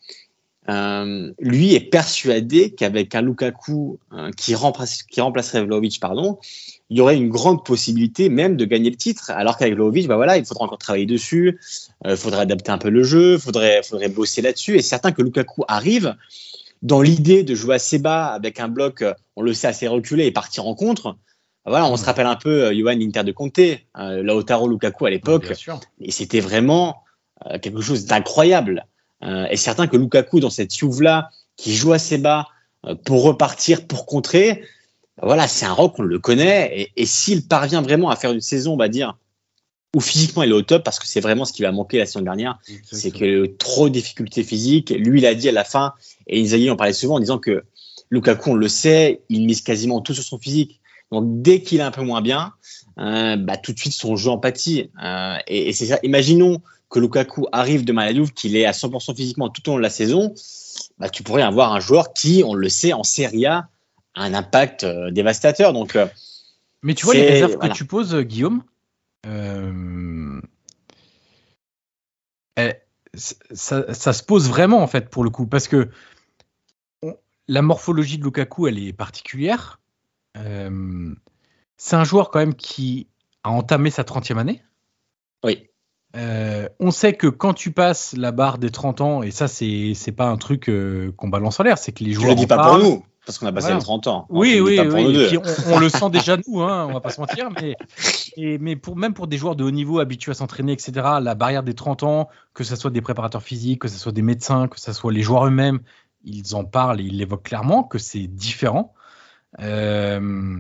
euh, 0.70 1.32
lui 1.40 1.74
est 1.76 1.82
persuadé 1.82 2.72
qu'avec 2.72 3.14
un 3.16 3.22
Lukaku 3.22 4.00
euh, 4.14 4.32
qui, 4.32 4.56
remplace, 4.56 5.04
qui 5.04 5.22
remplacerait 5.22 5.64
Vlaovic, 5.64 6.00
pardon, 6.00 6.40
il 6.90 6.98
y 6.98 7.02
aurait 7.02 7.18
une 7.18 7.30
grande 7.30 7.66
possibilité 7.66 8.30
même 8.30 8.56
de 8.56 8.66
gagner 8.66 8.90
le 8.90 8.96
titre. 8.96 9.32
Alors 9.32 9.58
qu'avec 9.58 9.76
Vlaovic, 9.76 10.08
bah 10.08 10.16
voilà, 10.16 10.38
il 10.38 10.46
faudra 10.46 10.66
encore 10.66 10.78
travailler 10.78 11.06
dessus, 11.06 11.60
il 12.06 12.12
euh, 12.12 12.18
faudrait 12.18 12.42
adapter 12.42 12.72
un 12.72 12.78
peu 12.78 12.90
le 12.90 13.04
jeu, 13.04 13.38
faudrait 13.38 13.82
faudrait 13.84 14.10
bosser 14.10 14.42
là-dessus. 14.42 14.78
Et 14.78 14.82
certain 14.82 15.12
que 15.12 15.22
Lukaku 15.22 15.64
arrive 15.68 16.16
dans 16.82 17.02
l'idée 17.02 17.44
de 17.44 17.56
jouer 17.56 17.76
assez 17.76 18.00
bas 18.00 18.28
avec 18.28 18.60
un 18.60 18.68
bloc, 18.68 19.04
on 19.36 19.42
le 19.42 19.54
sait 19.54 19.68
assez 19.68 19.88
reculé 19.88 20.26
et 20.26 20.32
partir 20.32 20.68
en 20.68 20.76
contre. 20.76 21.18
Bah 21.66 21.72
voilà, 21.72 21.86
on 21.88 21.96
se 21.96 22.04
rappelle 22.04 22.26
un 22.26 22.36
peu 22.36 22.66
euh, 22.66 22.74
Johan 22.76 23.00
Inter 23.00 23.24
de 23.24 23.32
Conte, 23.32 23.60
euh, 23.60 24.22
Lautaro 24.22 24.68
Lukaku 24.68 25.06
à 25.06 25.10
l'époque, 25.10 25.54
et 26.02 26.12
c'était 26.12 26.42
vraiment 26.42 27.04
euh, 27.46 27.58
quelque 27.58 27.80
chose 27.80 28.06
d'incroyable. 28.06 28.86
Euh, 29.24 29.48
et 29.50 29.58
certain 29.58 29.88
que 29.88 29.98
Lukaku, 29.98 30.40
dans 30.40 30.50
cette 30.50 30.76
Juve-là, 30.76 31.30
qui 31.56 31.76
joue 31.76 31.94
assez 31.94 32.18
bas 32.18 32.48
euh, 32.86 32.96
pour 32.96 33.24
repartir, 33.24 33.88
pour 33.88 34.06
contrer, 34.06 34.64
voilà, 35.22 35.48
c'est 35.48 35.66
un 35.66 35.74
rock, 35.74 35.96
on 36.00 36.04
le 36.04 36.20
connaît. 36.20 36.72
Et, 36.80 36.92
et 37.02 37.06
s'il 37.06 37.48
parvient 37.48 37.82
vraiment 37.82 38.10
à 38.10 38.16
faire 38.16 38.32
une 38.32 38.42
saison, 38.42 38.74
on 38.74 38.78
va 38.78 38.90
dire, 38.90 39.18
où 39.96 40.02
physiquement 40.02 40.44
il 40.44 40.50
est 40.50 40.54
au 40.54 40.64
top, 40.64 40.84
parce 40.84 41.00
que 41.00 41.08
c'est 41.08 41.22
vraiment 41.22 41.46
ce 41.46 41.54
qui 41.54 41.62
va 41.62 41.72
manquer 41.72 42.00
la 42.00 42.06
saison 42.06 42.22
dernière, 42.22 42.60
c'est 42.92 43.12
que 43.12 43.46
trop 43.46 43.90
de 43.90 43.94
difficultés 43.94 44.44
physiques. 44.44 44.90
Lui, 44.90 45.20
il 45.20 45.26
a 45.26 45.36
dit 45.36 45.48
à 45.48 45.52
la 45.52 45.64
fin, 45.64 45.94
et 46.26 46.42
Inzaghi 46.42 46.70
en 46.70 46.76
parlait 46.76 46.94
souvent 46.94 47.16
en 47.16 47.20
disant 47.20 47.38
que 47.38 47.64
Lukaku, 48.10 48.52
on 48.52 48.56
le 48.56 48.68
sait, 48.68 49.22
il 49.30 49.46
mise 49.46 49.62
quasiment 49.62 50.02
tout 50.02 50.14
sur 50.14 50.24
son 50.24 50.40
physique. 50.40 50.82
Donc 51.12 51.26
dès 51.44 51.62
qu'il 51.62 51.80
est 51.80 51.84
un 51.84 51.92
peu 51.92 52.02
moins 52.02 52.22
bien, 52.22 52.54
euh, 52.98 53.38
bah, 53.38 53.58
tout 53.58 53.72
de 53.72 53.80
suite 53.80 53.94
son 53.94 54.16
jeu 54.16 54.32
empathie. 54.32 54.90
Euh, 55.04 55.38
et, 55.48 55.70
et 55.70 55.74
c'est 55.74 55.86
ça. 55.86 56.00
Imaginons 56.02 56.62
que 56.94 57.00
Lukaku 57.00 57.48
arrive 57.52 57.86
de 57.86 57.92
la 57.92 58.14
Juve, 58.14 58.34
qu'il 58.34 58.56
est 58.56 58.66
à 58.66 58.72
100% 58.72 59.16
physiquement 59.16 59.50
tout 59.50 59.68
au 59.68 59.72
long 59.72 59.78
de 59.78 59.82
la 59.82 59.90
saison, 59.90 60.36
bah, 61.00 61.10
tu 61.10 61.24
pourrais 61.24 61.42
avoir 61.42 61.74
un 61.74 61.80
joueur 61.80 62.14
qui, 62.14 62.44
on 62.46 62.54
le 62.54 62.70
sait, 62.70 62.94
en 62.94 63.02
Serie 63.02 63.48
A, 63.48 63.68
a 64.14 64.24
un 64.24 64.36
impact 64.36 64.84
euh, 64.84 65.10
dévastateur. 65.10 65.74
Donc, 65.74 65.96
euh, 65.96 66.06
Mais 66.84 66.94
tu 66.94 67.06
vois 67.06 67.16
les 67.16 67.28
réserves 67.28 67.56
voilà. 67.56 67.70
que 67.70 67.78
tu 67.78 67.86
poses, 67.86 68.16
Guillaume 68.16 68.64
euh... 69.26 70.40
Eh, 72.58 72.74
ça, 73.16 73.92
ça, 73.92 74.14
se 74.14 74.22
pose 74.22 74.48
vraiment, 74.48 74.84
en 74.84 74.88
fait, 74.88 75.10
pour 75.10 75.24
le 75.24 75.32
coup, 75.32 75.48
parce 75.48 75.68
que 75.68 75.90
on, 77.02 77.18
la 77.48 77.64
morphologie 77.64 78.20
de 78.20 78.24
Lukaku, 78.24 78.68
elle 78.68 78.78
est 78.78 78.94
particulière. 78.94 79.80
C'est 80.36 81.96
un 81.96 82.04
joueur 82.04 82.30
quand 82.30 82.40
même 82.40 82.54
qui 82.54 83.08
a 83.44 83.50
entamé 83.50 83.90
sa 83.90 84.04
30e 84.04 84.38
année. 84.38 84.64
Oui. 85.44 85.70
Euh, 86.16 86.70
on 86.80 86.92
sait 86.92 87.14
que 87.14 87.28
quand 87.28 87.54
tu 87.54 87.72
passes 87.72 88.14
la 88.16 88.32
barre 88.32 88.60
des 88.60 88.70
30 88.70 89.02
ans, 89.02 89.24
et 89.24 89.32
ça, 89.32 89.48
c'est 89.48 90.14
pas 90.16 90.28
un 90.28 90.38
truc 90.38 90.70
euh, 90.70 91.12
qu'on 91.18 91.28
balance 91.28 91.60
en 91.60 91.64
l'air, 91.64 91.78
c'est 91.78 91.92
que 91.92 92.04
les 92.04 92.14
joueurs. 92.14 92.30
Je 92.30 92.34
le 92.34 92.36
dis 92.36 92.48
pas 92.48 92.58
parlent. 92.58 92.82
pour 92.82 92.90
nous, 92.90 93.06
parce 93.26 93.40
qu'on 93.40 93.48
a 93.48 93.52
passé 93.52 93.68
voilà. 93.68 93.80
les 93.80 93.84
30 93.84 94.08
ans. 94.08 94.28
Oui, 94.30 94.60
oui, 94.60 94.80
oui. 94.80 95.28
Puis 95.28 95.38
on, 95.38 95.74
on, 95.74 95.80
le 95.80 95.90
sent 95.90 96.12
déjà 96.12 96.38
nous, 96.48 96.62
hein, 96.62 96.86
on 96.88 96.94
va 96.94 97.02
pas 97.02 97.10
se 97.10 97.20
mentir, 97.20 97.50
mais, 97.60 97.76
et, 98.38 98.60
mais 98.60 98.76
pour, 98.76 98.96
même 98.96 99.16
pour 99.16 99.26
des 99.26 99.38
joueurs 99.38 99.56
de 99.56 99.64
haut 99.64 99.72
niveau 99.72 100.00
habitués 100.00 100.32
à 100.32 100.36
s'entraîner, 100.36 100.74
etc., 100.74 100.92
la 101.20 101.34
barrière 101.34 101.64
des 101.64 101.74
30 101.74 102.04
ans, 102.04 102.30
que 102.54 102.64
ce 102.64 102.76
soit 102.76 102.92
des 102.92 103.02
préparateurs 103.02 103.42
physiques, 103.42 103.82
que 103.82 103.88
ce 103.88 103.98
soit 103.98 104.12
des 104.12 104.22
médecins, 104.22 104.68
que 104.68 104.80
ce 104.80 104.94
soit 104.94 105.12
les 105.12 105.24
joueurs 105.24 105.48
eux-mêmes, 105.48 105.80
ils 106.24 106.56
en 106.56 106.64
parlent 106.64 107.02
et 107.02 107.06
ils 107.06 107.18
l'évoquent 107.18 107.44
clairement 107.44 107.84
que 107.84 107.98
c'est 107.98 108.28
différent. 108.28 108.94
Euh, 109.60 110.58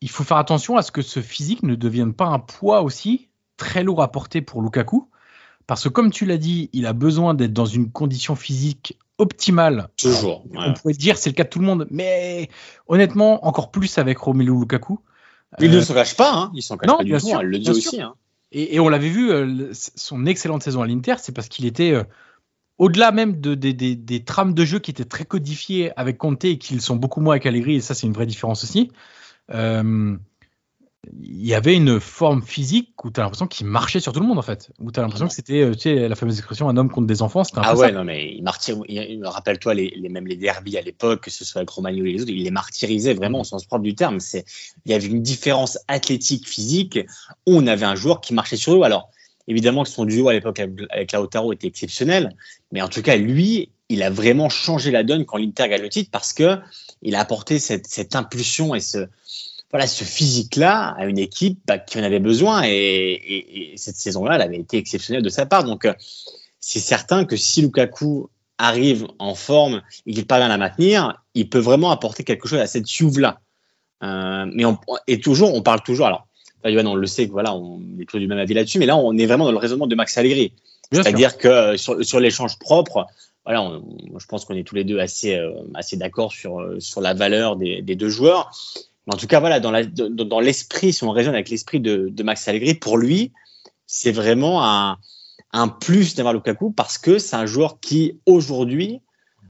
il 0.00 0.10
faut 0.10 0.24
faire 0.24 0.38
attention 0.38 0.76
à 0.76 0.82
ce 0.82 0.90
que 0.90 1.02
ce 1.02 1.20
physique 1.20 1.62
ne 1.62 1.74
devienne 1.74 2.14
pas 2.14 2.26
un 2.26 2.38
poids 2.38 2.82
aussi 2.82 3.28
très 3.62 3.84
lourd 3.84 4.02
à 4.02 4.10
porter 4.10 4.42
pour 4.42 4.60
Lukaku. 4.60 5.08
Parce 5.68 5.84
que 5.84 5.88
comme 5.88 6.10
tu 6.10 6.26
l'as 6.26 6.38
dit, 6.38 6.68
il 6.72 6.86
a 6.86 6.92
besoin 6.92 7.34
d'être 7.34 7.52
dans 7.52 7.66
une 7.66 7.90
condition 7.92 8.34
physique 8.34 8.98
optimale. 9.18 9.88
Toujours. 9.96 10.44
On 10.56 10.74
pourrait 10.74 10.94
dire 10.94 11.16
c'est 11.16 11.30
le 11.30 11.34
cas 11.34 11.44
de 11.44 11.48
tout 11.48 11.60
le 11.60 11.66
monde, 11.66 11.86
mais 11.90 12.50
honnêtement, 12.88 13.46
encore 13.46 13.70
plus 13.70 13.98
avec 13.98 14.18
Romelu 14.18 14.52
Lukaku. 14.58 14.98
Il 15.60 15.70
ne 15.70 15.80
se 15.80 15.92
cache 15.92 16.16
pas, 16.16 16.32
hein. 16.34 16.50
il 16.54 16.62
s'en 16.62 16.76
cache 16.76 16.96
pas 16.96 17.04
du 17.04 17.16
tout, 17.16 17.28
elle 17.28 17.46
le 17.46 17.58
dit 17.58 17.70
aussi. 17.70 18.00
Hein. 18.00 18.14
Et, 18.50 18.80
on 18.80 18.88
l'avait 18.88 19.08
vu, 19.08 19.30
son 19.72 20.26
excellente 20.26 20.62
saison 20.62 20.82
à 20.82 20.86
l'Inter, 20.86 21.14
c'est 21.18 21.32
parce 21.32 21.48
qu'il 21.48 21.64
était 21.64 21.94
au-delà 22.78 23.12
même 23.12 23.40
de, 23.40 23.54
des 23.54 24.24
trames 24.24 24.52
de 24.52 24.64
jeu 24.64 24.78
qui 24.78 24.90
étaient 24.90 25.04
très 25.04 25.24
codifiées 25.24 25.92
avec 25.96 26.18
Conte 26.18 26.44
et 26.44 26.58
qui 26.58 26.80
sont 26.80 26.96
beaucoup 26.96 27.20
moins 27.20 27.34
avec 27.34 27.46
Allegri, 27.46 27.76
et 27.76 27.80
ça 27.80 27.94
c'est 27.94 28.06
une 28.06 28.12
vraie 28.12 28.26
différence 28.26 28.64
aussi. 28.64 28.90
Euh, 29.54 30.16
il 31.20 31.44
y 31.44 31.54
avait 31.54 31.74
une 31.74 31.98
forme 31.98 32.42
physique 32.42 33.04
où 33.04 33.10
tu 33.10 33.18
as 33.18 33.24
l'impression 33.24 33.48
qu'il 33.48 33.66
marchait 33.66 33.98
sur 33.98 34.12
tout 34.12 34.20
le 34.20 34.26
monde 34.26 34.38
en 34.38 34.42
fait. 34.42 34.70
Où 34.78 34.92
tu 34.92 35.00
as 35.00 35.02
l'impression 35.02 35.26
que 35.26 35.34
c'était 35.34 35.62
euh, 35.62 35.74
tu 35.74 35.80
sais, 35.80 36.08
la 36.08 36.14
fameuse 36.14 36.38
expression 36.38 36.68
un 36.68 36.76
homme 36.76 36.90
contre 36.90 37.08
des 37.08 37.22
enfants. 37.22 37.42
Ah 37.56 37.76
ouais, 37.76 37.90
non 37.90 38.04
mais 38.04 38.32
il 38.36 38.42
martyr... 38.42 38.76
rappelle-toi 39.22 39.74
les, 39.74 39.92
les, 39.96 40.08
même 40.08 40.28
les 40.28 40.36
derbies 40.36 40.78
à 40.78 40.80
l'époque, 40.80 41.22
que 41.22 41.30
ce 41.30 41.44
soit 41.44 41.60
avec 41.60 41.70
Romagnoli 41.70 42.10
et 42.10 42.12
les 42.14 42.22
autres, 42.22 42.30
il 42.30 42.44
les 42.44 42.50
martyrisait 42.52 43.14
vraiment 43.14 43.40
au 43.40 43.44
sens 43.44 43.64
propre 43.64 43.82
du 43.82 43.96
terme. 43.96 44.20
C'est, 44.20 44.44
il 44.84 44.92
y 44.92 44.94
avait 44.94 45.06
une 45.06 45.22
différence 45.22 45.76
athlétique, 45.88 46.46
physique, 46.46 47.00
où 47.46 47.56
on 47.56 47.66
avait 47.66 47.86
un 47.86 47.96
joueur 47.96 48.20
qui 48.20 48.32
marchait 48.32 48.56
sur 48.56 48.76
eux. 48.76 48.82
Alors 48.84 49.10
évidemment 49.48 49.82
que 49.82 49.90
son 49.90 50.04
duo 50.04 50.28
à 50.28 50.32
l'époque 50.32 50.60
avec 50.60 51.12
Lautaro 51.12 51.52
était 51.52 51.66
exceptionnel, 51.66 52.36
mais 52.70 52.80
en 52.80 52.88
tout 52.88 53.02
cas 53.02 53.16
lui, 53.16 53.70
il 53.88 54.04
a 54.04 54.10
vraiment 54.10 54.48
changé 54.48 54.92
la 54.92 55.02
donne 55.02 55.24
quand 55.24 55.36
l'Inter 55.36 55.68
gagne 55.68 55.82
le 55.82 55.88
titre 55.88 56.10
parce 56.12 56.32
que 56.32 56.58
il 57.02 57.16
a 57.16 57.20
apporté 57.20 57.58
cette, 57.58 57.88
cette 57.88 58.14
impulsion 58.14 58.76
et 58.76 58.80
ce 58.80 59.08
voilà, 59.72 59.86
ce 59.86 60.04
physique-là 60.04 60.94
à 60.98 61.06
une 61.06 61.18
équipe 61.18 61.58
bah, 61.66 61.78
qui 61.78 61.98
en 61.98 62.02
avait 62.02 62.20
besoin. 62.20 62.62
Et, 62.64 63.72
cette 63.76 63.96
saison-là, 63.96 64.36
elle 64.36 64.42
avait 64.42 64.58
été 64.58 64.76
exceptionnelle 64.76 65.22
de 65.22 65.30
sa 65.30 65.46
part. 65.46 65.64
Donc, 65.64 65.86
euh, 65.86 65.94
c'est 66.60 66.78
certain 66.78 67.24
que 67.24 67.36
si 67.36 67.62
Lukaku 67.62 68.28
arrive 68.58 69.06
en 69.18 69.34
forme 69.34 69.82
et 70.06 70.12
qu'il 70.12 70.26
parvient 70.26 70.46
à 70.46 70.50
la 70.50 70.58
maintenir, 70.58 71.22
il 71.34 71.48
peut 71.48 71.58
vraiment 71.58 71.90
apporter 71.90 72.22
quelque 72.22 72.46
chose 72.46 72.60
à 72.60 72.66
cette 72.66 72.86
Juve-là. 72.86 73.40
Euh, 74.02 74.44
mais 74.52 74.66
on, 74.66 74.78
et 75.06 75.20
toujours, 75.20 75.54
on 75.54 75.62
parle 75.62 75.82
toujours. 75.82 76.06
Alors, 76.06 76.26
on 76.64 76.94
le 76.94 77.06
sait 77.06 77.26
que 77.26 77.32
voilà, 77.32 77.54
on 77.54 77.80
est 77.98 78.04
toujours 78.04 78.20
du 78.20 78.28
même 78.28 78.38
avis 78.38 78.54
là-dessus, 78.54 78.78
mais 78.78 78.86
là, 78.86 78.96
on 78.96 79.16
est 79.16 79.26
vraiment 79.26 79.46
dans 79.46 79.52
le 79.52 79.58
raisonnement 79.58 79.86
de 79.86 79.94
Max 79.94 80.18
Allegri. 80.18 80.52
C'est-à-dire 80.92 81.38
que 81.38 81.48
euh, 81.48 81.76
sur, 81.78 82.04
sur 82.04 82.20
l'échange 82.20 82.58
propre, 82.58 83.06
voilà, 83.46 83.72
je 84.18 84.26
pense 84.26 84.44
qu'on 84.44 84.54
est 84.54 84.64
tous 84.64 84.74
les 84.74 84.84
deux 84.84 85.00
assez, 85.00 85.36
assez 85.74 85.96
d'accord 85.96 86.30
sur, 86.30 86.76
sur 86.78 87.00
la 87.00 87.12
valeur 87.12 87.56
des, 87.56 87.82
des 87.82 87.96
deux 87.96 88.10
joueurs 88.10 88.52
en 89.10 89.16
tout 89.16 89.26
cas, 89.26 89.40
voilà, 89.40 89.58
dans, 89.58 89.72
dans, 89.72 90.40
l'esprit, 90.40 90.92
si 90.92 91.02
on 91.04 91.10
raisonne 91.10 91.34
avec 91.34 91.48
l'esprit 91.48 91.80
de, 91.80 92.22
Max 92.22 92.46
Allegri, 92.46 92.74
pour 92.74 92.98
lui, 92.98 93.32
c'est 93.86 94.12
vraiment 94.12 94.64
un, 94.64 94.98
un 95.52 95.68
plus 95.68 96.14
d'avoir 96.14 96.34
Lukaku 96.34 96.70
parce 96.70 96.98
que 96.98 97.18
c'est 97.18 97.36
un 97.36 97.46
joueur 97.46 97.80
qui, 97.80 98.20
aujourd'hui, 98.26 99.00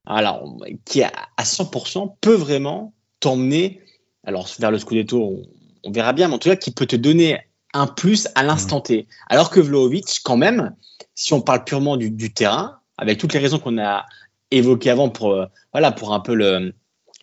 alors, 0.07 0.59
qui 0.85 1.03
à 1.03 1.13
100% 1.39 2.17
peut 2.21 2.35
vraiment 2.35 2.93
t'emmener, 3.21 3.81
alors 4.25 4.49
vers 4.59 4.71
le 4.71 4.79
Scudetto, 4.79 5.43
on, 5.85 5.91
verra 5.91 6.13
bien, 6.13 6.29
mais 6.29 6.35
en 6.35 6.39
tout 6.39 6.49
cas, 6.49 6.57
qui 6.57 6.71
peut 6.71 6.87
te 6.87 6.97
donner 6.97 7.39
un 7.75 7.87
plus 7.87 8.29
à 8.35 8.43
l'instant 8.43 8.81
T. 8.81 9.07
Alors 9.29 9.51
que 9.51 9.61
Vlaovic, 9.61 10.21
quand 10.25 10.37
même, 10.37 10.75
si 11.15 11.33
on 11.35 11.41
parle 11.41 11.65
purement 11.65 11.97
du, 11.97 12.11
du 12.11 12.33
terrain, 12.33 12.79
avec 12.99 13.19
toutes 13.19 13.33
les 13.35 13.39
raisons 13.39 13.59
qu'on 13.59 13.79
a 13.79 14.07
évoquées 14.51 14.91
avant 14.91 15.09
pour, 15.09 15.33
euh, 15.33 15.47
voilà, 15.73 15.93
pour 15.93 16.13
un 16.15 16.21
peu 16.21 16.35
le, 16.35 16.75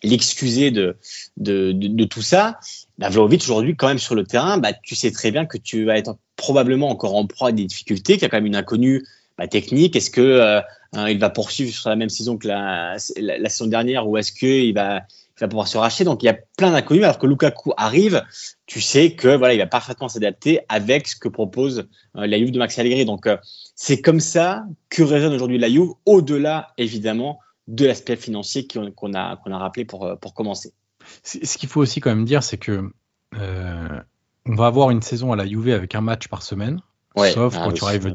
l'excuser 0.02 0.70
de, 0.70 0.96
de, 1.36 2.04
tout 2.04 2.22
ça, 2.22 2.58
bah, 2.98 3.08
Vlaovic 3.08 3.42
aujourd'hui 3.42 3.76
quand 3.76 3.88
même 3.88 3.98
sur 3.98 4.14
le 4.14 4.24
terrain, 4.24 4.58
bah, 4.58 4.72
tu 4.72 4.94
sais 4.94 5.10
très 5.10 5.30
bien 5.30 5.46
que 5.46 5.58
tu 5.58 5.84
vas 5.84 5.98
être 5.98 6.16
probablement 6.36 6.88
encore 6.88 7.14
en 7.16 7.26
proie 7.26 7.48
à 7.48 7.52
des 7.52 7.64
difficultés, 7.64 8.14
qu'il 8.14 8.22
y 8.22 8.24
a 8.24 8.28
quand 8.28 8.38
même 8.38 8.46
une 8.46 8.56
inconnue 8.56 9.04
bah, 9.36 9.46
technique. 9.46 9.96
Est-ce 9.96 10.10
que 10.10 10.20
euh, 10.20 10.60
hein, 10.92 11.08
il 11.08 11.18
va 11.18 11.30
poursuivre 11.30 11.72
sur 11.72 11.90
la 11.90 11.96
même 11.96 12.08
saison 12.08 12.36
que 12.36 12.48
la, 12.48 12.96
la, 13.18 13.48
saison 13.48 13.66
dernière 13.66 14.08
ou 14.08 14.16
est-ce 14.16 14.32
qu'il 14.32 14.74
va, 14.74 14.98
il 14.98 15.40
va 15.40 15.48
pouvoir 15.48 15.68
se 15.68 15.78
racheter? 15.78 16.04
Donc 16.04 16.22
il 16.22 16.26
y 16.26 16.30
a 16.30 16.36
plein 16.56 16.72
d'inconnus 16.72 17.04
alors 17.04 17.18
que 17.18 17.26
Lukaku 17.26 17.72
arrive, 17.76 18.22
tu 18.66 18.80
sais 18.80 19.12
que 19.12 19.28
voilà, 19.36 19.54
il 19.54 19.58
va 19.58 19.66
parfaitement 19.66 20.08
s'adapter 20.08 20.60
avec 20.68 21.08
ce 21.08 21.16
que 21.16 21.28
propose 21.28 21.88
euh, 22.16 22.26
la 22.26 22.38
Juve 22.38 22.50
de 22.50 22.58
Max 22.58 22.78
Allegri. 22.78 23.04
Donc 23.04 23.26
euh, 23.26 23.36
c'est 23.74 24.00
comme 24.00 24.20
ça 24.20 24.64
que 24.88 25.02
résonne 25.02 25.34
aujourd'hui 25.34 25.58
la 25.58 25.68
Juve, 25.68 25.90
au-delà 26.06 26.72
évidemment 26.78 27.38
de 27.70 27.86
l'aspect 27.86 28.16
financier 28.16 28.66
qu'on 28.66 29.14
a, 29.14 29.36
qu'on 29.36 29.52
a 29.52 29.58
rappelé 29.58 29.84
pour, 29.84 30.04
euh, 30.04 30.16
pour 30.16 30.34
commencer. 30.34 30.74
Ce 31.22 31.56
qu'il 31.56 31.68
faut 31.68 31.80
aussi 31.80 32.00
quand 32.00 32.10
même 32.10 32.24
dire, 32.24 32.42
c'est 32.42 32.58
que 32.58 32.90
euh, 33.36 34.00
on 34.44 34.54
va 34.54 34.66
avoir 34.66 34.90
une 34.90 35.02
saison 35.02 35.32
à 35.32 35.36
la 35.36 35.46
Juve 35.46 35.68
avec 35.68 35.94
un 35.94 36.00
match 36.00 36.28
par 36.28 36.42
semaine, 36.42 36.82
sauf 37.16 37.54
ah 37.56 37.64
quand 37.64 37.72
tu 37.72 37.84
arrives 37.84 38.12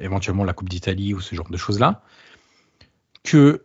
éventuellement 0.00 0.44
la 0.44 0.52
Coupe 0.52 0.68
d'Italie 0.68 1.12
ou 1.12 1.20
ce 1.20 1.34
genre 1.34 1.50
de 1.50 1.56
choses-là. 1.56 2.02
Que 3.24 3.64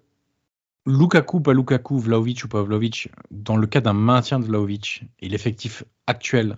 Lukaku, 0.85 1.41
pas 1.41 1.53
Lukaku, 1.53 1.99
Vlaovic 1.99 2.43
ou 2.43 2.47
pas 2.47 2.63
Vlaovic, 2.63 3.09
dans 3.29 3.55
le 3.55 3.67
cas 3.67 3.81
d'un 3.81 3.93
maintien 3.93 4.39
de 4.39 4.45
Vlaovic 4.45 5.03
et 5.19 5.29
l'effectif 5.29 5.83
actuel, 6.07 6.57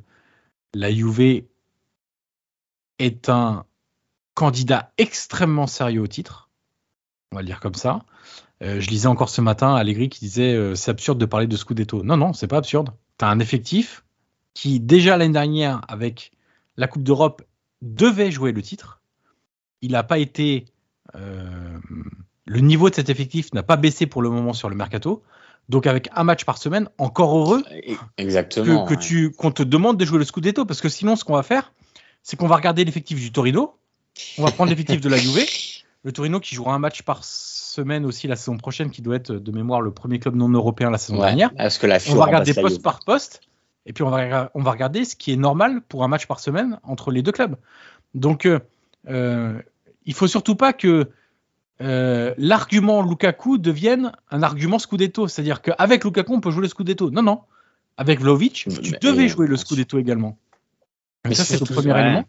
la 0.74 0.92
Juve 0.92 1.44
est 3.00 3.30
un 3.30 3.66
candidat 4.34 4.94
extrêmement 4.98 5.68
sérieux 5.68 6.02
au 6.02 6.08
titre. 6.08 6.50
On 7.32 7.36
va 7.36 7.42
le 7.42 7.48
dire 7.48 7.60
comme 7.60 7.76
ça. 7.76 8.06
Euh, 8.62 8.80
je 8.80 8.90
lisais 8.90 9.08
encore 9.08 9.30
ce 9.30 9.42
matin 9.42 9.76
Allegri 9.76 10.10
qui 10.10 10.20
disait 10.20 10.54
euh, 10.54 10.76
c'est 10.76 10.92
absurde 10.92 11.18
de 11.18 11.26
parler 11.26 11.48
de 11.48 11.58
Scudetto. 11.58 12.04
Non, 12.04 12.18
non, 12.18 12.34
c'est 12.34 12.48
pas 12.48 12.58
absurde. 12.58 12.90
Tu 13.18 13.26
as 13.26 13.28
un 13.28 13.40
effectif 13.40 14.04
qui, 14.54 14.80
déjà 14.80 15.18
l'année 15.18 15.34
dernière, 15.34 15.82
avec 15.88 16.32
la 16.78 16.88
Coupe 16.88 17.04
d'Europe, 17.04 17.42
devait 17.82 18.32
jouer 18.32 18.52
le 18.52 18.62
titre. 18.62 19.02
Il 19.82 19.92
n'a 19.92 20.04
pas 20.04 20.20
été. 20.20 20.66
Euh, 21.16 21.80
le 22.46 22.60
niveau 22.60 22.90
de 22.90 22.96
cet 22.96 23.10
effectif 23.10 23.54
n'a 23.54 23.64
pas 23.64 23.78
baissé 23.78 24.06
pour 24.06 24.22
le 24.22 24.30
moment 24.30 24.54
sur 24.54 24.70
le 24.70 24.76
mercato. 24.76 25.24
Donc 25.70 25.88
avec 25.88 26.10
un 26.14 26.24
match 26.24 26.44
par 26.44 26.58
semaine, 26.58 26.90
encore 26.98 27.38
heureux 27.38 27.64
Exactement, 28.18 28.86
que, 28.86 28.94
tu 28.94 29.32
qu'on 29.32 29.52
te 29.52 29.64
demande 29.64 29.98
de 29.98 30.06
jouer 30.06 30.18
le 30.18 30.26
Scudetto 30.26 30.66
parce 30.66 30.82
que 30.82 30.90
sinon 30.90 31.16
ce 31.16 31.24
qu'on 31.24 31.36
va 31.36 31.44
faire, 31.44 31.72
c'est 32.24 32.36
qu'on 32.36 32.48
va 32.48 32.56
regarder 32.56 32.84
l'effectif 32.84 33.20
du 33.20 33.32
Torino, 33.32 33.78
on 34.38 34.44
va 34.44 34.52
prendre 34.52 34.70
l'effectif 34.70 35.00
de 35.00 35.08
la 35.08 35.18
Juve, 35.18 35.46
le 36.04 36.12
Torino 36.12 36.40
qui 36.40 36.56
jouera 36.56 36.74
un 36.74 36.80
match 36.80 37.04
par 37.04 37.24
semaine 37.72 38.06
aussi 38.06 38.28
la 38.28 38.36
saison 38.36 38.58
prochaine, 38.58 38.90
qui 38.90 39.02
doit 39.02 39.16
être 39.16 39.32
de 39.32 39.52
mémoire 39.52 39.82
le 39.82 39.92
premier 39.92 40.20
club 40.20 40.36
non 40.36 40.50
européen 40.50 40.90
la 40.90 40.98
saison 40.98 41.22
dernière. 41.22 41.54
Parce 41.56 41.78
que 41.78 41.88
la 41.88 42.00
on 42.10 42.16
va 42.16 42.26
regarder 42.26 42.54
poste 42.54 42.82
par 42.82 43.00
poste, 43.00 43.42
et 43.86 43.94
puis 43.94 44.04
on 44.04 44.10
va, 44.10 44.52
on 44.54 44.62
va 44.62 44.72
regarder 44.72 45.06
ce 45.06 45.16
qui 45.16 45.32
est 45.32 45.38
normal 45.38 45.82
pour 45.82 46.04
un 46.04 46.08
match 46.08 46.28
par 46.28 46.40
semaine 46.40 46.80
entre 46.84 47.12
les 47.12 47.22
deux 47.22 47.32
clubs. 47.32 47.56
Donc, 48.14 48.46
euh, 48.46 48.60
euh 49.08 49.60
il 50.04 50.16
faut 50.16 50.28
surtout 50.28 50.56
pas 50.56 50.74
que 50.74 51.12
euh, 51.80 52.34
l'argument 52.38 53.04
Lukaku 53.04 53.60
devienne 53.60 54.12
un 54.32 54.42
argument 54.42 54.80
Scudetto. 54.80 55.28
C'est-à-dire 55.28 55.62
qu'avec 55.62 56.04
Lukaku, 56.04 56.34
on 56.34 56.42
peut 56.42 56.50
jouer 56.50 56.64
le 56.64 56.68
Scudetto. 56.68 57.12
Non, 57.12 57.22
non. 57.22 57.42
Avec 57.98 58.20
Vlaovic, 58.20 58.68
tu 58.82 58.94
devais 59.00 59.28
jouer 59.28 59.46
le 59.46 59.58
Scudetto 59.58 60.00
également. 60.00 60.40
Mais 61.28 61.36
ça, 61.36 61.44
c'est 61.44 61.60
le 61.60 61.72
premier 61.72 62.00
élément. 62.00 62.26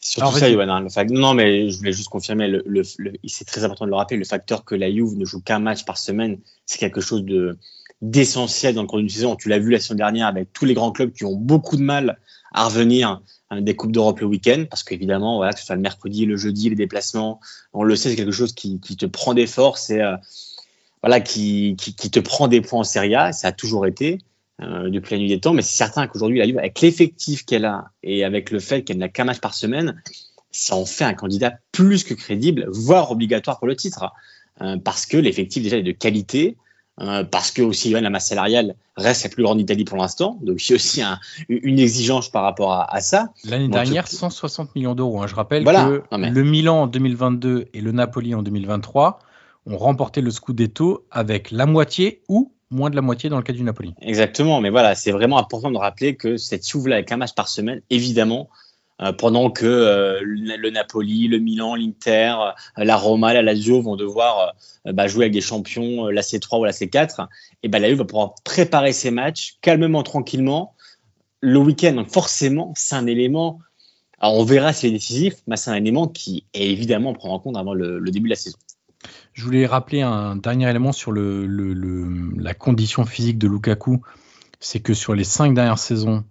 Surtout 0.00 0.38
ça, 0.38 0.48
Yoann. 0.48 0.70
Hein, 0.70 0.86
non, 1.10 1.34
mais 1.34 1.70
je 1.70 1.78
voulais 1.78 1.92
juste 1.92 2.08
confirmer, 2.08 2.46
le, 2.46 2.62
le, 2.66 2.82
c'est 3.26 3.44
très 3.44 3.64
important 3.64 3.84
de 3.84 3.90
le 3.90 3.96
rappeler, 3.96 4.16
le 4.16 4.24
facteur 4.24 4.64
que 4.64 4.74
la 4.74 4.90
Juve 4.90 5.16
ne 5.16 5.24
joue 5.24 5.40
qu'un 5.40 5.58
match 5.58 5.84
par 5.84 5.98
semaine, 5.98 6.38
c'est 6.66 6.78
quelque 6.78 7.00
chose 7.00 7.24
de 7.24 7.58
d'essentiel 8.00 8.76
dans 8.76 8.82
le 8.82 8.86
cours 8.86 8.98
d'une 8.98 9.08
saison. 9.08 9.34
Tu 9.34 9.48
l'as 9.48 9.58
vu 9.58 9.70
la 9.70 9.80
saison 9.80 9.96
dernière 9.96 10.28
avec 10.28 10.52
tous 10.52 10.64
les 10.64 10.74
grands 10.74 10.92
clubs 10.92 11.12
qui 11.12 11.24
ont 11.24 11.34
beaucoup 11.34 11.76
de 11.76 11.82
mal 11.82 12.20
à 12.52 12.66
revenir 12.66 13.20
hein, 13.50 13.60
des 13.60 13.74
Coupes 13.74 13.90
d'Europe 13.90 14.20
le 14.20 14.26
week-end, 14.26 14.66
parce 14.70 14.84
qu'évidemment, 14.84 15.36
voilà, 15.36 15.52
que 15.52 15.58
ce 15.58 15.66
soit 15.66 15.74
le 15.74 15.82
mercredi, 15.82 16.24
le 16.24 16.36
jeudi, 16.36 16.70
les 16.70 16.76
déplacements, 16.76 17.40
on 17.72 17.82
le 17.82 17.96
sait, 17.96 18.10
c'est 18.10 18.16
quelque 18.16 18.30
chose 18.30 18.52
qui, 18.52 18.78
qui 18.78 18.96
te 18.96 19.04
prend 19.04 19.34
des 19.34 19.48
forces 19.48 19.90
et 19.90 20.00
euh, 20.00 20.16
voilà, 21.02 21.20
qui, 21.20 21.74
qui, 21.76 21.94
qui, 21.94 22.10
te 22.10 22.20
prend 22.20 22.46
des 22.46 22.60
points 22.60 22.80
en 22.80 22.84
Serie 22.84 23.16
A, 23.16 23.32
ça 23.32 23.48
a 23.48 23.52
toujours 23.52 23.84
été 23.84 24.18
euh, 24.60 24.90
depuis 24.90 25.14
la 25.14 25.20
nuit 25.20 25.28
des 25.28 25.38
temps, 25.38 25.52
mais 25.52 25.62
c'est 25.62 25.76
certain 25.76 26.08
qu'aujourd'hui, 26.08 26.38
la 26.38 26.46
Juve, 26.46 26.58
avec 26.58 26.80
l'effectif 26.80 27.44
qu'elle 27.44 27.64
a 27.64 27.90
et 28.02 28.24
avec 28.24 28.50
le 28.50 28.58
fait 28.58 28.82
qu'elle 28.82 28.98
n'a 28.98 29.08
qu'un 29.08 29.24
match 29.24 29.38
par 29.38 29.54
semaine, 29.54 30.02
ça 30.50 30.74
en 30.74 30.84
fait 30.84 31.04
un 31.04 31.14
candidat 31.14 31.54
plus 31.70 32.02
que 32.02 32.14
crédible, 32.14 32.66
voire 32.68 33.10
obligatoire 33.12 33.58
pour 33.58 33.68
le 33.68 33.76
titre, 33.76 34.12
euh, 34.60 34.76
parce 34.76 35.06
que 35.06 35.16
l'effectif 35.16 35.62
déjà 35.62 35.76
est 35.76 35.84
de 35.84 35.92
qualité, 35.92 36.56
euh, 37.00 37.22
parce 37.22 37.52
que 37.52 37.62
aussi 37.62 37.90
la 37.90 38.10
masse 38.10 38.30
salariale 38.30 38.74
reste 38.96 39.22
la 39.22 39.30
plus 39.30 39.44
grande 39.44 39.58
d'Italie 39.58 39.84
pour 39.84 39.96
l'instant, 39.96 40.40
donc 40.42 40.66
il 40.66 40.70
y 40.70 40.72
a 40.72 40.74
aussi 40.74 41.02
un, 41.02 41.20
une 41.48 41.78
exigence 41.78 42.28
par 42.28 42.42
rapport 42.42 42.72
à, 42.72 42.92
à 42.92 43.00
ça. 43.00 43.32
L'année 43.44 43.68
dernière, 43.68 44.08
160 44.08 44.74
millions 44.74 44.96
d'euros. 44.96 45.22
Hein. 45.22 45.28
Je 45.28 45.36
rappelle 45.36 45.64
que 45.64 46.02
le 46.10 46.42
Milan 46.42 46.82
en 46.82 46.86
2022 46.88 47.68
et 47.72 47.80
le 47.80 47.92
Napoli 47.92 48.34
en 48.34 48.42
2023 48.42 49.20
ont 49.66 49.78
remporté 49.78 50.20
le 50.20 50.32
Scudetto 50.32 51.06
avec 51.12 51.52
la 51.52 51.66
moitié 51.66 52.22
ou 52.28 52.52
moins 52.70 52.90
de 52.90 52.96
la 52.96 53.02
moitié 53.02 53.30
dans 53.30 53.36
le 53.36 53.42
cas 53.42 53.52
du 53.52 53.62
Napoli. 53.62 53.94
Exactement, 54.00 54.60
mais 54.60 54.70
voilà, 54.70 54.94
c'est 54.94 55.10
vraiment 55.10 55.38
important 55.38 55.70
de 55.70 55.78
rappeler 55.78 56.16
que 56.16 56.36
cette 56.36 56.68
Juve-là 56.68 56.96
avec 56.96 57.12
un 57.12 57.16
match 57.16 57.34
par 57.34 57.48
semaine, 57.48 57.80
évidemment, 57.90 58.48
euh, 59.00 59.12
pendant 59.12 59.50
que 59.50 59.64
euh, 59.64 60.20
le, 60.22 60.70
Napoli, 60.70 61.28
le 61.28 61.38
Milan, 61.38 61.76
l'Inter, 61.76 62.34
euh, 62.78 62.84
la 62.84 62.96
Roma, 62.96 63.32
la 63.32 63.42
Lazio 63.42 63.80
vont 63.80 63.94
devoir 63.96 64.54
bah, 64.84 65.06
jouer 65.06 65.24
avec 65.24 65.32
des 65.32 65.40
champions, 65.40 66.08
la 66.08 66.22
C3 66.22 66.60
ou 66.60 66.64
la 66.64 66.72
C4, 66.72 67.28
et 67.62 67.68
ben 67.68 67.80
la 67.80 67.88
Juve 67.88 67.98
va 67.98 68.04
pouvoir 68.04 68.34
préparer 68.44 68.92
ses 68.92 69.10
matchs 69.10 69.56
calmement, 69.60 70.02
tranquillement, 70.02 70.74
le 71.40 71.58
week-end. 71.58 71.92
Donc 71.92 72.08
forcément, 72.08 72.72
c'est 72.76 72.96
un 72.96 73.06
élément. 73.06 73.60
Alors 74.18 74.36
on 74.36 74.44
verra 74.44 74.72
si 74.72 74.80
c'est 74.80 74.90
décisif, 74.90 75.34
mais 75.46 75.56
c'est 75.56 75.70
un 75.70 75.76
élément 75.76 76.08
qui 76.08 76.44
est 76.52 76.68
évidemment 76.68 77.12
prendre 77.12 77.34
en 77.34 77.38
compte 77.38 77.56
avant 77.56 77.74
le 77.74 78.10
début 78.10 78.28
de 78.28 78.30
la 78.30 78.36
saison. 78.36 78.58
Je 79.38 79.44
voulais 79.44 79.66
rappeler 79.66 80.02
un 80.02 80.34
dernier 80.34 80.68
élément 80.68 80.90
sur 80.90 81.12
la 81.12 82.54
condition 82.54 83.04
physique 83.04 83.38
de 83.38 83.46
Lukaku. 83.46 84.02
C'est 84.58 84.80
que 84.80 84.94
sur 84.94 85.14
les 85.14 85.22
cinq 85.22 85.54
dernières 85.54 85.78
saisons, 85.78 86.24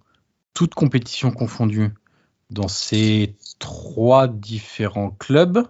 toutes 0.52 0.74
compétitions 0.74 1.30
confondues, 1.30 1.88
dans 2.50 2.68
ces 2.68 3.34
trois 3.58 4.28
différents 4.28 5.10
clubs, 5.10 5.66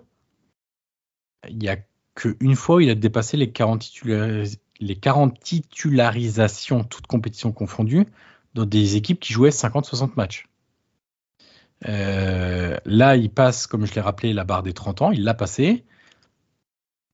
il 1.49 1.59
n'y 1.59 1.69
a 1.69 1.77
qu'une 2.17 2.57
fois 2.57 2.79
où 2.79 2.81
il 2.81 2.91
a 2.91 2.97
dépassé 2.97 3.37
les 3.37 3.53
40, 3.53 3.89
les 4.81 4.97
40 4.97 5.39
titularisations, 5.39 6.83
toutes 6.83 7.07
compétitions 7.07 7.53
confondues, 7.53 8.09
dans 8.55 8.67
des 8.67 8.97
équipes 8.97 9.21
qui 9.21 9.33
jouaient 9.33 9.51
50-60 9.51 10.11
matchs. 10.17 10.49
Euh, 11.87 12.77
là, 12.85 13.15
il 13.15 13.31
passe, 13.31 13.69
comme 13.69 13.87
je 13.87 13.95
l'ai 13.95 14.01
rappelé, 14.01 14.33
la 14.33 14.43
barre 14.43 14.65
des 14.65 14.73
30 14.73 15.03
ans, 15.03 15.13
il 15.13 15.23
l'a 15.23 15.35
passé. 15.35 15.85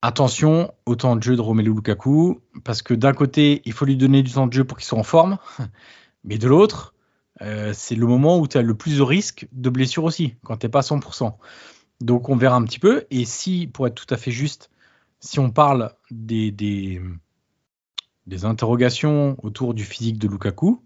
Attention 0.07 0.71
au 0.85 0.97
temps 0.97 1.17
de 1.17 1.23
jeu 1.23 1.35
de 1.35 1.40
Romelu 1.40 1.73
Lukaku, 1.73 2.43
parce 2.62 2.83
que 2.83 2.93
d'un 2.93 3.14
côté, 3.14 3.62
il 3.64 3.73
faut 3.73 3.87
lui 3.87 3.97
donner 3.97 4.23
du 4.23 4.31
temps 4.31 4.47
de 4.47 4.53
jeu 4.53 4.62
pour 4.62 4.77
qu'il 4.77 4.85
soit 4.85 4.99
en 4.99 5.03
forme, 5.03 5.38
mais 6.25 6.37
de 6.37 6.47
l'autre, 6.47 6.95
euh, 7.40 7.73
c'est 7.73 7.95
le 7.95 8.07
moment 8.07 8.38
où 8.38 8.47
tu 8.47 8.59
as 8.59 8.61
le 8.61 8.75
plus 8.75 8.99
de 8.99 9.03
risque 9.03 9.49
de 9.53 9.71
blessure 9.71 10.05
aussi, 10.05 10.35
quand 10.45 10.59
tu 10.59 10.67
n'es 10.67 10.71
pas 10.71 10.81
à 10.81 10.83
100%. 10.83 11.33
Donc 12.03 12.29
on 12.29 12.37
verra 12.37 12.57
un 12.57 12.64
petit 12.64 12.79
peu. 12.79 13.07
Et 13.11 13.25
si, 13.25 13.67
pour 13.67 13.87
être 13.87 13.95
tout 13.95 14.12
à 14.12 14.19
fait 14.19 14.31
juste, 14.31 14.71
si 15.21 15.38
on 15.38 15.51
parle 15.51 15.90
des, 16.11 16.51
des, 16.51 17.01
interrogations 18.45 19.38
autour 19.43 19.73
du 19.73 19.85
physique 19.85 20.19
de 20.19 20.29
Lukaku, 20.29 20.83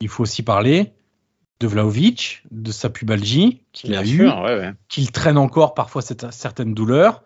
il 0.00 0.08
faut 0.08 0.22
aussi 0.22 0.42
parler 0.42 0.94
de 1.60 1.66
Vlaovic, 1.66 2.42
de 2.50 2.72
sa 2.72 2.88
pubalgie 2.88 3.64
qu'il 3.72 3.94
a 3.94 4.02
eu, 4.02 4.30
qu'il 4.88 5.12
traîne 5.12 5.36
encore 5.36 5.74
parfois 5.74 6.00
cette, 6.00 6.32
certaines 6.32 6.72
douleurs, 6.72 7.22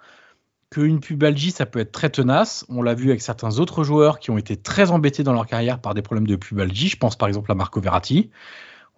qu'une 0.70 1.00
pubalgie, 1.00 1.50
ça 1.50 1.66
peut 1.66 1.80
être 1.80 1.92
très 1.92 2.10
tenace. 2.10 2.64
On 2.68 2.82
l'a 2.82 2.94
vu 2.94 3.08
avec 3.10 3.20
certains 3.22 3.58
autres 3.58 3.82
joueurs 3.82 4.20
qui 4.20 4.30
ont 4.30 4.38
été 4.38 4.56
très 4.56 4.90
embêtés 4.90 5.24
dans 5.24 5.32
leur 5.32 5.46
carrière 5.46 5.80
par 5.80 5.94
des 5.94 6.02
problèmes 6.02 6.26
de 6.26 6.36
pubalgie. 6.36 6.88
Je 6.88 6.96
pense 6.96 7.16
par 7.16 7.28
exemple 7.28 7.50
à 7.50 7.54
Marco 7.56 7.80
Verratti, 7.80 8.30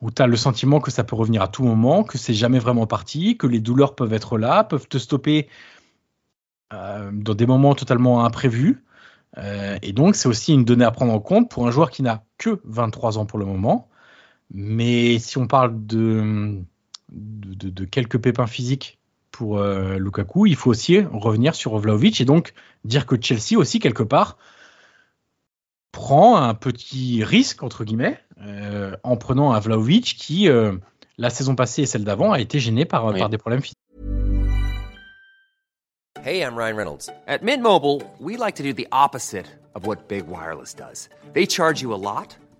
où 0.02 0.10
tu 0.10 0.20
as 0.20 0.26
le 0.26 0.36
sentiment 0.36 0.80
que 0.80 0.90
ça 0.90 1.02
peut 1.02 1.16
revenir 1.16 1.42
à 1.42 1.48
tout 1.48 1.64
moment, 1.64 2.04
que 2.04 2.18
c'est 2.18 2.34
jamais 2.34 2.58
vraiment 2.58 2.86
parti, 2.86 3.38
que 3.38 3.46
les 3.46 3.60
douleurs 3.60 3.94
peuvent 3.94 4.12
être 4.12 4.36
là, 4.36 4.64
peuvent 4.64 4.88
te 4.88 4.98
stopper 4.98 5.48
euh, 6.74 7.10
dans 7.12 7.34
des 7.34 7.46
moments 7.46 7.74
totalement 7.74 8.24
imprévus. 8.24 8.84
Euh, 9.38 9.78
et 9.82 9.92
donc, 9.92 10.14
c'est 10.14 10.28
aussi 10.28 10.52
une 10.52 10.64
donnée 10.64 10.84
à 10.84 10.90
prendre 10.90 11.12
en 11.12 11.20
compte 11.20 11.50
pour 11.50 11.66
un 11.66 11.70
joueur 11.70 11.90
qui 11.90 12.02
n'a 12.02 12.24
que 12.36 12.60
23 12.64 13.18
ans 13.18 13.24
pour 13.26 13.38
le 13.38 13.46
moment. 13.46 13.88
Mais 14.50 15.18
si 15.18 15.38
on 15.38 15.46
parle 15.46 15.86
de, 15.86 16.58
de 17.08 17.84
quelques 17.86 18.18
pépins 18.18 18.46
physiques 18.46 18.98
pour 19.32 19.58
euh, 19.58 19.98
Lukaku, 19.98 20.46
il 20.46 20.54
faut 20.54 20.70
aussi 20.70 21.00
revenir 21.00 21.54
sur 21.54 21.76
Vlaovic 21.78 22.20
et 22.20 22.24
donc 22.24 22.52
dire 22.84 23.06
que 23.06 23.20
Chelsea 23.20 23.58
aussi 23.58 23.80
quelque 23.80 24.02
part 24.02 24.36
prend 25.90 26.36
un 26.36 26.54
petit 26.54 27.24
risque 27.24 27.62
entre 27.62 27.84
guillemets 27.84 28.20
euh, 28.42 28.96
en 29.02 29.16
prenant 29.16 29.52
un 29.52 29.58
Vlaovic 29.58 30.16
qui 30.18 30.48
euh, 30.48 30.72
la 31.18 31.30
saison 31.30 31.54
passée 31.54 31.82
et 31.82 31.86
celle 31.86 32.04
d'avant 32.04 32.32
a 32.32 32.40
été 32.40 32.60
gêné 32.60 32.84
par, 32.84 33.06
oui. 33.06 33.18
par 33.18 33.28
des 33.28 33.38
problèmes 33.38 33.62
physiques. 33.62 33.76
Hey, 36.24 36.40
I'm 36.40 36.54
Ryan 36.54 36.76
Reynolds. 36.76 37.10
At 37.26 37.42
Mint 37.42 37.62
Mobile, 37.62 38.00
we 38.20 38.36
like 38.36 38.54
to 38.56 38.62
do 38.62 38.72
the 38.72 38.86
opposite 38.92 39.46
of 39.74 39.86
what 39.86 40.08
Big 40.08 40.28
Wireless 40.28 40.72
does. 40.72 41.08
They 41.32 41.46
charge 41.46 41.82
you 41.82 41.92
a 41.92 41.98
lot. 41.98 42.36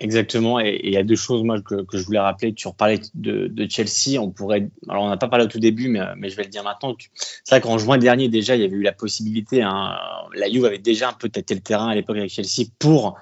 Exactement. 0.00 0.60
Et 0.60 0.80
il 0.84 0.92
y 0.92 0.96
a 0.96 1.02
deux 1.02 1.16
choses 1.16 1.42
moi 1.42 1.60
que, 1.60 1.84
je 1.92 2.04
voulais 2.04 2.20
rappeler. 2.20 2.54
Tu 2.54 2.68
reparlais 2.68 3.00
de, 3.14 3.66
Chelsea. 3.68 4.20
On 4.20 4.30
pourrait. 4.30 4.68
Alors 4.88 5.04
on 5.04 5.08
n'a 5.08 5.16
pas 5.16 5.28
parlé 5.28 5.44
au 5.44 5.48
tout 5.48 5.58
début, 5.58 5.88
mais, 5.88 6.30
je 6.30 6.36
vais 6.36 6.44
le 6.44 6.48
dire 6.48 6.62
maintenant. 6.62 6.94
C'est 7.42 7.56
vrai 7.56 7.60
qu'en 7.60 7.78
juin 7.78 7.98
dernier 7.98 8.28
déjà, 8.28 8.54
il 8.54 8.62
y 8.62 8.64
avait 8.64 8.76
eu 8.76 8.82
la 8.82 8.92
possibilité. 8.92 9.62
Hein, 9.62 9.96
la 10.34 10.48
Juve 10.48 10.64
avait 10.64 10.78
déjà 10.78 11.08
un 11.08 11.12
peu 11.12 11.28
tâté 11.28 11.54
le 11.54 11.60
terrain 11.60 11.88
à 11.88 11.94
l'époque 11.94 12.16
avec 12.16 12.30
Chelsea 12.30 12.68
pour 12.78 13.16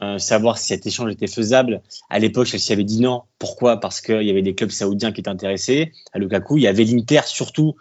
euh, 0.00 0.18
savoir 0.18 0.58
si 0.58 0.68
cet 0.68 0.86
échange 0.86 1.10
était 1.10 1.26
faisable. 1.26 1.82
À 2.10 2.20
l'époque, 2.20 2.46
Chelsea 2.46 2.72
avait 2.72 2.84
dit 2.84 3.00
non. 3.00 3.22
Pourquoi? 3.40 3.80
Parce 3.80 4.00
qu'il 4.00 4.22
y 4.22 4.30
avait 4.30 4.42
des 4.42 4.54
clubs 4.54 4.70
saoudiens 4.70 5.10
qui 5.10 5.20
étaient 5.20 5.28
intéressés 5.28 5.92
à 6.12 6.20
Lukaku. 6.20 6.58
Il 6.58 6.62
y 6.62 6.68
avait 6.68 6.84
l'Inter 6.84 7.22
surtout 7.26 7.74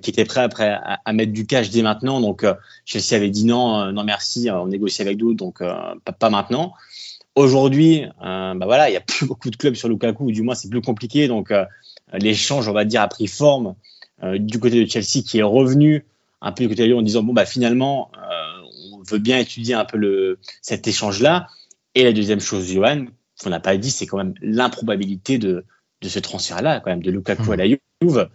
qui 0.00 0.10
était 0.10 0.24
prêt 0.24 0.42
après 0.42 0.68
à, 0.68 1.00
à, 1.04 1.12
mettre 1.12 1.32
du 1.32 1.46
cash 1.46 1.70
dès 1.70 1.82
maintenant. 1.82 2.20
Donc 2.20 2.44
euh, 2.44 2.54
Chelsea 2.84 3.16
avait 3.16 3.30
dit 3.30 3.44
non, 3.44 3.92
non 3.92 4.04
merci, 4.04 4.48
on 4.50 4.66
négocie 4.68 5.02
avec 5.02 5.16
d'autres, 5.16 5.36
donc 5.36 5.58
pas, 5.58 6.12
pas 6.18 6.30
maintenant. 6.30 6.74
Aujourd'hui, 7.34 8.04
euh, 8.04 8.54
bah 8.54 8.66
voilà, 8.66 8.90
il 8.90 8.92
y 8.92 8.96
a 8.96 9.00
plus 9.06 9.26
beaucoup 9.26 9.50
de 9.50 9.56
clubs 9.56 9.74
sur 9.74 9.88
Lukaku, 9.88 10.26
ou 10.26 10.32
du 10.32 10.42
moins 10.42 10.54
c'est 10.54 10.68
plus 10.68 10.82
compliqué. 10.82 11.28
Donc 11.28 11.50
euh, 11.50 11.64
l'échange, 12.12 12.68
on 12.68 12.72
va 12.72 12.84
dire, 12.84 13.00
a 13.00 13.08
pris 13.08 13.26
forme 13.26 13.74
euh, 14.22 14.38
du 14.38 14.58
côté 14.58 14.84
de 14.84 14.90
Chelsea 14.90 15.24
qui 15.24 15.38
est 15.38 15.42
revenu 15.42 16.04
un 16.40 16.52
peu 16.52 16.64
du 16.64 16.68
côté 16.68 16.82
de 16.82 16.88
Lyon 16.88 16.98
en 16.98 17.02
disant 17.02 17.22
bon 17.22 17.32
bah 17.32 17.46
finalement 17.46 18.10
euh, 18.16 18.62
on 18.92 19.02
veut 19.02 19.18
bien 19.18 19.38
étudier 19.38 19.74
un 19.74 19.84
peu 19.84 19.96
le 19.96 20.38
cet 20.60 20.86
échange-là. 20.86 21.48
Et 21.94 22.04
la 22.04 22.12
deuxième 22.12 22.40
chose, 22.40 22.70
Johan, 22.72 23.06
qu'on 23.42 23.50
n'a 23.50 23.60
pas 23.60 23.76
dit, 23.76 23.90
c'est 23.90 24.06
quand 24.06 24.16
même 24.16 24.34
l'improbabilité 24.40 25.36
de, 25.36 25.64
de 26.00 26.08
ce 26.08 26.18
transfert-là, 26.18 26.80
quand 26.80 26.90
même, 26.90 27.02
de 27.02 27.10
Lukaku 27.10 27.52
à 27.52 27.56
la 27.56 27.66
Juve. 27.66 28.30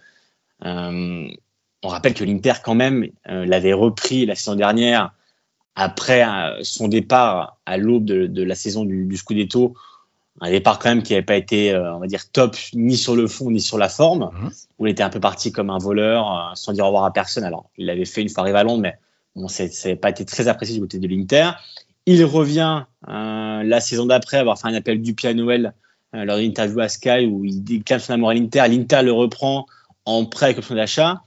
Euh, 0.66 1.28
on 1.84 1.88
rappelle 1.88 2.14
que 2.14 2.24
l'Inter, 2.24 2.54
quand 2.64 2.76
même, 2.76 3.08
l'avait 3.26 3.74
repris 3.74 4.26
la 4.26 4.36
saison 4.36 4.56
dernière 4.56 5.14
après 5.78 6.28
euh, 6.28 6.58
son 6.64 6.88
départ 6.88 7.60
à 7.68 7.78
l'aube 7.78 8.04
de, 8.04 8.44
la 8.44 8.56
saison 8.56 8.84
du, 8.84 9.06
du, 9.06 9.16
Scudetto, 9.16 9.76
un 10.42 10.50
départ 10.50 10.80
quand 10.80 10.90
même 10.90 11.04
qui 11.04 11.14
n'avait 11.14 11.26
pas 11.26 11.38
été, 11.38 11.72
euh, 11.72 11.96
on 11.96 12.00
va 12.00 12.08
dire, 12.08 12.30
top 12.32 12.58
ni 12.74 12.98
sur 12.98 13.16
le 13.16 13.28
fond 13.28 13.52
ni 13.52 13.62
sur 13.62 13.78
la 13.78 13.88
forme, 13.88 14.32
mhm. 14.34 14.52
où 14.80 14.88
il 14.88 14.92
était 14.92 15.04
un 15.04 15.12
peu 15.12 15.20
parti 15.20 15.52
comme 15.52 15.70
un 15.70 15.78
voleur, 15.78 16.32
euh, 16.32 16.56
sans 16.56 16.74
dire 16.74 16.84
au 16.84 16.88
revoir 16.88 17.06
à 17.06 17.14
personne. 17.14 17.44
Alors, 17.44 17.70
il 17.78 17.86
l'avait 17.86 18.06
fait 18.06 18.24
une 18.24 18.30
fois 18.30 18.42
arrivé 18.42 18.58
à 18.58 18.64
Londres, 18.64 18.82
mais 18.82 18.96
bon, 19.36 19.48
ça 19.48 19.66
n'avait 19.66 19.96
pas 19.96 20.10
été 20.10 20.26
très 20.26 20.48
apprécié 20.48 20.76
du 20.76 20.82
côté 20.82 20.98
de 20.98 21.08
l'Inter. 21.08 21.52
Il 22.08 22.26
revient 22.26 22.86
la 23.06 23.80
saison 23.82 24.06
d'après 24.06 24.38
avoir 24.38 24.58
fait 24.58 24.68
un 24.68 24.74
appel 24.74 25.02
du 25.02 25.14
pied 25.14 25.30
à 25.30 25.34
Noël 25.34 25.74
lors 26.14 26.38
d'une 26.38 26.48
interview 26.48 26.80
à 26.80 26.88
Sky 26.88 27.26
où 27.26 27.44
il 27.44 27.62
déclare 27.66 28.00
son 28.00 28.14
amour 28.14 28.30
à 28.30 28.34
l'Inter. 28.34 28.64
L'Inter 28.70 29.02
le 29.04 29.12
reprend 29.12 29.66
en 30.08 30.26
prêt 30.26 30.48
avec 30.48 30.58
option 30.58 30.76
d'achat. 30.76 31.22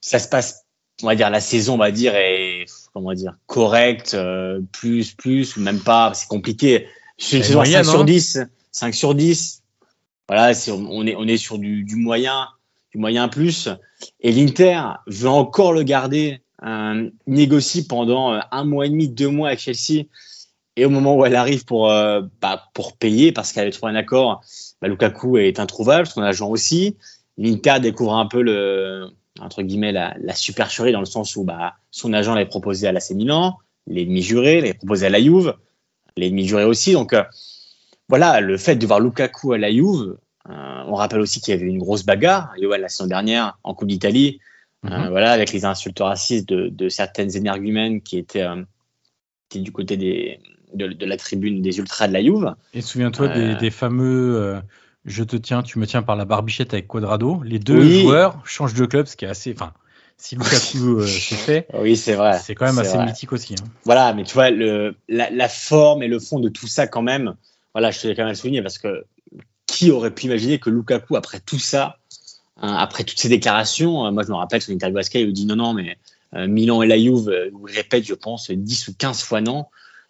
Ça 0.00 0.18
se 0.18 0.28
passe, 0.28 0.64
on 1.02 1.06
va 1.06 1.14
dire, 1.14 1.30
la 1.30 1.40
saison, 1.40 1.74
on 1.74 1.78
va 1.78 1.90
dire, 1.90 2.14
est 2.14 2.66
comment 2.92 3.14
dire, 3.14 3.36
correct, 3.46 4.14
euh, 4.14 4.60
plus, 4.72 5.12
plus, 5.12 5.56
ou 5.56 5.60
même 5.60 5.80
pas, 5.80 6.12
c'est 6.14 6.26
compliqué. 6.26 6.88
C'est 7.16 7.42
5 7.42 7.84
sur 7.84 8.04
10, 8.04 8.40
5 8.72 8.94
sur 8.94 9.14
10. 9.14 9.62
Voilà, 10.28 10.52
on, 10.68 11.06
est, 11.06 11.14
on 11.16 11.26
est 11.26 11.36
sur 11.36 11.58
du, 11.58 11.84
du 11.84 11.96
moyen, 11.96 12.48
du 12.92 12.98
moyen 12.98 13.28
plus. 13.28 13.68
Et 14.20 14.32
l'Inter 14.32 14.80
veut 15.06 15.28
encore 15.28 15.72
le 15.72 15.82
garder, 15.82 16.42
euh, 16.64 17.10
négocie 17.26 17.86
pendant 17.86 18.34
euh, 18.34 18.40
un 18.50 18.64
mois 18.64 18.86
et 18.86 18.90
demi, 18.90 19.08
deux 19.08 19.28
mois 19.28 19.48
avec 19.48 19.60
Chelsea. 19.60 20.04
Et 20.76 20.84
au 20.84 20.90
moment 20.90 21.16
où 21.16 21.24
elle 21.24 21.34
arrive 21.34 21.64
pour, 21.64 21.90
euh, 21.90 22.22
bah, 22.40 22.64
pour 22.74 22.96
payer, 22.96 23.32
parce 23.32 23.52
qu'elle 23.52 23.62
avait 23.62 23.72
trouvé 23.72 23.92
un 23.92 23.96
accord, 23.96 24.42
bah, 24.80 24.88
Lukaku 24.88 25.38
est 25.38 25.58
introuvable, 25.58 26.06
son 26.06 26.22
agent 26.22 26.48
aussi. 26.48 26.96
L'Inter 27.38 27.76
découvre 27.80 28.14
un 28.14 28.26
peu 28.26 28.42
le, 28.42 29.08
entre 29.40 29.62
guillemets 29.62 29.92
la, 29.92 30.14
la, 30.20 30.34
supercherie 30.34 30.92
dans 30.92 31.00
le 31.00 31.06
sens 31.06 31.36
où 31.36 31.44
bah, 31.44 31.76
son 31.90 32.12
agent 32.12 32.34
l'avait 32.34 32.48
proposé 32.48 32.88
à 32.88 32.92
l'AC 32.92 33.10
Milan, 33.10 33.58
l'ennemi 33.86 34.22
juré, 34.22 34.60
l'avait 34.60 34.74
proposé 34.74 35.06
à 35.06 35.10
la 35.10 35.20
Juve, 35.20 35.54
l'ennemi 36.16 36.46
juré 36.46 36.64
aussi. 36.64 36.92
Donc 36.92 37.12
euh, 37.12 37.22
voilà, 38.08 38.40
le 38.40 38.56
fait 38.56 38.76
de 38.76 38.86
voir 38.86 39.00
Lukaku 39.00 39.52
à 39.52 39.58
la 39.58 39.70
Juve, 39.70 40.16
euh, 40.50 40.82
on 40.86 40.94
rappelle 40.94 41.20
aussi 41.20 41.40
qu'il 41.40 41.54
y 41.54 41.56
avait 41.56 41.66
une 41.66 41.78
grosse 41.78 42.04
bagarre, 42.04 42.52
la 42.58 42.88
saison 42.88 43.06
dernière 43.06 43.58
en 43.62 43.74
Coupe 43.74 43.88
d'Italie, 43.88 44.40
euh, 44.84 44.90
mhm. 44.90 45.08
voilà, 45.10 45.30
avec 45.30 45.52
les 45.52 45.64
insultes 45.64 46.00
racistes 46.00 46.48
de, 46.48 46.68
de 46.68 46.88
certaines 46.88 47.36
énergumènes 47.36 48.02
qui 48.02 48.18
étaient, 48.18 48.46
qui 49.48 49.60
du 49.60 49.70
côté 49.70 49.96
des, 49.96 50.40
de, 50.74 50.88
de, 50.88 51.06
la 51.06 51.16
tribune 51.16 51.62
des 51.62 51.78
ultras 51.78 52.08
de 52.08 52.14
la 52.14 52.22
Juve. 52.22 52.54
Et 52.74 52.80
souviens-toi 52.80 53.28
des, 53.28 53.54
des, 53.56 53.70
fameux 53.70 54.60
je 55.04 55.24
te 55.24 55.36
tiens, 55.36 55.62
tu 55.62 55.78
me 55.78 55.86
tiens 55.86 56.02
par 56.02 56.16
la 56.16 56.24
barbichette 56.24 56.74
avec 56.74 56.86
Quadrado. 56.86 57.40
Les 57.44 57.58
deux 57.58 57.82
joueurs 57.82 58.40
changent 58.44 58.74
de 58.74 58.86
club, 58.86 59.06
ce 59.06 59.16
qui 59.16 59.24
est 59.24 59.28
assez. 59.28 59.52
Enfin, 59.54 59.72
si 60.16 60.34
Lukaku 60.34 60.98
euh, 60.98 61.06
fait, 61.06 61.66
oui, 61.74 61.96
c'est 61.96 62.14
vrai. 62.14 62.38
C'est 62.42 62.54
quand 62.54 62.66
même 62.66 62.78
assez 62.78 62.98
mythique 62.98 63.32
aussi. 63.32 63.54
Hein. 63.54 63.64
Voilà, 63.84 64.12
mais 64.12 64.24
tu 64.24 64.34
vois, 64.34 64.50
le, 64.50 64.96
la, 65.08 65.30
la, 65.30 65.48
forme 65.48 66.02
et 66.02 66.08
le 66.08 66.18
fond 66.18 66.40
de 66.40 66.48
tout 66.48 66.66
ça, 66.66 66.86
quand 66.86 67.02
même, 67.02 67.34
voilà, 67.72 67.90
je 67.90 68.00
te 68.00 68.08
l'ai 68.08 68.14
quand 68.14 68.24
même 68.24 68.34
souligné 68.34 68.60
parce 68.60 68.78
que 68.78 69.04
qui 69.66 69.90
aurait 69.90 70.10
pu 70.10 70.26
imaginer 70.26 70.58
que 70.58 70.70
Lukaku, 70.70 71.16
après 71.16 71.40
tout 71.40 71.58
ça, 71.58 71.98
hein, 72.56 72.74
après 72.74 73.04
toutes 73.04 73.18
ces 73.18 73.28
déclarations, 73.28 74.06
euh, 74.06 74.10
moi 74.10 74.24
je 74.24 74.30
me 74.30 74.34
rappelle 74.34 74.60
son 74.60 74.72
interview 74.72 74.98
à 74.98 75.02
Sky, 75.02 75.20
il 75.20 75.32
dit 75.32 75.46
non, 75.46 75.56
non, 75.56 75.72
mais 75.72 75.98
euh, 76.34 76.48
Milan 76.48 76.82
et 76.82 76.86
la 76.86 76.98
Juve, 76.98 77.32
il 77.68 77.74
répète, 77.74 78.04
je 78.04 78.14
pense, 78.14 78.50
10 78.50 78.88
ou 78.88 78.94
15 78.98 79.22
fois 79.22 79.40
non. 79.40 79.66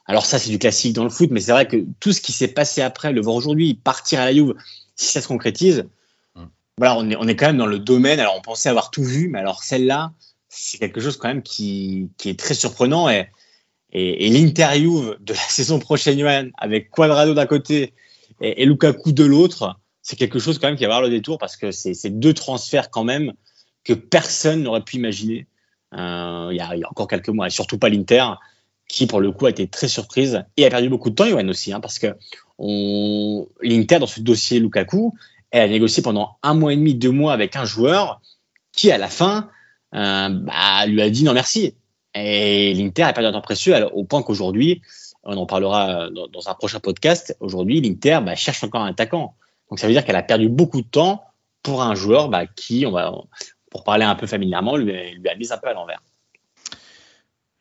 Alors 0.08 0.24
ça, 0.24 0.38
c'est 0.38 0.50
du 0.50 0.58
classique 0.58 0.94
dans 0.94 1.04
le 1.04 1.10
foot, 1.10 1.28
mais 1.30 1.40
c'est 1.40 1.52
vrai 1.52 1.68
que 1.68 1.84
tout 2.00 2.12
ce 2.12 2.20
qui 2.20 2.32
s'est 2.32 2.48
passé 2.48 2.80
après, 2.80 3.12
le 3.12 3.20
voir 3.20 3.36
aujourd'hui, 3.36 3.74
partir 3.74 4.20
à 4.20 4.24
la 4.24 4.32
Juve, 4.32 4.54
si 4.96 5.12
ça 5.12 5.20
se 5.20 5.28
concrétise, 5.28 5.84
mm. 6.34 6.44
voilà, 6.78 6.96
on 6.96 7.10
est, 7.10 7.16
on 7.16 7.28
est 7.28 7.36
quand 7.36 7.46
même 7.46 7.58
dans 7.58 7.66
le 7.66 7.78
domaine. 7.78 8.18
Alors 8.18 8.34
on 8.36 8.40
pensait 8.40 8.70
avoir 8.70 8.90
tout 8.90 9.04
vu, 9.04 9.28
mais 9.28 9.38
alors 9.38 9.62
celle-là, 9.62 10.12
c'est 10.48 10.78
quelque 10.78 11.00
chose 11.00 11.18
quand 11.18 11.28
même 11.28 11.42
qui, 11.42 12.08
qui 12.16 12.30
est 12.30 12.38
très 12.38 12.54
surprenant 12.54 13.10
et, 13.10 13.28
et, 13.92 14.26
et 14.26 14.30
l'interview 14.30 15.14
de 15.20 15.34
la 15.34 15.38
saison 15.48 15.78
prochaine, 15.78 16.52
avec 16.56 16.90
Quadrado 16.90 17.34
d'un 17.34 17.46
côté 17.46 17.92
et, 18.40 18.64
Lukaku 18.64 19.12
de 19.12 19.24
l'autre, 19.24 19.78
c'est 20.00 20.16
quelque 20.16 20.38
chose 20.38 20.58
quand 20.58 20.68
même 20.68 20.76
qui 20.76 20.84
va 20.84 20.94
avoir 20.94 21.02
le 21.02 21.10
détour 21.10 21.38
parce 21.38 21.56
que 21.56 21.70
c'est 21.70 22.18
deux 22.18 22.32
transferts 22.32 22.90
quand 22.90 23.04
même 23.04 23.34
que 23.84 23.92
personne 23.92 24.62
n'aurait 24.62 24.84
pu 24.84 24.96
imaginer 24.96 25.46
euh, 25.94 26.48
il, 26.50 26.56
y 26.56 26.60
a, 26.60 26.74
il, 26.74 26.80
y 26.80 26.84
a, 26.84 26.90
encore 26.90 27.08
quelques 27.08 27.30
mois, 27.30 27.46
et 27.46 27.50
surtout 27.50 27.78
pas 27.78 27.88
l'Inter, 27.88 28.24
qui 28.88 29.06
pour 29.06 29.20
le 29.20 29.30
coup 29.30 29.46
a 29.46 29.50
été 29.50 29.68
très 29.68 29.88
surprise 29.88 30.44
et 30.56 30.64
a 30.64 30.70
perdu 30.70 30.88
beaucoup 30.88 31.10
de 31.10 31.14
temps, 31.14 31.26
Yoann 31.26 31.48
aussi, 31.50 31.72
hein, 31.72 31.80
parce 31.80 31.98
que 31.98 32.16
l'Inter 32.58 33.98
dans 33.98 34.06
ce 34.06 34.20
dossier 34.20 34.58
Lukaku, 34.58 35.14
elle 35.50 35.62
a 35.62 35.68
négocié 35.68 36.02
pendant 36.02 36.38
un 36.42 36.54
mois 36.54 36.72
et 36.72 36.76
demi, 36.76 36.94
deux 36.94 37.10
mois 37.10 37.32
avec 37.32 37.54
un 37.56 37.64
joueur 37.64 38.20
qui 38.72 38.90
à 38.90 38.98
la 38.98 39.08
fin 39.08 39.50
euh, 39.94 40.28
bah, 40.28 40.86
lui 40.86 41.00
a 41.00 41.10
dit 41.10 41.24
non 41.24 41.34
merci. 41.34 41.74
Et 42.14 42.74
l'Inter 42.74 43.04
a 43.04 43.12
perdu 43.12 43.28
un 43.28 43.32
temps 43.32 43.42
précieux 43.42 43.74
au 43.92 44.04
point 44.04 44.22
qu'aujourd'hui, 44.22 44.82
on 45.22 45.36
en 45.36 45.46
parlera 45.46 46.08
dans, 46.10 46.48
un 46.48 46.54
prochain 46.54 46.80
podcast, 46.80 47.36
aujourd'hui 47.40 47.80
l'Inter 47.80 48.20
bah, 48.24 48.34
cherche 48.34 48.64
encore 48.64 48.82
un 48.82 48.90
attaquant. 48.90 49.34
Donc 49.70 49.78
ça 49.78 49.86
veut 49.86 49.92
dire 49.92 50.04
qu'elle 50.04 50.16
a 50.16 50.22
perdu 50.22 50.48
beaucoup 50.48 50.80
de 50.80 50.86
temps 50.86 51.22
pour 51.62 51.82
un 51.82 51.94
joueur 51.94 52.28
bah, 52.28 52.46
qui, 52.46 52.86
on 52.86 53.28
pour 53.70 53.84
parler 53.84 54.04
un 54.04 54.14
peu 54.14 54.26
familièrement, 54.26 54.76
lui, 54.76 54.92
lui 55.12 55.28
a 55.28 55.34
mis 55.34 55.52
un 55.52 55.58
peu 55.58 55.68
à 55.68 55.74
l'envers. 55.74 56.02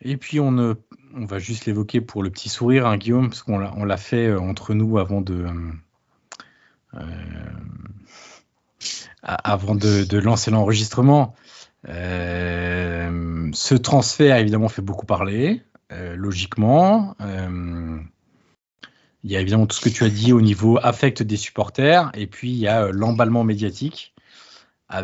Et 0.02 0.16
puis 0.18 0.40
on, 0.40 0.76
on 1.15 1.26
va 1.26 1.39
juste 1.39 1.65
l'évoquer 1.65 2.02
pour 2.02 2.24
le 2.24 2.30
petit 2.30 2.50
sourire, 2.50 2.88
hein, 2.88 2.98
Guillaume, 2.98 3.30
parce 3.30 3.43
qu'on 3.43 3.60
l'a 3.60 3.98
fait 3.98 4.28
euh, 4.28 4.39
entre 4.39 4.74
nous 4.74 4.98
avant 4.98 5.22
de, 5.22 5.46
euh, 6.96 7.00
de, 9.24 10.17
lancer 10.17 10.52
l'enregistrement. 10.52 11.36
Euh, 11.88 13.50
ce 13.54 13.76
transfert 13.76 14.38
évidemment 14.38 14.70
fait 14.70 14.82
beaucoup 14.82 15.06
parler, 15.06 15.62
logiquement. 15.89 17.15
il 19.24 19.32
y 19.32 19.38
a 19.38 19.41
évidemment 19.41 19.67
tout 19.67 19.76
ce 19.76 19.82
que 19.82 19.89
tu 19.89 20.04
as 20.04 20.10
dit 20.10 20.34
au 20.34 20.41
niveau 20.41 20.78
affect 20.82 21.24
des 21.24 21.38
supporters, 21.38 22.12
et 22.13 22.28
puis 22.28 22.52
il 22.52 22.58
y 22.58 22.67
a 22.67 22.91
l'emballement 22.91 23.43
médiatique 23.43 24.13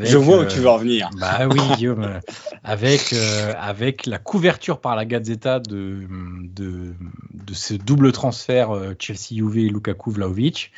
je 0.02 0.18
vois 0.18 0.40
où 0.40 0.46
tu 0.46 0.60
veux 0.60 0.70
en 0.70 0.78
venir. 0.78 1.10
Euh, 1.14 1.20
bah 1.20 1.48
oui, 1.50 1.60
Guillaume. 1.76 2.04
Euh, 2.04 2.20
avec, 2.64 3.14
euh, 3.14 3.54
avec 3.58 4.06
la 4.06 4.20
couverture 4.20 4.80
par 4.80 4.96
la 4.96 5.06
Gazzetta 5.06 5.60
de, 5.60 6.04
de, 6.44 6.94
de 7.34 7.54
ce 7.54 7.74
double 7.74 8.12
transfert 8.12 8.72
Chelsea-Juve 9.00 9.58
et 9.58 9.70
Lukaku-Vlaovic, 9.70 10.72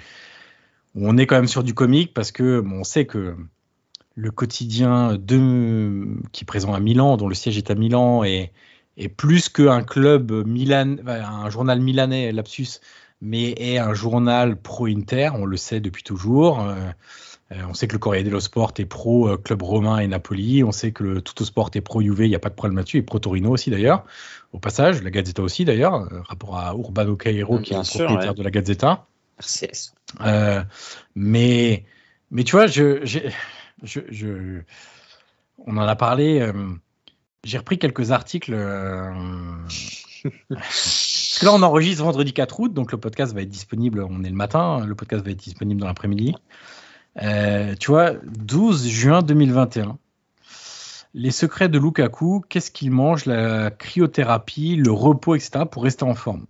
on 0.96 1.18
est 1.18 1.28
quand 1.28 1.36
même 1.36 1.48
sur 1.48 1.64
du 1.64 1.74
comique 1.74 2.14
parce 2.14 2.32
que 2.32 2.62
bon, 2.62 2.80
on 2.80 2.84
sait 2.84 3.06
que 3.06 3.36
le 4.16 4.32
quotidien 4.32 5.18
de, 5.18 6.08
qui 6.32 6.44
est 6.44 6.48
présent 6.48 6.74
à 6.74 6.80
Milan, 6.80 7.18
dont 7.18 7.28
le 7.28 7.36
siège 7.36 7.58
est 7.58 7.70
à 7.70 7.76
Milan, 7.76 8.24
est, 8.24 8.54
est 8.98 9.10
plus 9.10 9.50
qu'un 9.50 9.84
club 9.84 10.32
Milan, 10.48 10.96
un 11.06 11.50
journal 11.50 11.82
milanais, 11.82 12.32
lapsus, 12.32 12.80
mais 13.22 13.54
est 13.58 13.78
un 13.78 13.94
journal 13.94 14.56
pro-Inter, 14.56 15.32
on 15.34 15.46
le 15.46 15.58
sait 15.58 15.80
depuis 15.80 16.04
toujours. 16.04 16.62
Euh, 16.62 16.76
on 17.52 17.74
sait 17.74 17.88
que 17.88 17.94
le 17.94 18.00
Corriere 18.00 18.24
dello 18.24 18.40
Sport 18.40 18.74
est 18.80 18.86
pro 18.86 19.30
euh, 19.30 19.38
club 19.38 19.62
romain 19.62 20.00
et 20.00 20.08
Napoli. 20.08 20.64
On 20.64 20.72
sait 20.72 20.92
que 20.92 21.04
le 21.04 21.22
Tutto 21.22 21.46
Sport 21.46 21.70
est 21.76 21.82
pro 21.82 22.02
Juve, 22.02 22.22
il 22.22 22.30
n'y 22.30 22.36
a 22.36 22.40
pas 22.40 22.50
de 22.50 22.56
problème 22.56 22.78
là-dessus, 22.78 22.98
et 22.98 23.02
pro 23.04 23.20
Torino 23.20 23.52
aussi 23.52 23.70
d'ailleurs. 23.70 24.04
Au 24.52 24.60
passage, 24.60 25.04
la 25.04 25.12
Gazzetta 25.12 25.44
aussi 25.44 25.64
d'ailleurs, 25.64 26.12
euh, 26.12 26.22
rapport 26.24 26.58
à 26.58 26.74
Urbano 26.74 27.16
Cairo 27.16 27.60
qui 27.60 27.74
est 27.74 27.78
le 27.78 27.84
propriétaire 27.84 28.34
de 28.34 28.44
la 28.44 28.50
Gazzetta. 28.50 29.06
Merci. 29.38 29.92
mais, 31.16 31.86
mais 32.32 32.44
tu 32.44 32.56
vois, 32.56 32.68
je, 32.68 33.06
je, 33.84 34.62
on 35.66 35.78
en 35.78 35.82
a 35.82 35.96
parlé. 35.96 36.52
j'ai 37.44 37.58
repris 37.58 37.78
quelques 37.78 38.12
articles. 38.12 38.56
Parce 40.50 41.38
que 41.42 41.46
là, 41.46 41.54
on 41.54 41.62
enregistre 41.62 42.04
vendredi 42.04 42.34
4 42.34 42.60
août, 42.62 42.74
donc 42.74 42.92
le 42.92 42.98
podcast 42.98 43.34
va 43.34 43.42
être 43.42 43.50
disponible. 43.50 44.06
On 44.10 44.24
est 44.24 44.30
le 44.30 44.36
matin, 44.36 44.86
le 44.86 44.96
podcast 44.96 45.24
va 45.24 45.32
être 45.32 45.44
disponible 45.44 45.82
dans 45.82 45.88
l'après-midi. 45.88 46.34
Euh, 47.22 47.76
tu 47.80 47.92
vois, 47.92 48.12
12 48.24 48.88
juin 48.88 49.22
2021. 49.22 49.98
Les 51.14 51.32
secrets 51.32 51.70
de 51.70 51.80
Lukaku, 51.80 52.44
qu'est-ce 52.50 52.72
qu'il 52.72 52.92
mange, 52.92 53.26
la 53.26 53.72
cryothérapie, 53.72 54.76
le 54.76 54.92
repos, 54.92 55.36
etc. 55.36 55.64
pour 55.70 55.84
rester 55.84 56.04
en 56.04 56.16
forme. 56.16 56.46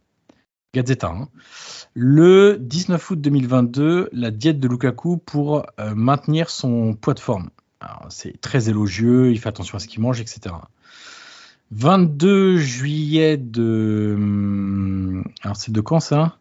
Gazeta. 0.73 1.07
Hein. 1.07 1.29
Le 1.93 2.57
19 2.59 3.11
août 3.11 3.21
2022, 3.21 4.09
la 4.11 4.31
diète 4.31 4.59
de 4.59 4.67
Lukaku 4.67 5.17
pour 5.17 5.65
euh, 5.79 5.93
maintenir 5.95 6.49
son 6.49 6.95
poids 6.95 7.13
de 7.13 7.19
forme. 7.19 7.49
C'est 8.09 8.41
très 8.41 8.67
élogieux, 8.67 9.31
il 9.31 9.39
fait 9.39 9.49
attention 9.49 9.75
à 9.75 9.79
ce 9.79 9.87
qu'il 9.87 10.01
mange, 10.01 10.19
etc. 10.19 10.55
22 11.71 12.57
juillet 12.57 13.37
de. 13.37 14.13
Hum, 14.15 15.23
alors 15.43 15.55
c'est 15.55 15.71
de 15.71 15.81
quand 15.81 15.99
ça? 15.99 16.37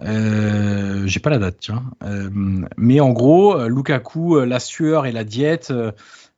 Euh, 0.00 1.06
j'ai 1.06 1.20
pas 1.20 1.30
la 1.30 1.38
date, 1.38 1.56
tiens. 1.60 1.84
Euh, 2.04 2.30
mais 2.76 3.00
en 3.00 3.10
gros, 3.10 3.58
euh, 3.58 3.68
Lukaku, 3.68 4.40
la 4.44 4.60
sueur 4.60 5.06
et 5.06 5.12
la 5.12 5.24
diète, 5.24 5.72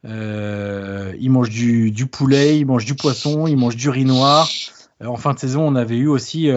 il 0.05 1.31
mange 1.31 1.51
du, 1.51 2.07
poulet, 2.07 2.59
il 2.59 2.67
mange 2.67 2.85
du 2.85 2.95
poisson, 2.95 3.47
il 3.47 3.57
mange 3.57 3.77
du 3.77 3.91
riz 3.91 4.05
noir. 4.05 4.49
en 5.05 5.17
fin 5.17 5.35
de 5.35 5.39
saison, 5.39 5.67
on 5.67 5.75
avait 5.75 5.97
eu 5.97 6.09
aussi, 6.09 6.51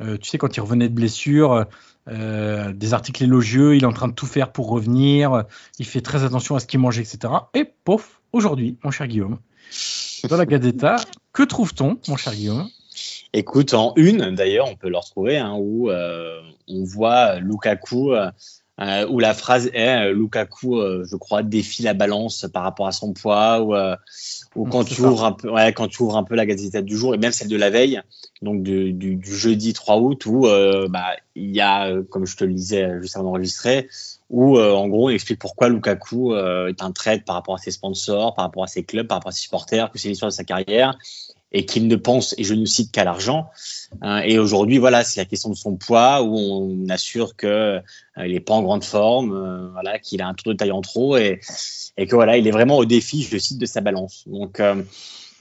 tu 0.00 0.28
sais, 0.28 0.38
quand 0.38 0.56
il 0.56 0.60
revenait 0.60 0.88
de 0.88 0.94
blessure, 0.94 1.66
des 2.10 2.94
articles 2.94 3.24
élogieux, 3.24 3.76
il 3.76 3.84
est 3.84 3.86
en 3.86 3.92
train 3.92 4.08
de 4.08 4.12
tout 4.12 4.26
faire 4.26 4.52
pour 4.52 4.68
revenir, 4.68 5.44
il 5.78 5.86
fait 5.86 6.02
très 6.02 6.24
attention 6.24 6.56
à 6.56 6.60
ce 6.60 6.66
qu'il 6.66 6.80
mange, 6.80 6.98
etc. 6.98 7.32
Et 7.54 7.64
pof, 7.64 8.20
aujourd'hui, 8.32 8.76
mon 8.84 8.90
cher 8.90 9.06
Guillaume, 9.06 9.38
dans 10.28 10.36
la 10.36 10.44
Gadeta, 10.44 10.96
que 11.32 11.42
trouve-t-on, 11.42 11.98
mon 12.08 12.16
cher 12.16 12.34
Guillaume? 12.34 12.68
Écoute, 13.36 13.74
en 13.74 13.92
une, 13.96 14.32
d'ailleurs, 14.36 14.68
on 14.70 14.76
peut 14.76 14.88
le 14.88 14.96
retrouver, 14.96 15.38
hein, 15.38 15.56
où 15.58 15.90
euh, 15.90 16.40
on 16.68 16.84
voit 16.84 17.40
Lukaku, 17.40 18.12
euh, 18.12 18.30
euh, 18.80 19.08
où 19.08 19.18
la 19.18 19.34
phrase 19.34 19.70
est 19.74 20.12
Lukaku, 20.12 20.80
je 21.04 21.16
crois, 21.16 21.42
défie 21.42 21.82
la 21.82 21.94
balance 21.94 22.46
par 22.52 22.62
rapport 22.62 22.86
à 22.86 22.92
son 22.92 23.12
poids, 23.12 23.60
ou, 23.60 23.74
ou 24.54 24.64
quand, 24.66 24.84
tu 24.84 25.00
ouvres 25.00 25.24
un 25.24 25.32
peu, 25.32 25.50
ouais, 25.50 25.72
quand 25.72 25.88
tu 25.88 26.00
ouvres 26.04 26.16
un 26.16 26.22
peu 26.22 26.36
la 26.36 26.46
Gazette 26.46 26.84
du 26.84 26.96
jour, 26.96 27.12
et 27.12 27.18
même 27.18 27.32
celle 27.32 27.48
de 27.48 27.56
la 27.56 27.70
veille, 27.70 28.00
donc 28.40 28.62
du, 28.62 28.92
du, 28.92 29.18
jeudi 29.24 29.72
3 29.72 29.96
août, 29.96 30.26
où 30.26 30.42
bah, 30.88 31.16
il 31.34 31.50
y 31.50 31.60
a, 31.60 31.92
comme 32.10 32.26
je 32.26 32.36
te 32.36 32.44
le 32.44 32.52
disais 32.52 32.88
juste 33.00 33.16
avant 33.16 33.24
d'enregistrer, 33.24 33.88
où 34.30 34.60
en 34.60 34.86
gros 34.86 35.08
on 35.08 35.10
explique 35.10 35.40
pourquoi 35.40 35.68
Lukaku 35.68 36.36
est 36.36 36.82
un 36.82 36.92
trade 36.92 37.24
par 37.24 37.34
rapport 37.34 37.56
à 37.56 37.58
ses 37.58 37.72
sponsors, 37.72 38.34
par 38.34 38.44
rapport 38.44 38.62
à 38.62 38.68
ses 38.68 38.84
clubs, 38.84 39.08
par 39.08 39.16
rapport 39.16 39.30
à 39.30 39.32
ses 39.32 39.42
supporters, 39.42 39.90
que 39.90 39.98
c'est 39.98 40.08
l'histoire 40.08 40.30
de 40.30 40.36
sa 40.36 40.44
carrière 40.44 40.96
et 41.56 41.66
qu'il 41.66 41.86
ne 41.86 41.96
pense, 41.96 42.34
et 42.36 42.42
je 42.42 42.52
ne 42.52 42.66
cite 42.66 42.90
qu'à 42.90 43.04
l'argent. 43.04 43.48
Hein, 44.02 44.22
et 44.24 44.40
aujourd'hui, 44.40 44.78
voilà, 44.78 45.04
c'est 45.04 45.20
la 45.20 45.24
question 45.24 45.50
de 45.50 45.54
son 45.54 45.76
poids, 45.76 46.20
où 46.22 46.36
on 46.36 46.88
assure 46.88 47.36
que 47.36 47.46
euh, 47.46 47.80
il 48.26 48.32
n'est 48.32 48.40
pas 48.40 48.54
en 48.54 48.62
grande 48.62 48.84
forme, 48.84 49.32
euh, 49.32 49.68
voilà, 49.72 50.00
qu'il 50.00 50.20
a 50.20 50.26
un 50.26 50.34
tour 50.34 50.52
de 50.52 50.58
taille 50.58 50.72
en 50.72 50.80
trop, 50.80 51.16
et, 51.16 51.40
et 51.96 52.06
que 52.06 52.16
voilà, 52.16 52.36
il 52.36 52.48
est 52.48 52.50
vraiment 52.50 52.76
au 52.76 52.84
défi, 52.84 53.22
je 53.22 53.38
cite, 53.38 53.58
de 53.58 53.66
sa 53.66 53.80
balance. 53.80 54.24
Donc 54.26 54.58
euh, 54.58 54.82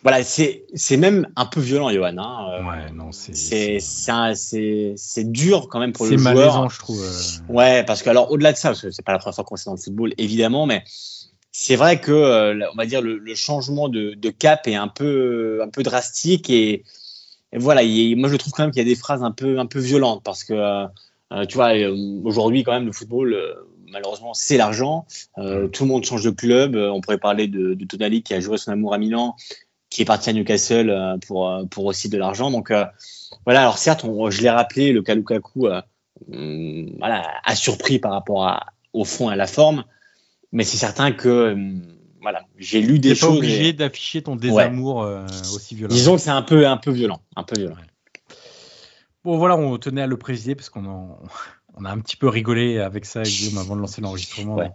voilà, 0.04 0.24
c'est 0.24 0.98
même 0.98 1.28
un 1.36 1.48
peu 1.48 1.62
violent, 1.62 1.90
Johan. 1.90 2.16
Hein, 2.20 2.64
ouais, 2.68 2.92
non, 2.94 3.10
c'est 3.12 5.32
dur 5.32 5.68
quand 5.70 5.80
même 5.80 5.94
pour 5.94 6.06
le 6.06 6.18
joueur. 6.18 6.20
C'est 6.20 6.36
malaisant, 6.36 6.70
je 6.70 6.78
trouve. 6.78 7.04
Ouais, 7.50 7.84
parce 7.86 8.04
que 8.04 8.12
alors 8.12 8.30
au-delà 8.30 8.52
de 8.52 8.58
ça, 8.58 8.70
parce 8.70 8.82
que 8.82 8.92
c'est 8.92 9.02
pas 9.02 9.14
la 9.14 9.18
première 9.18 9.34
fois 9.34 9.46
qu'on 9.46 9.56
est 9.56 9.66
dans 9.66 9.74
le 9.74 9.80
football, 9.80 10.14
évidemment, 10.20 10.68
mais 10.68 10.84
c'est 11.56 11.76
vrai 11.76 12.02
que 12.02 12.12
euh, 12.12 12.68
on 12.74 12.76
va 12.76 12.86
dire 12.88 13.02
le, 13.02 13.20
le 13.20 13.36
changement 13.36 13.88
de, 13.88 14.16
de, 14.16 14.30
cap 14.32 14.68
est 14.68 14.76
un 14.76 14.88
peu 14.88 15.62
un 15.64 15.70
peu 15.70 15.84
drastique 15.84 16.50
et, 16.50 16.84
voilà 17.56 17.84
moi 18.16 18.30
je 18.30 18.36
trouve 18.36 18.52
quand 18.52 18.64
même 18.64 18.72
qu'il 18.72 18.82
y 18.82 18.86
a 18.86 18.90
des 18.90 18.96
phrases 18.96 19.24
un 19.24 19.32
peu 19.32 19.60
un 19.60 19.68
peu 19.68 19.80
violentes 19.80 20.24
parce 20.24 20.44
que 20.44 20.54
euh, 20.54 20.88
euh, 21.32 21.46
tu 21.46 21.56
vois 21.56 21.74
aujourd'hui 22.24 22.64
quand 22.64 22.72
même 22.72 22.88
le 22.88 22.92
football 22.92 23.38
malheureusement 23.92 24.34
c'est 24.34 24.58
l'argent. 24.58 25.06
Tout 25.38 25.84
le 25.84 25.86
monde 25.86 26.04
change 26.04 26.24
de 26.24 26.32
club. 26.32 26.76
On 26.76 27.00
pourrait 27.00 27.20
parler 27.20 27.48
de, 27.48 27.76
de, 27.76 27.86
Tonali 27.86 28.24
qui 28.24 28.34
a 28.34 28.40
joué 28.40 28.58
son 28.58 28.72
amour 28.72 28.96
à 28.96 28.98
Milan 28.98 29.36
qui 29.92 30.02
est 30.02 30.06
parti 30.06 30.32
à 30.32 30.34
Newcastle 30.34 31.20
pour 31.28 31.48
pour 31.70 31.86
aussi 31.86 32.10
de 32.10 32.18
l'argent. 32.18 32.50
Donc 32.50 32.74
voilà 33.46 33.62
alors 33.62 33.78
certes 33.78 34.04
je 34.30 34.42
l'ai 34.42 34.50
rappelé 34.50 34.92
le 34.92 35.04
cas 35.04 35.14
Lukaku 35.14 35.68
voilà 36.28 37.24
a 37.44 37.56
surpris 37.56 38.00
par 38.00 38.14
rapport 38.14 38.48
à, 38.48 38.66
au 38.94 39.06
fond 39.06 39.30
et 39.30 39.34
à 39.34 39.36
la 39.36 39.48
forme 39.48 39.84
mais 40.54 40.64
c'est 40.64 40.78
certain 40.78 41.12
que 41.12 41.28
euh, 41.28 41.56
voilà, 42.22 42.46
j'ai 42.58 42.80
lu 42.82 43.00
des 43.00 43.16
choses. 43.16 43.32
pas 43.32 43.36
obligé 43.36 43.74
d'afficher 43.74 44.22
ton 44.22 44.38
désamour 44.38 45.04
euh, 45.04 45.26
aussi 45.54 45.76
violent. 45.76 45.94
Disons 45.94 46.16
que 46.16 46.22
c'est 46.22 46.30
un 46.30 46.42
peu, 46.42 46.66
un 46.66 46.78
peu 46.78 46.92
violent, 46.92 47.20
un 47.36 47.44
peu 47.44 47.60
violent. 47.60 47.76
Bon 49.26 49.38
voilà, 49.38 49.58
on 49.58 49.78
tenait 49.78 50.02
à 50.02 50.08
le 50.08 50.18
préciser 50.18 50.56
parce 50.56 50.70
qu'on 50.70 51.18
on 51.76 51.86
a 51.86 51.90
un 51.90 52.00
petit 52.00 52.16
peu 52.16 52.28
rigolé 52.30 52.80
avec 52.80 53.06
ça, 53.06 53.24
Guillaume, 53.24 53.58
avant 53.58 53.76
de 53.76 53.82
lancer 53.82 54.02
l'enregistrement. 54.02 54.60
Euh, 54.60 54.66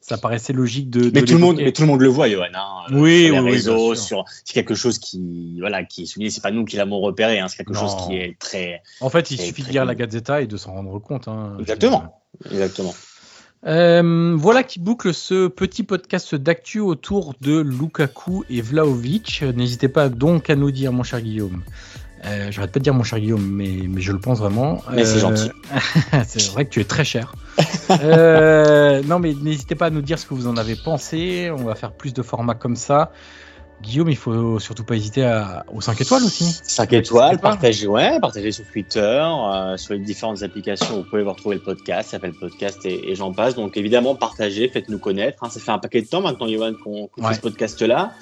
ça 0.00 0.18
paraissait 0.18 0.52
logique 0.52 0.90
de. 0.90 1.10
Mais 1.14 1.22
de 1.22 1.26
tout 1.26 1.32
le 1.34 1.38
monde, 1.38 1.56
mais 1.56 1.72
tout 1.72 1.80
le 1.82 1.88
monde 1.88 2.02
le 2.02 2.08
voit, 2.08 2.28
Johan. 2.28 2.44
Hein, 2.54 2.84
Oui, 2.92 3.26
sur 3.26 3.34
les 3.34 3.40
oui, 3.40 3.44
oui, 3.46 3.50
réseaux, 3.52 3.94
sur 3.94 4.24
c'est 4.44 4.52
quelque 4.52 4.74
chose 4.74 4.98
qui, 4.98 5.56
voilà, 5.60 5.82
qui 5.84 6.02
est 6.02 6.06
souligné. 6.06 6.28
C'est 6.30 6.42
pas 6.42 6.50
nous 6.50 6.66
qui 6.66 6.76
l'avons 6.76 7.00
repéré. 7.00 7.38
Hein, 7.40 7.48
c'est 7.48 7.56
quelque 7.56 7.72
Non. 7.72 7.80
chose 7.80 7.96
qui 8.06 8.16
est 8.16 8.38
très. 8.38 8.82
En 9.00 9.08
fait, 9.08 9.30
il 9.30 9.40
suffit 9.40 9.62
de 9.62 9.68
lire 9.70 9.86
la. 9.86 9.94
Gazeta 9.94 10.42
et 10.42 10.46
de 10.46 10.56
s'en 10.58 10.72
rendre 10.72 10.98
compte. 10.98 11.26
hein. 11.28 11.56
Exactement. 11.58 12.22
Exactement. 12.50 12.94
Euh, 13.66 14.36
voilà 14.36 14.62
qui 14.62 14.78
boucle 14.78 15.14
ce 15.14 15.48
petit 15.48 15.84
podcast 15.84 16.34
d'actu 16.34 16.80
autour 16.80 17.34
de 17.40 17.60
Lukaku 17.60 18.44
et 18.50 18.60
Vlaovic. 18.60 19.42
N'hésitez 19.54 19.88
pas 19.88 20.08
donc 20.08 20.50
à 20.50 20.56
nous 20.56 20.70
dire, 20.70 20.92
mon 20.92 21.02
cher 21.02 21.20
Guillaume. 21.20 21.62
Euh, 22.26 22.50
J'arrête 22.50 22.72
pas 22.72 22.78
de 22.78 22.84
dire 22.84 22.94
mon 22.94 23.02
cher 23.02 23.18
Guillaume, 23.20 23.46
mais, 23.46 23.84
mais 23.88 24.00
je 24.00 24.12
le 24.12 24.18
pense 24.18 24.38
vraiment. 24.38 24.82
Mais 24.92 25.04
c'est 25.04 25.18
gentil. 25.18 25.50
c'est 26.26 26.50
vrai 26.50 26.64
que 26.64 26.70
tu 26.70 26.80
es 26.80 26.84
très 26.84 27.04
cher. 27.04 27.34
Euh, 27.90 29.02
non, 29.04 29.18
mais 29.18 29.34
n'hésitez 29.34 29.74
pas 29.74 29.86
à 29.86 29.90
nous 29.90 30.00
dire 30.00 30.18
ce 30.18 30.24
que 30.24 30.32
vous 30.32 30.46
en 30.46 30.56
avez 30.56 30.74
pensé. 30.74 31.50
On 31.50 31.64
va 31.64 31.74
faire 31.74 31.92
plus 31.92 32.14
de 32.14 32.22
formats 32.22 32.54
comme 32.54 32.76
ça. 32.76 33.12
Guillaume, 33.84 34.08
il 34.10 34.16
faut 34.16 34.58
surtout 34.58 34.82
pas 34.84 34.96
hésiter 34.96 35.24
à, 35.24 35.64
aux 35.72 35.80
5 35.80 36.00
étoiles 36.00 36.22
aussi. 36.24 36.44
5 36.62 36.92
étoiles, 36.94 37.38
partagez, 37.38 37.86
ouais, 37.86 38.18
partagez 38.20 38.50
sur 38.50 38.64
Twitter, 38.66 39.00
euh, 39.00 39.76
sur 39.76 39.92
les 39.94 40.00
différentes 40.00 40.42
applications, 40.42 40.96
vous 40.96 41.04
pouvez 41.04 41.22
retrouver 41.22 41.56
le 41.56 41.62
podcast, 41.62 42.06
ça 42.10 42.16
s'appelle 42.16 42.32
podcast 42.32 42.78
et, 42.84 43.10
et 43.10 43.14
j'en 43.14 43.32
passe. 43.32 43.54
Donc 43.54 43.76
évidemment, 43.76 44.14
partagez, 44.14 44.68
faites-nous 44.68 44.98
connaître. 44.98 45.44
hein. 45.44 45.50
ça 45.50 45.60
fait 45.60 45.70
un 45.70 45.78
paquet 45.78 46.02
de 46.02 46.06
temps 46.06 46.20
maintenant, 46.22 46.48
Johan, 46.48 46.72
qu'on 46.82 47.08
Ouais. 47.18 47.28
fait 47.28 47.34
ce 47.34 47.40
podcast-là. 47.40 48.12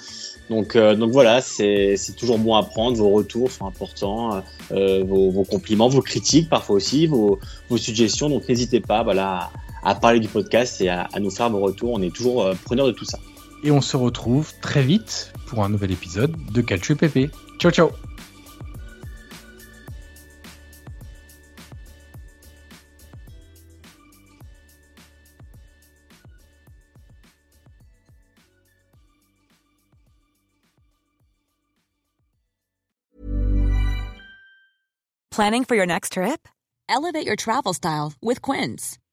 Donc, 0.49 0.75
euh, 0.75 0.93
donc 0.95 1.11
voilà, 1.11 1.39
c'est 1.39 1.95
c'est 1.95 2.13
toujours 2.13 2.37
bon 2.37 2.55
à 2.55 2.63
prendre. 2.63 2.97
Vos 2.97 3.11
retours 3.11 3.49
sont 3.49 3.65
importants, 3.65 4.41
euh, 4.73 5.03
vos, 5.07 5.31
vos 5.31 5.43
compliments, 5.45 5.87
vos 5.87 6.01
critiques 6.01 6.49
parfois 6.49 6.75
aussi, 6.75 7.07
vos, 7.07 7.39
vos 7.69 7.77
suggestions. 7.77 8.29
Donc 8.29 8.47
n'hésitez 8.49 8.81
pas, 8.81 9.03
voilà, 9.03 9.49
à, 9.83 9.91
à 9.91 9.95
parler 9.95 10.19
du 10.19 10.27
podcast 10.27 10.81
et 10.81 10.89
à, 10.89 11.07
à 11.13 11.19
nous 11.21 11.31
faire 11.31 11.49
vos 11.49 11.59
retours. 11.59 11.91
On 11.93 12.01
est 12.01 12.13
toujours 12.13 12.43
euh, 12.43 12.53
preneurs 12.65 12.87
de 12.87 12.91
tout 12.91 13.05
ça. 13.05 13.19
Et 13.63 13.71
on 13.71 13.81
se 13.81 13.97
retrouve 13.97 14.53
très 14.61 14.83
vite 14.83 15.33
pour 15.47 15.63
un 15.63 15.69
nouvel 15.69 15.91
épisode 15.91 16.35
de 16.51 16.61
Calcio 16.61 16.95
PP. 16.95 17.31
Ciao, 17.59 17.71
ciao 17.71 17.91
Planning 35.31 35.63
for 35.63 35.75
your 35.75 35.87
next 35.87 36.13
trip? 36.13 36.47
Elevate 36.87 37.25
your 37.25 37.35
travel 37.35 37.73
style 37.73 38.13
with 38.21 38.39
Quince. 38.43 38.99